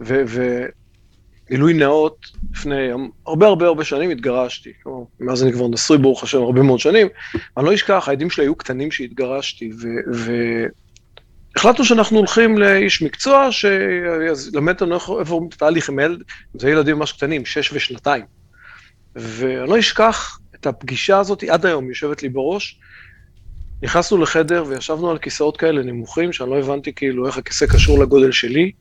ו... 0.00 0.22
ו... 0.26 0.64
נאות, 1.50 2.26
לפני 2.52 2.88
הרבה 3.26 3.46
הרבה 3.46 3.66
הרבה 3.66 3.84
שנים 3.84 4.10
התגרשתי. 4.10 4.72
מאז 5.20 5.42
אני 5.42 5.52
כבר 5.52 5.68
נשוי, 5.68 5.98
ברוך 5.98 6.22
השם, 6.22 6.42
הרבה 6.42 6.62
מאוד 6.62 6.80
שנים. 6.80 7.08
אני 7.56 7.66
לא 7.66 7.74
אשכח, 7.74 8.08
הילדים 8.08 8.30
שלי 8.30 8.44
היו 8.44 8.54
קטנים 8.54 8.90
שהתגרשתי, 8.90 9.72
והחלטנו 11.56 11.84
ו... 11.84 11.88
שאנחנו 11.88 12.18
הולכים 12.18 12.58
לאיש 12.58 13.02
מקצוע 13.02 13.48
שילמד 13.52 14.74
אותנו 14.80 14.94
איפה 14.94 15.34
עומד 15.34 15.52
התהליך 15.52 15.88
עם 15.88 15.98
ילד, 15.98 16.22
זה 16.54 16.70
ילדים 16.70 16.96
ממש 16.98 17.12
קטנים, 17.12 17.44
שש 17.44 17.72
ושנתיים. 17.72 18.24
ואני 19.16 19.70
לא 19.70 19.78
אשכח 19.78 20.38
את 20.64 20.74
הפגישה 20.74 21.18
הזאת, 21.18 21.42
עד 21.42 21.66
היום 21.66 21.88
יושבת 21.88 22.22
לי 22.22 22.28
בראש. 22.28 22.78
נכנסנו 23.82 24.18
לחדר 24.18 24.64
וישבנו 24.68 25.10
על 25.10 25.18
כיסאות 25.18 25.56
כאלה 25.56 25.82
נמוכים, 25.82 26.32
שאני 26.32 26.50
לא 26.50 26.58
הבנתי 26.58 26.92
כאילו 26.94 27.26
איך 27.26 27.38
הכיסא 27.38 27.66
קשור 27.66 27.98
לגודל 27.98 28.32
שלי, 28.32 28.72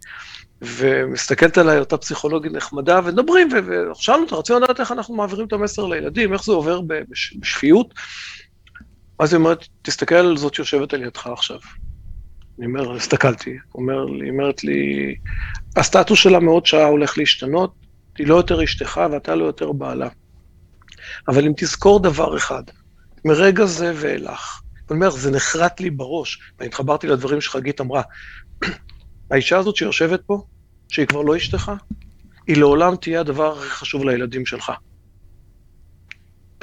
ומסתכלת 0.62 1.58
עליי 1.58 1.80
אותה 1.80 1.98
פסיכולוגית 1.98 2.52
נחמדה, 2.52 3.00
ודברים, 3.06 3.50
ושאלנו 3.92 4.24
אותה, 4.24 4.36
רצינו 4.36 4.60
לדעת 4.60 4.80
איך 4.80 4.92
אנחנו 4.92 5.16
מעבירים 5.16 5.48
את 5.48 5.54
המסר 5.54 5.86
לילדים, 5.86 6.34
איך 6.34 6.44
זה 6.44 6.52
עובר 6.52 6.82
בש, 6.82 7.38
בשפיות. 7.40 7.94
אז 9.20 9.34
היא 9.34 9.40
אומרת, 9.40 9.68
תסתכל 9.82 10.16
על 10.16 10.38
זאת 10.38 10.54
שיושבת 10.54 10.94
על 10.94 11.04
ידך 11.04 11.28
עכשיו. 11.28 11.60
אני 12.60 12.66
אומר, 12.66 12.96
הסתכלתי, 12.96 13.58
אומר, 13.76 14.06
היא 14.24 14.32
אומרת 14.32 14.64
לי, 14.64 15.16
הסטטוס 15.76 16.20
שלה 16.20 16.40
מאוד 16.40 16.66
שעה 16.66 16.86
הולך 16.86 17.18
להשתנות, 17.18 17.74
היא 18.18 18.28
לא 18.28 18.36
יותר 18.36 18.64
אשתך 18.64 19.02
ואתה 19.12 19.36
לא 19.36 19.46
יותר 19.46 19.72
בעלה. 19.72 20.10
אבל 21.28 21.46
אם 21.46 21.54
תזכור 21.58 22.00
דבר 22.00 22.38
אחד, 22.38 22.64
מרגע 23.26 23.66
זה 23.66 23.94
ואילך, 23.96 24.62
אני 24.90 24.96
אומר, 24.96 25.10
זה 25.10 25.32
נחרט 25.32 25.80
לי 25.80 25.90
בראש, 25.90 26.40
ואני 26.60 26.68
התחברתי 26.68 27.08
לדברים 27.08 27.42
שחגית 27.42 27.82
אמרה, 27.82 28.02
האישה 29.32 29.58
הזאת 29.58 29.76
שיושבת 29.76 30.22
פה, 30.26 30.46
שהיא 30.90 31.06
כבר 31.06 31.22
לא 31.22 31.38
אשתך, 31.38 31.72
היא 32.48 32.58
לעולם 32.58 32.96
תהיה 32.96 33.20
הדבר 33.20 33.58
הכי 33.58 33.70
חשוב 33.70 34.04
לילדים 34.04 34.46
שלך. 34.46 34.72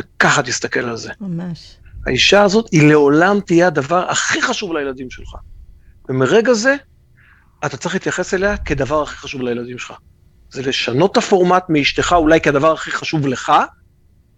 וככה 0.01 0.43
תסתכל 0.43 0.81
על 0.81 0.97
זה. 0.97 1.13
ממש. 1.21 1.77
האישה 2.07 2.43
הזאת, 2.43 2.69
היא 2.73 2.89
לעולם 2.89 3.41
תהיה 3.41 3.67
הדבר 3.67 4.11
הכי 4.11 4.43
חשוב 4.43 4.73
לילדים 4.73 5.11
שלך. 5.11 5.35
ומרגע 6.09 6.53
זה, 6.53 6.77
אתה 7.67 7.77
צריך 7.77 7.95
להתייחס 7.95 8.35
אליה 8.35 8.57
כדבר 8.57 9.03
הכי 9.03 9.17
חשוב 9.17 9.43
לילדים 9.43 9.79
שלך. 9.79 9.95
זה 10.51 10.63
לשנות 10.63 11.13
את 11.13 11.17
הפורמט 11.17 11.65
מאשתך 11.69 12.13
אולי 12.13 12.41
כדבר 12.41 12.73
הכי 12.73 12.91
חשוב 12.91 13.27
לך, 13.27 13.53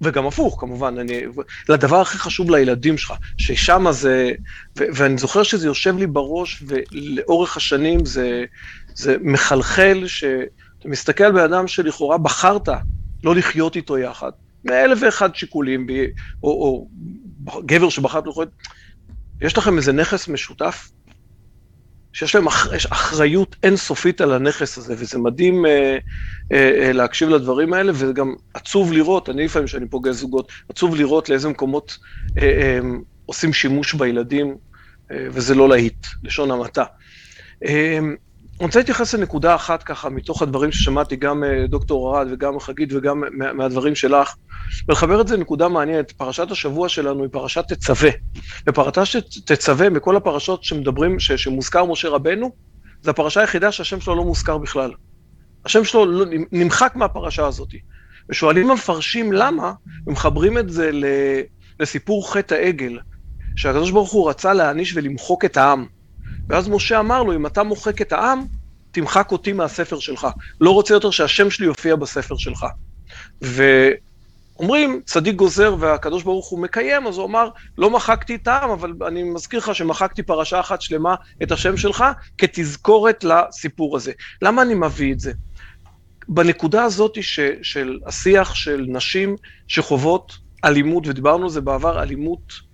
וגם 0.03 0.27
הפוך, 0.27 0.61
כמובן, 0.61 0.99
אני, 0.99 1.21
לדבר 1.69 2.01
הכי 2.01 2.19
חשוב 2.19 2.51
לילדים 2.51 2.99
שלך, 2.99 3.13
ששם 3.39 3.87
זה, 3.91 4.33
ו, 4.79 4.85
ואני 4.95 5.19
זוכר 5.19 5.43
שזה 5.43 5.67
יושב 5.67 5.99
לי 5.99 6.07
בראש, 6.07 6.63
ולאורך 6.67 7.57
השנים 7.57 8.05
זה, 8.05 8.45
זה 8.95 9.17
מחלחל, 9.21 10.03
שאתה 10.07 10.89
מסתכל 10.89 11.25
על 11.25 11.33
בן 11.33 11.53
אדם 11.53 11.69
שלכאורה 11.69 12.19
בחרת 12.19 12.69
לא 13.25 13.35
לחיות 13.35 13.77
איתו 13.77 13.99
יחד, 13.99 14.31
מאלף 14.65 14.99
ואחד 15.03 15.35
שיקולים, 15.37 15.87
או, 16.43 16.49
או 16.51 16.89
גבר 17.67 17.89
שבחרת 17.89 18.25
לחיות, 18.27 18.49
יש 19.41 19.59
לכם 19.59 19.77
איזה 19.77 19.93
נכס 19.93 20.29
משותף? 20.29 20.89
שיש 22.13 22.35
להם 22.35 22.47
אח, 22.47 22.69
אחריות 22.91 23.57
אינסופית 23.63 24.21
על 24.21 24.33
הנכס 24.33 24.79
הזה, 24.79 24.95
וזה 24.99 25.19
מדהים 25.19 25.67
אה, 25.67 25.99
אה, 26.53 26.81
אה, 26.83 26.93
להקשיב 26.93 27.29
לדברים 27.29 27.73
האלה, 27.73 27.93
וגם 27.95 28.35
עצוב 28.55 28.93
לראות, 28.93 29.29
אני 29.29 29.45
לפעמים 29.45 29.67
כשאני 29.69 29.89
פוגש 29.89 30.15
זוגות, 30.15 30.53
עצוב 30.69 30.97
לראות 30.97 31.29
לאיזה 31.29 31.49
מקומות 31.49 31.97
אה, 32.39 32.43
אה, 32.43 32.79
עושים 33.25 33.53
שימוש 33.53 33.95
בילדים, 33.95 34.57
אה, 35.13 35.27
וזה 35.31 35.55
לא 35.55 35.69
להיט, 35.69 36.07
לשון 36.23 36.51
המעטה. 36.51 36.85
אה, 37.65 37.99
אני 38.61 38.67
רוצה 38.67 38.79
להתייחס 38.79 39.15
לנקודה 39.15 39.55
אחת 39.55 39.83
ככה, 39.83 40.09
מתוך 40.09 40.43
הדברים 40.43 40.73
ששמעתי, 40.73 41.17
גם 41.17 41.45
אה, 41.45 41.67
דוקטור 41.67 42.19
ארד 42.19 42.27
וגם 42.33 42.61
חגית 42.61 42.93
וגם 42.93 43.23
מהדברים 43.55 43.95
שלך, 43.95 44.35
ולחבר 44.89 45.21
את 45.21 45.29
זה 45.29 45.37
לנקודה 45.37 45.69
מעניינת. 45.69 46.13
פרשת 46.13 46.51
השבוע 46.51 46.89
שלנו 46.89 47.23
היא 47.23 47.31
פרשת 47.33 47.65
תצווה. 47.69 48.11
ופרשת 48.69 49.25
תצווה, 49.47 49.91
מכל 49.91 50.17
הפרשות 50.17 50.65
שמדברים, 50.65 51.21
ש, 51.21 51.33
שמוזכר 51.33 51.85
משה 51.85 52.09
רבנו, 52.09 52.51
זו 53.03 53.11
הפרשה 53.11 53.41
היחידה 53.41 53.73
שהשם 53.73 54.01
שלו 54.01 54.15
לא 54.15 54.25
מוזכר 54.25 54.59
בכלל. 54.59 54.93
השם 55.65 55.85
שלו 55.85 56.07
לא, 56.07 56.27
נמחק 56.53 56.93
מהפרשה 56.97 57.47
הזאת. 57.47 57.75
ושואלים 58.29 58.71
המפרשים 58.71 59.33
למה, 59.33 59.73
ומחברים 60.07 60.59
את 60.59 60.71
זה 60.71 60.91
לסיפור 61.81 62.33
חטא 62.33 62.55
העגל, 62.55 62.99
שהקדוש 63.57 63.91
ברוך 63.91 64.13
הוא 64.13 64.31
רצה 64.31 64.53
להעניש 64.53 64.97
ולמחוק 64.97 65.45
את 65.45 65.57
העם. 65.57 65.87
ואז 66.49 66.69
משה 66.69 67.01
אמר 67.01 67.23
לו, 67.23 67.35
אם 67.35 67.47
אתה 67.47 67.63
מוחק 67.63 68.03
את 68.03 68.13
העם, 68.13 68.45
תמחק 68.91 69.33
אותי 69.33 69.53
מהספר 69.53 69.99
שלך. 69.99 70.27
לא 70.61 70.71
רוצה 70.71 70.95
יותר 70.95 71.11
שהשם 71.11 71.51
שלי 71.51 71.67
יופיע 71.67 71.97
בספר 71.97 72.37
שלך. 72.37 72.67
ואומרים, 73.41 75.01
צדיק 75.07 75.37
גוזר 75.37 75.77
והקדוש 75.79 76.23
ברוך 76.23 76.49
הוא 76.49 76.63
מקיים, 76.63 77.07
אז 77.07 77.17
הוא 77.17 77.27
אמר, 77.27 77.49
לא 77.79 77.91
מחקתי 77.91 78.35
את 78.35 78.49
העם, 78.49 78.71
אבל 78.71 78.93
אני 79.07 79.23
מזכיר 79.23 79.59
לך 79.59 79.75
שמחקתי 79.75 80.23
פרשה 80.23 80.61
אחת 80.61 80.83
שלמה 80.83 81.15
את 81.43 81.53
השם 81.53 81.77
שלך, 81.77 82.05
כתזכורת 82.39 83.25
לסיפור 83.25 83.97
הזה. 83.97 84.13
למה 84.43 84.63
אני 84.63 84.75
מביא 84.75 85.13
את 85.13 85.21
זה? 85.21 85.33
בנקודה 86.29 86.85
הזאת 86.85 87.23
ש, 87.23 87.41
של 87.63 87.99
השיח 88.07 88.55
של 88.55 88.85
נשים 88.89 89.37
שחוות 89.69 90.33
אלימות, 90.65 91.07
ודיברנו 91.07 91.45
על 91.45 91.51
זה 91.51 91.61
בעבר, 91.61 92.03
אלימות 92.03 92.72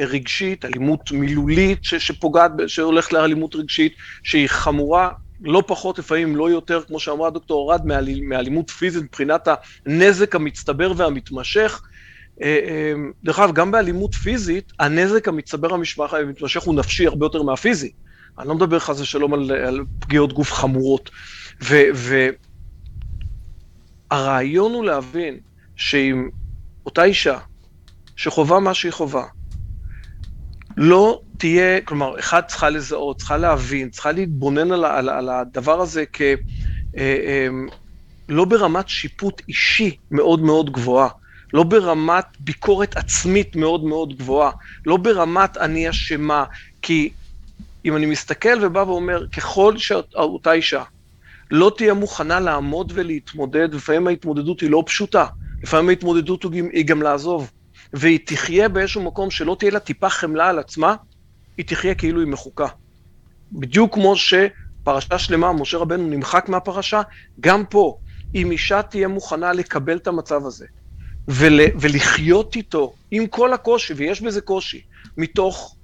רגשית, 0.00 0.64
אלימות 0.64 1.12
מילולית 1.12 1.78
שפוגעת, 1.82 2.52
שהולכת 2.66 3.12
לאלימות 3.12 3.54
רגשית, 3.54 3.92
שהיא 4.22 4.48
חמורה 4.48 5.10
לא 5.40 5.62
פחות, 5.66 5.98
לפעמים 5.98 6.36
לא 6.36 6.50
יותר, 6.50 6.82
כמו 6.82 7.00
שאמרה 7.00 7.30
דוקטור 7.30 7.72
ארד, 7.72 7.86
מאלימות 8.28 8.70
פיזית 8.70 9.02
מבחינת 9.02 9.48
הנזק 9.86 10.34
המצטבר 10.34 10.92
והמתמשך. 10.96 11.80
דרך 13.24 13.38
אגב, 13.38 13.54
גם 13.54 13.70
באלימות 13.70 14.14
פיזית, 14.14 14.72
הנזק 14.78 15.28
המצטבר 15.28 15.74
המתמשך 15.74 16.62
הוא 16.62 16.74
נפשי 16.74 17.06
הרבה 17.06 17.26
יותר 17.26 17.42
מהפיזי. 17.42 17.92
אני 18.38 18.48
לא 18.48 18.54
מדבר 18.54 18.78
חס 18.78 19.00
ושלום 19.00 19.34
על, 19.34 19.50
על 19.50 19.80
פגיעות 19.98 20.32
גוף 20.32 20.52
חמורות. 20.52 21.10
והרעיון 24.10 24.72
הוא 24.72 24.84
להבין 24.84 25.40
שאם 25.76 26.28
אותה 26.86 27.04
אישה 27.04 27.38
שחווה 28.16 28.60
מה 28.60 28.74
שהיא 28.74 28.92
חווה, 28.92 29.24
לא 30.76 31.20
תהיה, 31.36 31.80
כלומר, 31.80 32.18
אחד 32.18 32.42
צריכה 32.46 32.70
לזהות, 32.70 33.18
צריכה 33.18 33.36
להבין, 33.36 33.90
צריכה 33.90 34.12
להתבונן 34.12 34.72
על, 34.72 34.84
על, 34.84 35.08
על 35.08 35.28
הדבר 35.28 35.80
הזה 35.80 36.04
כ... 36.12 36.20
אה, 36.20 36.36
אה, 36.96 37.48
לא 38.28 38.44
ברמת 38.44 38.88
שיפוט 38.88 39.42
אישי 39.48 39.96
מאוד 40.10 40.40
מאוד 40.40 40.72
גבוהה, 40.72 41.08
לא 41.52 41.62
ברמת 41.62 42.24
ביקורת 42.40 42.96
עצמית 42.96 43.56
מאוד 43.56 43.84
מאוד 43.84 44.18
גבוהה, 44.18 44.50
לא 44.86 44.96
ברמת 44.96 45.56
אני 45.56 45.90
אשמה, 45.90 46.44
כי 46.82 47.10
אם 47.84 47.96
אני 47.96 48.06
מסתכל 48.06 48.58
ובא 48.60 48.78
ואומר, 48.78 49.26
ככל 49.26 49.78
שאותה 49.78 50.52
אישה 50.52 50.82
לא 51.50 51.72
תהיה 51.76 51.94
מוכנה 51.94 52.40
לעמוד 52.40 52.92
ולהתמודד, 52.94 53.74
לפעמים 53.74 54.06
ההתמודדות 54.06 54.60
היא 54.60 54.70
לא 54.70 54.82
פשוטה, 54.86 55.26
לפעמים 55.62 55.88
ההתמודדות 55.88 56.44
היא 56.72 56.84
גם 56.84 57.02
לעזוב, 57.02 57.50
והיא 57.92 58.18
תחיה 58.26 58.68
באיזשהו 58.68 59.02
מקום 59.02 59.30
שלא 59.30 59.56
תהיה 59.58 59.70
לה 59.70 59.80
טיפה 59.80 60.08
חמלה 60.08 60.48
על 60.48 60.58
עצמה, 60.58 60.94
היא 61.56 61.66
תחיה 61.66 61.94
כאילו 61.94 62.20
היא 62.20 62.28
מחוקה. 62.28 62.66
בדיוק 63.52 63.94
כמו 63.94 64.14
שפרשה 64.16 65.18
שלמה, 65.18 65.52
משה 65.52 65.78
רבנו 65.78 66.08
נמחק 66.08 66.48
מהפרשה, 66.48 67.02
גם 67.40 67.64
פה, 67.66 67.96
אם 68.34 68.50
אישה 68.50 68.82
תהיה 68.82 69.08
מוכנה 69.08 69.52
לקבל 69.52 69.96
את 69.96 70.06
המצב 70.06 70.46
הזה, 70.46 70.66
ול, 71.28 71.60
ולחיות 71.80 72.56
איתו, 72.56 72.92
עם 73.10 73.26
כל 73.26 73.52
הקושי, 73.52 73.94
ויש 73.94 74.20
בזה 74.20 74.40
קושי, 74.40 74.80
מתוך 75.16 75.76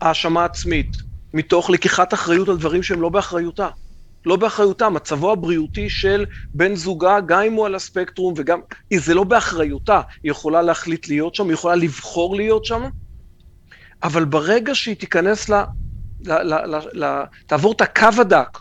האשמה 0.00 0.44
עצמית, 0.44 0.96
מתוך 1.34 1.70
לקיחת 1.70 2.14
אחריות 2.14 2.48
על 2.48 2.56
דברים 2.56 2.82
שהם 2.82 3.00
לא 3.00 3.08
באחריותה. 3.08 3.68
לא 4.26 4.36
באחריותה, 4.36 4.88
מצבו 4.88 5.32
הבריאותי 5.32 5.90
של 5.90 6.24
בן 6.54 6.74
זוגה, 6.74 7.20
גם 7.20 7.40
אם 7.40 7.52
הוא 7.52 7.66
על 7.66 7.74
הספקטרום 7.74 8.34
וגם, 8.36 8.60
זה 8.96 9.14
לא 9.14 9.24
באחריותה, 9.24 10.00
היא 10.22 10.30
יכולה 10.30 10.62
להחליט 10.62 11.08
להיות 11.08 11.34
שם, 11.34 11.44
היא 11.44 11.52
יכולה 11.52 11.74
לבחור 11.74 12.36
להיות 12.36 12.64
שם, 12.64 12.82
אבל 14.02 14.24
ברגע 14.24 14.74
שהיא 14.74 14.96
תיכנס 14.96 15.48
ל... 15.48 15.54
ל, 16.26 16.32
ל, 16.32 16.54
ל, 16.54 17.04
ל 17.04 17.22
תעבור 17.46 17.72
את 17.72 17.80
הקו 17.80 18.08
הדק 18.18 18.58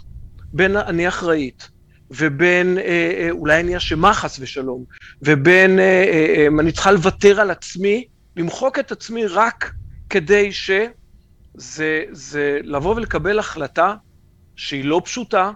בין 0.53 0.78
אני 0.78 1.07
אחראית 1.07 1.70
ובין 2.11 2.78
אה, 2.78 2.84
אה, 2.84 3.28
אולי 3.32 3.59
אני 3.59 3.78
אשמה 3.78 4.13
חס 4.13 4.39
ושלום, 4.39 4.84
ובין 5.22 5.80
אה, 5.80 5.86
אה, 5.86 6.36
אה, 6.38 6.47
אני 6.59 6.72
צריכה 6.72 6.91
לוותר 6.91 7.41
על 7.41 7.51
עצמי, 7.51 8.05
למחוק 8.36 8.80
את 8.80 8.91
עצמי 8.91 9.26
רק 9.26 9.72
כדי 10.09 10.51
ש... 10.51 10.72
זה, 11.57 12.03
זה 12.11 12.59
לבוא 12.63 12.95
ולקבל 12.95 13.39
החלטה 13.39 13.95
שהיא 14.56 14.86
לא 14.86 15.01
פשוטה, 15.06 15.51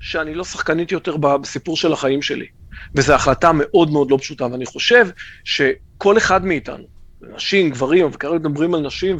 שאני 0.00 0.34
לא 0.34 0.44
שחקנית 0.44 0.92
יותר 0.92 1.16
בסיפור 1.16 1.76
של 1.76 1.92
החיים 1.92 2.22
שלי. 2.22 2.46
וזו 2.94 3.14
החלטה 3.14 3.50
מאוד 3.54 3.90
מאוד 3.90 4.10
לא 4.10 4.18
פשוטה, 4.20 4.46
ואני 4.46 4.66
חושב 4.66 5.06
שכל 5.44 6.18
אחד 6.18 6.44
מאיתנו, 6.44 6.84
נשים, 7.20 7.70
גברים, 7.70 8.08
וכרגע 8.12 8.48
מדברים 8.48 8.74
על 8.74 8.80
נשים, 8.80 9.16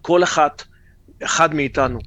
וכל 0.00 0.22
אחת, 0.22 0.62
אחד 1.24 1.54
מאיתנו, 1.54 1.98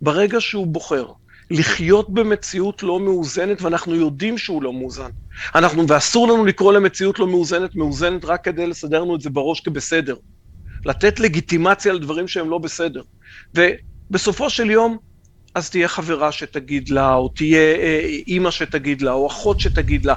ברגע 0.00 0.40
שהוא 0.40 0.66
בוחר 0.66 1.06
לחיות 1.50 2.14
במציאות 2.14 2.82
לא 2.82 3.00
מאוזנת, 3.00 3.62
ואנחנו 3.62 3.94
יודעים 3.94 4.38
שהוא 4.38 4.62
לא 4.62 4.72
מאוזן, 4.72 5.10
אנחנו, 5.54 5.88
ואסור 5.88 6.28
לנו 6.28 6.44
לקרוא 6.44 6.72
למציאות 6.72 7.18
לא 7.18 7.26
מאוזנת, 7.26 7.76
מאוזנת 7.76 8.24
רק 8.24 8.44
כדי 8.44 8.66
לסדר 8.66 9.02
לנו 9.02 9.16
את 9.16 9.20
זה 9.20 9.30
בראש 9.30 9.60
כבסדר. 9.60 10.16
לתת 10.84 11.20
לגיטימציה 11.20 11.92
לדברים 11.92 12.28
שהם 12.28 12.50
לא 12.50 12.58
בסדר. 12.58 13.02
ובסופו 13.54 14.50
של 14.50 14.70
יום, 14.70 14.98
אז 15.56 15.70
תהיה 15.70 15.88
חברה 15.88 16.32
שתגיד 16.32 16.88
לה, 16.88 17.14
או 17.14 17.28
תהיה 17.28 17.76
אה, 17.76 18.00
אימא 18.26 18.50
שתגיד 18.50 19.02
לה, 19.02 19.12
או 19.12 19.26
אחות 19.26 19.60
שתגיד 19.60 20.04
לה. 20.04 20.14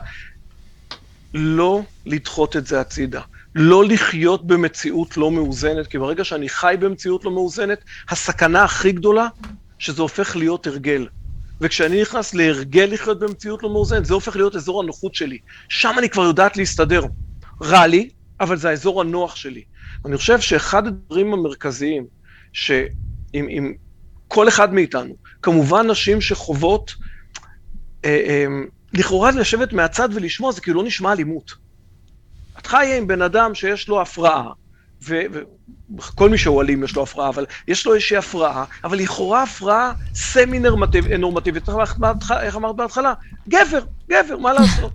לא 1.33 1.81
לדחות 2.05 2.57
את 2.57 2.67
זה 2.67 2.81
הצידה. 2.81 3.21
לא 3.55 3.85
לחיות 3.85 4.47
במציאות 4.47 5.17
לא 5.17 5.31
מאוזנת, 5.31 5.87
כי 5.87 5.97
ברגע 5.97 6.23
שאני 6.23 6.49
חי 6.49 6.75
במציאות 6.79 7.25
לא 7.25 7.31
מאוזנת, 7.31 7.79
הסכנה 8.09 8.63
הכי 8.63 8.91
גדולה, 8.91 9.27
שזה 9.79 10.01
הופך 10.01 10.35
להיות 10.35 10.67
הרגל. 10.67 11.07
וכשאני 11.61 12.01
נכנס 12.01 12.33
להרגל 12.33 12.89
לחיות 12.91 13.19
במציאות 13.19 13.63
לא 13.63 13.69
מאוזנת, 13.69 14.05
זה 14.05 14.13
הופך 14.13 14.35
להיות 14.35 14.55
אזור 14.55 14.83
הנוחות 14.83 15.15
שלי. 15.15 15.37
שם 15.69 15.95
אני 15.99 16.09
כבר 16.09 16.23
יודעת 16.23 16.57
להסתדר. 16.57 17.01
רע 17.63 17.87
לי, 17.87 18.09
אבל 18.39 18.57
זה 18.57 18.69
האזור 18.69 19.01
הנוח 19.01 19.35
שלי. 19.35 19.63
אני 20.05 20.17
חושב 20.17 20.39
שאחד 20.39 20.87
הדברים 20.87 21.33
המרכזיים, 21.33 22.05
שעם 22.53 23.73
כל 24.29 24.47
אחד 24.47 24.73
מאיתנו, 24.73 25.15
כמובן 25.41 25.91
נשים 25.91 26.21
שחוות, 26.21 26.95
אה, 28.05 28.09
אה, 28.09 28.45
לכאורה 28.93 29.31
לשבת 29.31 29.73
מהצד 29.73 30.09
ולשמוע, 30.13 30.51
זה 30.51 30.61
כאילו 30.61 30.81
לא 30.81 30.87
נשמע 30.87 31.11
אלימות. 31.11 31.53
את 32.57 32.67
חיה 32.67 32.97
עם 32.97 33.07
בן 33.07 33.21
אדם 33.21 33.55
שיש 33.55 33.87
לו 33.87 34.01
הפרעה, 34.01 34.51
וכל 35.01 36.29
מי 36.29 36.37
שהוא 36.37 36.61
אלים 36.61 36.83
יש 36.83 36.95
לו 36.95 37.03
הפרעה, 37.03 37.29
אבל 37.29 37.45
יש 37.67 37.85
לו 37.85 37.93
איזושהי 37.93 38.17
הפרעה, 38.17 38.65
אבל 38.83 38.97
לכאורה 38.97 39.43
הפרעה 39.43 39.93
סמי-נורמטיבית, 40.13 41.69
איך 42.41 42.55
אמרת 42.55 42.75
בהתחלה? 42.75 43.13
גבר, 43.49 43.81
גבר, 44.09 44.37
מה 44.37 44.53
לעשות? 44.53 44.91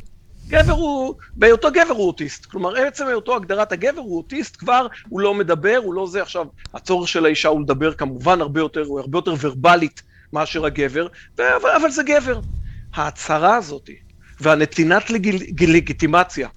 גבר 0.49 0.72
הוא, 0.72 1.14
בהיותו 1.36 1.68
גבר 1.72 1.95
הוא 1.95 2.07
אוטיסט. 2.07 2.47
כלומר, 2.47 2.76
עצם 2.76 3.07
היותו 3.07 3.36
הגדרת 3.36 3.72
הגבר 3.72 4.01
הוא 4.01 4.16
אוטיסט, 4.16 4.57
כבר 4.57 4.86
הוא 5.09 5.20
לא 5.20 5.34
מדבר, 5.34 5.80
הוא 5.84 5.95
לא 5.95 6.07
זה. 6.07 6.22
עכשיו, 6.22 6.47
הצורך 6.74 7.09
של 7.09 7.24
האישה 7.24 7.49
הוא 7.49 7.61
לדבר 7.61 7.92
כמובן 7.92 8.40
הרבה 8.40 8.61
יותר, 8.61 8.84
הוא 8.86 9.01
הרבה 9.01 9.18
יותר 9.18 9.34
ורבלית 9.40 10.03
מאשר 10.35 10.66
הגבר, 10.66 11.07
אבל, 11.39 11.70
אבל 11.80 11.91
זה 11.91 12.03
גבר. 12.03 12.41
ההצהרה 12.95 13.57
הזאת 13.57 13.91
והנתינת 14.41 15.11
לגיטימציה, 15.11 16.49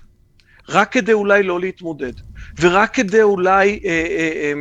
רק 0.69 0.91
כדי 0.91 1.13
אולי 1.13 1.43
לא 1.43 1.59
להתמודד, 1.59 2.13
ורק 2.59 2.93
כדי 2.93 3.21
אולי 3.21 3.79
אה, 3.85 3.89
אה, 3.89 4.31
אה, 4.35 4.53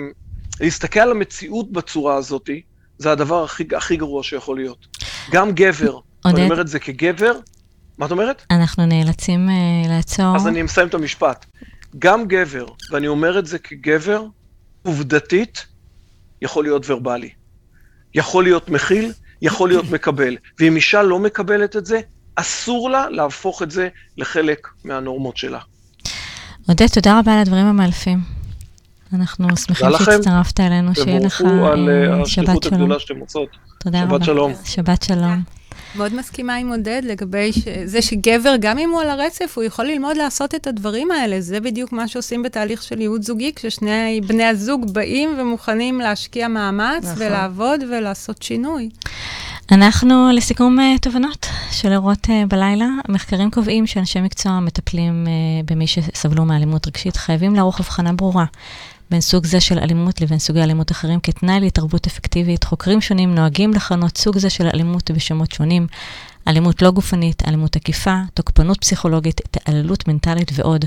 להסתכל 0.61 1.01
על 1.01 1.11
המציאות 1.11 1.73
בצורה 1.73 2.15
הזאת, 2.15 2.51
זה 2.99 3.13
הדבר 3.13 3.45
הכי, 3.45 3.65
הכי 3.77 3.97
גרוע 3.97 4.23
שיכול 4.23 4.57
להיות. 4.57 4.87
גם 5.31 5.53
גבר, 5.53 5.99
אני 6.25 6.45
אומר 6.45 6.61
את 6.61 6.69
זה 6.69 6.79
כגבר, 6.79 7.33
מה 7.99 8.07
את 8.07 8.11
אומרת? 8.11 8.43
אנחנו 8.51 8.87
נאלצים 8.87 9.49
uh, 9.49 9.89
לעצור. 9.89 10.37
אז 10.37 10.47
אני 10.47 10.63
מסיים 10.63 10.89
את 10.89 10.95
המשפט. 10.95 11.47
גם 11.99 12.29
גבר, 12.29 12.67
ואני 12.91 13.09
אומר 13.09 13.39
את 13.39 13.47
זה 13.47 13.59
כגבר, 13.59 14.27
עובדתית, 14.83 15.67
יכול 16.43 16.65
להיות 16.65 16.91
ורבלי. 16.91 17.31
יכול 18.17 18.45
להיות 18.45 18.69
מכיל, 18.69 19.13
יכול 19.43 19.69
להיות 19.69 19.91
מקבל. 19.91 20.37
ואם 20.61 20.77
אישה 20.77 21.03
לא 21.03 21.19
מקבלת 21.19 21.77
את 21.77 21.87
זה, 21.87 22.01
אסור 22.37 22.91
לה 22.91 23.11
להפוך 23.11 23.63
את 23.63 23.71
זה 23.71 23.89
לחלק 24.19 24.69
מהנורמות 24.85 25.37
שלה. 25.37 25.59
עודד, 26.69 26.87
תודה 26.87 27.19
רבה 27.19 27.35
על 27.35 27.39
הדברים 27.39 27.67
המאלפים. 27.67 28.21
אנחנו 29.13 29.57
שמחים 29.57 29.89
שהצטרפת 30.05 30.61
אלינו, 30.61 30.95
שיהיה 30.95 31.21
לך 31.21 31.39
שבת 31.39 31.39
שלום. 31.39 31.51
תבורכו 31.51 31.73
על 31.73 31.89
אה, 31.89 32.23
השליחות 32.23 32.67
הגדולה 32.67 32.99
שאתם 32.99 33.21
עושות. 33.21 33.49
תודה 33.81 34.03
רבה. 34.03 34.17
שבת 34.17 34.25
שלום. 34.25 34.53
שבת 34.65 35.03
שלום. 35.03 35.56
מאוד 35.97 36.15
מסכימה 36.15 36.55
עם 36.55 36.69
עודד 36.69 37.03
לגבי 37.05 37.53
ש... 37.53 37.59
זה 37.85 38.03
שגבר, 38.03 38.55
גם 38.61 38.79
אם 38.79 38.91
הוא 38.91 39.01
על 39.01 39.11
הרצף, 39.11 39.53
הוא 39.57 39.65
יכול 39.65 39.85
ללמוד 39.85 40.17
לעשות 40.17 40.55
את 40.55 40.67
הדברים 40.67 41.11
האלה. 41.11 41.41
זה 41.41 41.61
בדיוק 41.61 41.93
מה 41.93 42.09
שעושים 42.09 42.43
בתהליך 42.43 42.83
של 42.83 43.01
ייעוד 43.01 43.23
זוגי, 43.23 43.53
כששני 43.57 44.21
בני 44.27 44.45
הזוג 44.45 44.93
באים 44.93 45.35
ומוכנים 45.39 46.01
להשקיע 46.01 46.49
מאמץ 46.49 47.05
נכון. 47.05 47.27
ולעבוד 47.27 47.81
ולעשות 47.91 48.43
שינוי. 48.43 48.89
אנחנו 49.73 50.31
לסיכום 50.33 50.79
uh, 50.79 51.01
תובנות 51.01 51.47
של 51.71 51.93
אירות 51.93 52.25
uh, 52.25 52.31
בלילה. 52.49 52.89
מחקרים 53.09 53.51
קובעים 53.51 53.87
שאנשי 53.87 54.21
מקצוע 54.21 54.61
מטפלים 54.61 55.27
uh, 55.27 55.71
במי 55.71 55.87
שסבלו 55.87 56.45
מאלימות 56.45 56.87
רגשית 56.87 57.17
חייבים 57.17 57.55
לערוך 57.55 57.81
הבחנה 57.81 58.13
ברורה 58.13 58.45
בין 59.11 59.21
סוג 59.21 59.47
זה 59.47 59.61
של 59.61 59.79
אלימות 59.79 60.21
לבין 60.21 60.39
סוגי 60.39 60.63
אלימות 60.63 60.93
אחרים 60.93 61.21
כתנאי 61.21 61.61
להתערבות 61.61 62.07
אפקטיבית. 62.07 62.65
חוקרים 62.65 63.01
שונים 63.01 63.35
נוהגים 63.35 63.71
לכנות 63.75 64.19
סוג 64.19 64.39
זה 64.39 64.51
של 64.51 64.67
אלימות 64.75 65.11
בשמות 65.11 65.53
שונים. 65.53 65.87
אלימות 66.49 66.83
לא 66.83 66.91
גופנית, 66.91 67.43
אלימות 67.49 67.77
עקיפה, 67.77 68.17
תוקפנות 68.35 68.81
פסיכולוגית, 68.81 69.41
התעללות 69.41 70.09
מנטלית 70.09 70.51
ועוד. 70.55 70.85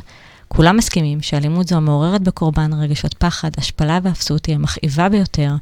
כולם 0.47 0.77
מסכימים 0.77 1.21
שאלימות 1.21 1.67
זו 1.67 1.75
המעוררת 1.75 2.21
בקורבן 2.21 2.73
רגשות 2.73 3.13
פחד, 3.13 3.51
השפלה 3.57 3.99
ואפסות 4.03 4.45
היא 4.45 4.55
המכאיבה 4.55 5.09
ביותר 5.09 5.55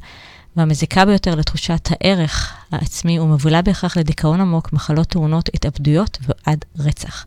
והמזיקה 0.56 1.04
ביותר 1.04 1.34
לתחושת 1.34 1.88
הערך 1.90 2.52
העצמי 2.72 3.20
ומובילה 3.20 3.62
בהכרח 3.62 3.96
לדיכאון 3.96 4.40
עמוק, 4.40 4.72
מחלות 4.72 5.08
תאונות, 5.08 5.48
התאבדויות 5.54 6.18
ועד 6.22 6.64
רצח. 6.78 7.26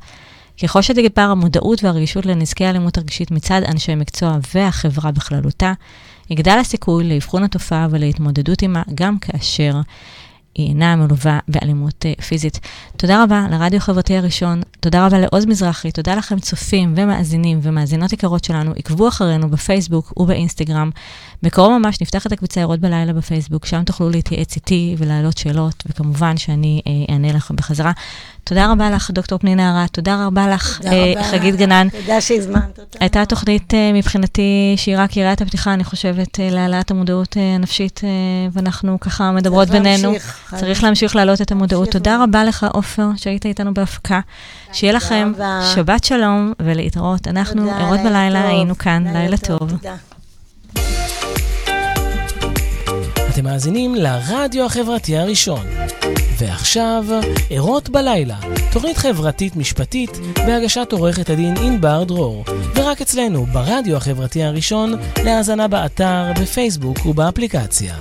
ככל 0.64 0.82
שתגבר 0.82 1.22
המודעות 1.22 1.84
והרגישות 1.84 2.26
לנזקי 2.26 2.66
האלימות 2.66 2.98
הרגשית 2.98 3.32
מצד 3.32 3.62
אנשי 3.68 3.96
מקצוע 3.96 4.38
והחברה 4.54 5.12
בכללותה, 5.12 5.74
יגדל 6.30 6.58
הסיכוי 6.60 7.10
לאבחון 7.10 7.44
התופעה 7.44 7.88
ולהתמודדות 7.92 8.62
עימה 8.62 8.84
גם 8.96 9.20
כאשר 9.20 9.74
היא 10.56 10.68
אינה 10.68 10.96
מלווה 10.96 11.40
באלימות 11.48 12.06
uh, 12.06 12.22
פיזית. 12.22 12.60
תודה 12.98 13.24
רבה 13.24 13.48
לרדיו 13.52 13.78
החברתי 13.78 14.18
הראשון, 14.18 14.62
תודה 14.80 15.06
רבה 15.06 15.20
לעוז 15.20 15.46
מזרחי, 15.46 15.92
תודה 15.92 16.16
לכם 16.16 16.40
צופים 16.40 16.94
ומאזינים 16.98 17.60
ומאזינות 17.62 18.14
יקרות 18.14 18.44
שלנו. 18.44 18.72
עקבו 18.78 19.08
אחרינו 19.08 19.50
בפייסבוק 19.50 20.14
ובאינסטגרם. 20.18 20.90
בקרוב 21.44 21.78
ממש 21.78 22.02
נפתח 22.02 22.28
את 22.28 22.32
הקבוצה 22.32 22.62
ערות 22.62 22.80
בלילה 22.80 23.14
בפייסבוק, 23.14 23.66
שם 23.66 23.84
תוכלו 23.84 24.10
להתייעץ 24.10 24.56
איתי 24.56 24.96
ולהעלות 24.98 25.38
שאלות, 25.38 25.84
וכמובן 25.90 26.38
שאני 26.38 26.82
אה, 26.88 27.14
אענה 27.14 27.32
לכם 27.32 27.56
בחזרה. 27.56 27.92
תודה 28.44 28.72
רבה 28.72 28.90
לך, 28.90 29.12
דוקטור 29.12 29.40
פנינה 29.40 29.80
ארד, 29.80 29.88
תודה 29.88 30.26
רבה 30.26 30.48
לך, 30.48 30.82
אה, 30.86 31.24
חגית 31.32 31.56
גנן. 31.56 31.88
תודה 31.90 32.22
שהזמנת 32.22 32.80
אותנו. 32.80 33.00
הייתה 33.00 33.26
תוכנית 33.26 33.74
אה, 33.74 33.92
מבחינתי 33.94 34.74
שהיא 34.78 34.96
רק 34.98 35.18
יריית 35.18 35.42
הפתיחה, 35.42 35.74
אני 35.74 35.84
חושבת, 35.84 36.40
אה, 36.40 36.50
להעלאת 36.50 36.92
המודעות 36.92 37.38
אה, 37.38 37.56
הנפשית, 37.56 38.02
אה, 38.04 38.10
ואנחנו 38.52 39.00
ככה 39.00 39.32
מדברות 39.32 39.70
בינינו. 39.70 40.12
להמשיך. 40.12 40.41
צריך 40.60 40.84
להמשיך 40.84 41.16
להעלות 41.16 41.42
את 41.42 41.52
המודעות. 41.52 41.90
תודה 41.90 42.24
רבה 42.24 42.44
לך, 42.44 42.66
עופר, 42.74 43.08
שהיית 43.16 43.46
איתנו 43.46 43.74
בהפקה. 43.74 44.20
שיהיה 44.74 44.94
לכם. 44.94 45.32
שבת 45.76 46.04
שלום 46.04 46.54
ולהתראות. 46.60 47.28
אנחנו 47.28 47.72
ערות 47.72 47.98
לילה 47.98 48.10
בלילה. 48.10 48.48
היינו 48.48 48.78
כאן, 48.78 49.04
לילה 49.14 49.38
טוב. 49.38 49.74
אתם 53.30 53.44
מאזינים 53.44 53.96
לרדיו 53.96 54.66
החברתי 54.66 55.18
הראשון. 55.18 55.66
ועכשיו, 56.38 57.06
ערות 57.50 57.90
בלילה, 57.90 58.36
תוכנית 58.72 58.98
חברתית 58.98 59.56
משפטית 59.56 60.18
בהגשת 60.36 60.88
עורכת 60.92 61.30
הדין 61.30 61.58
ענבר 61.58 62.04
דרור, 62.04 62.46
ורק 62.76 63.02
אצלנו 63.02 63.46
ברדיו 63.46 63.98
החברתי 63.98 64.44
הראשון, 64.44 64.94
להאזנה 65.24 65.68
באתר, 65.68 66.32
בפייסבוק 66.42 67.06
ובאפליקציה. 67.06 67.96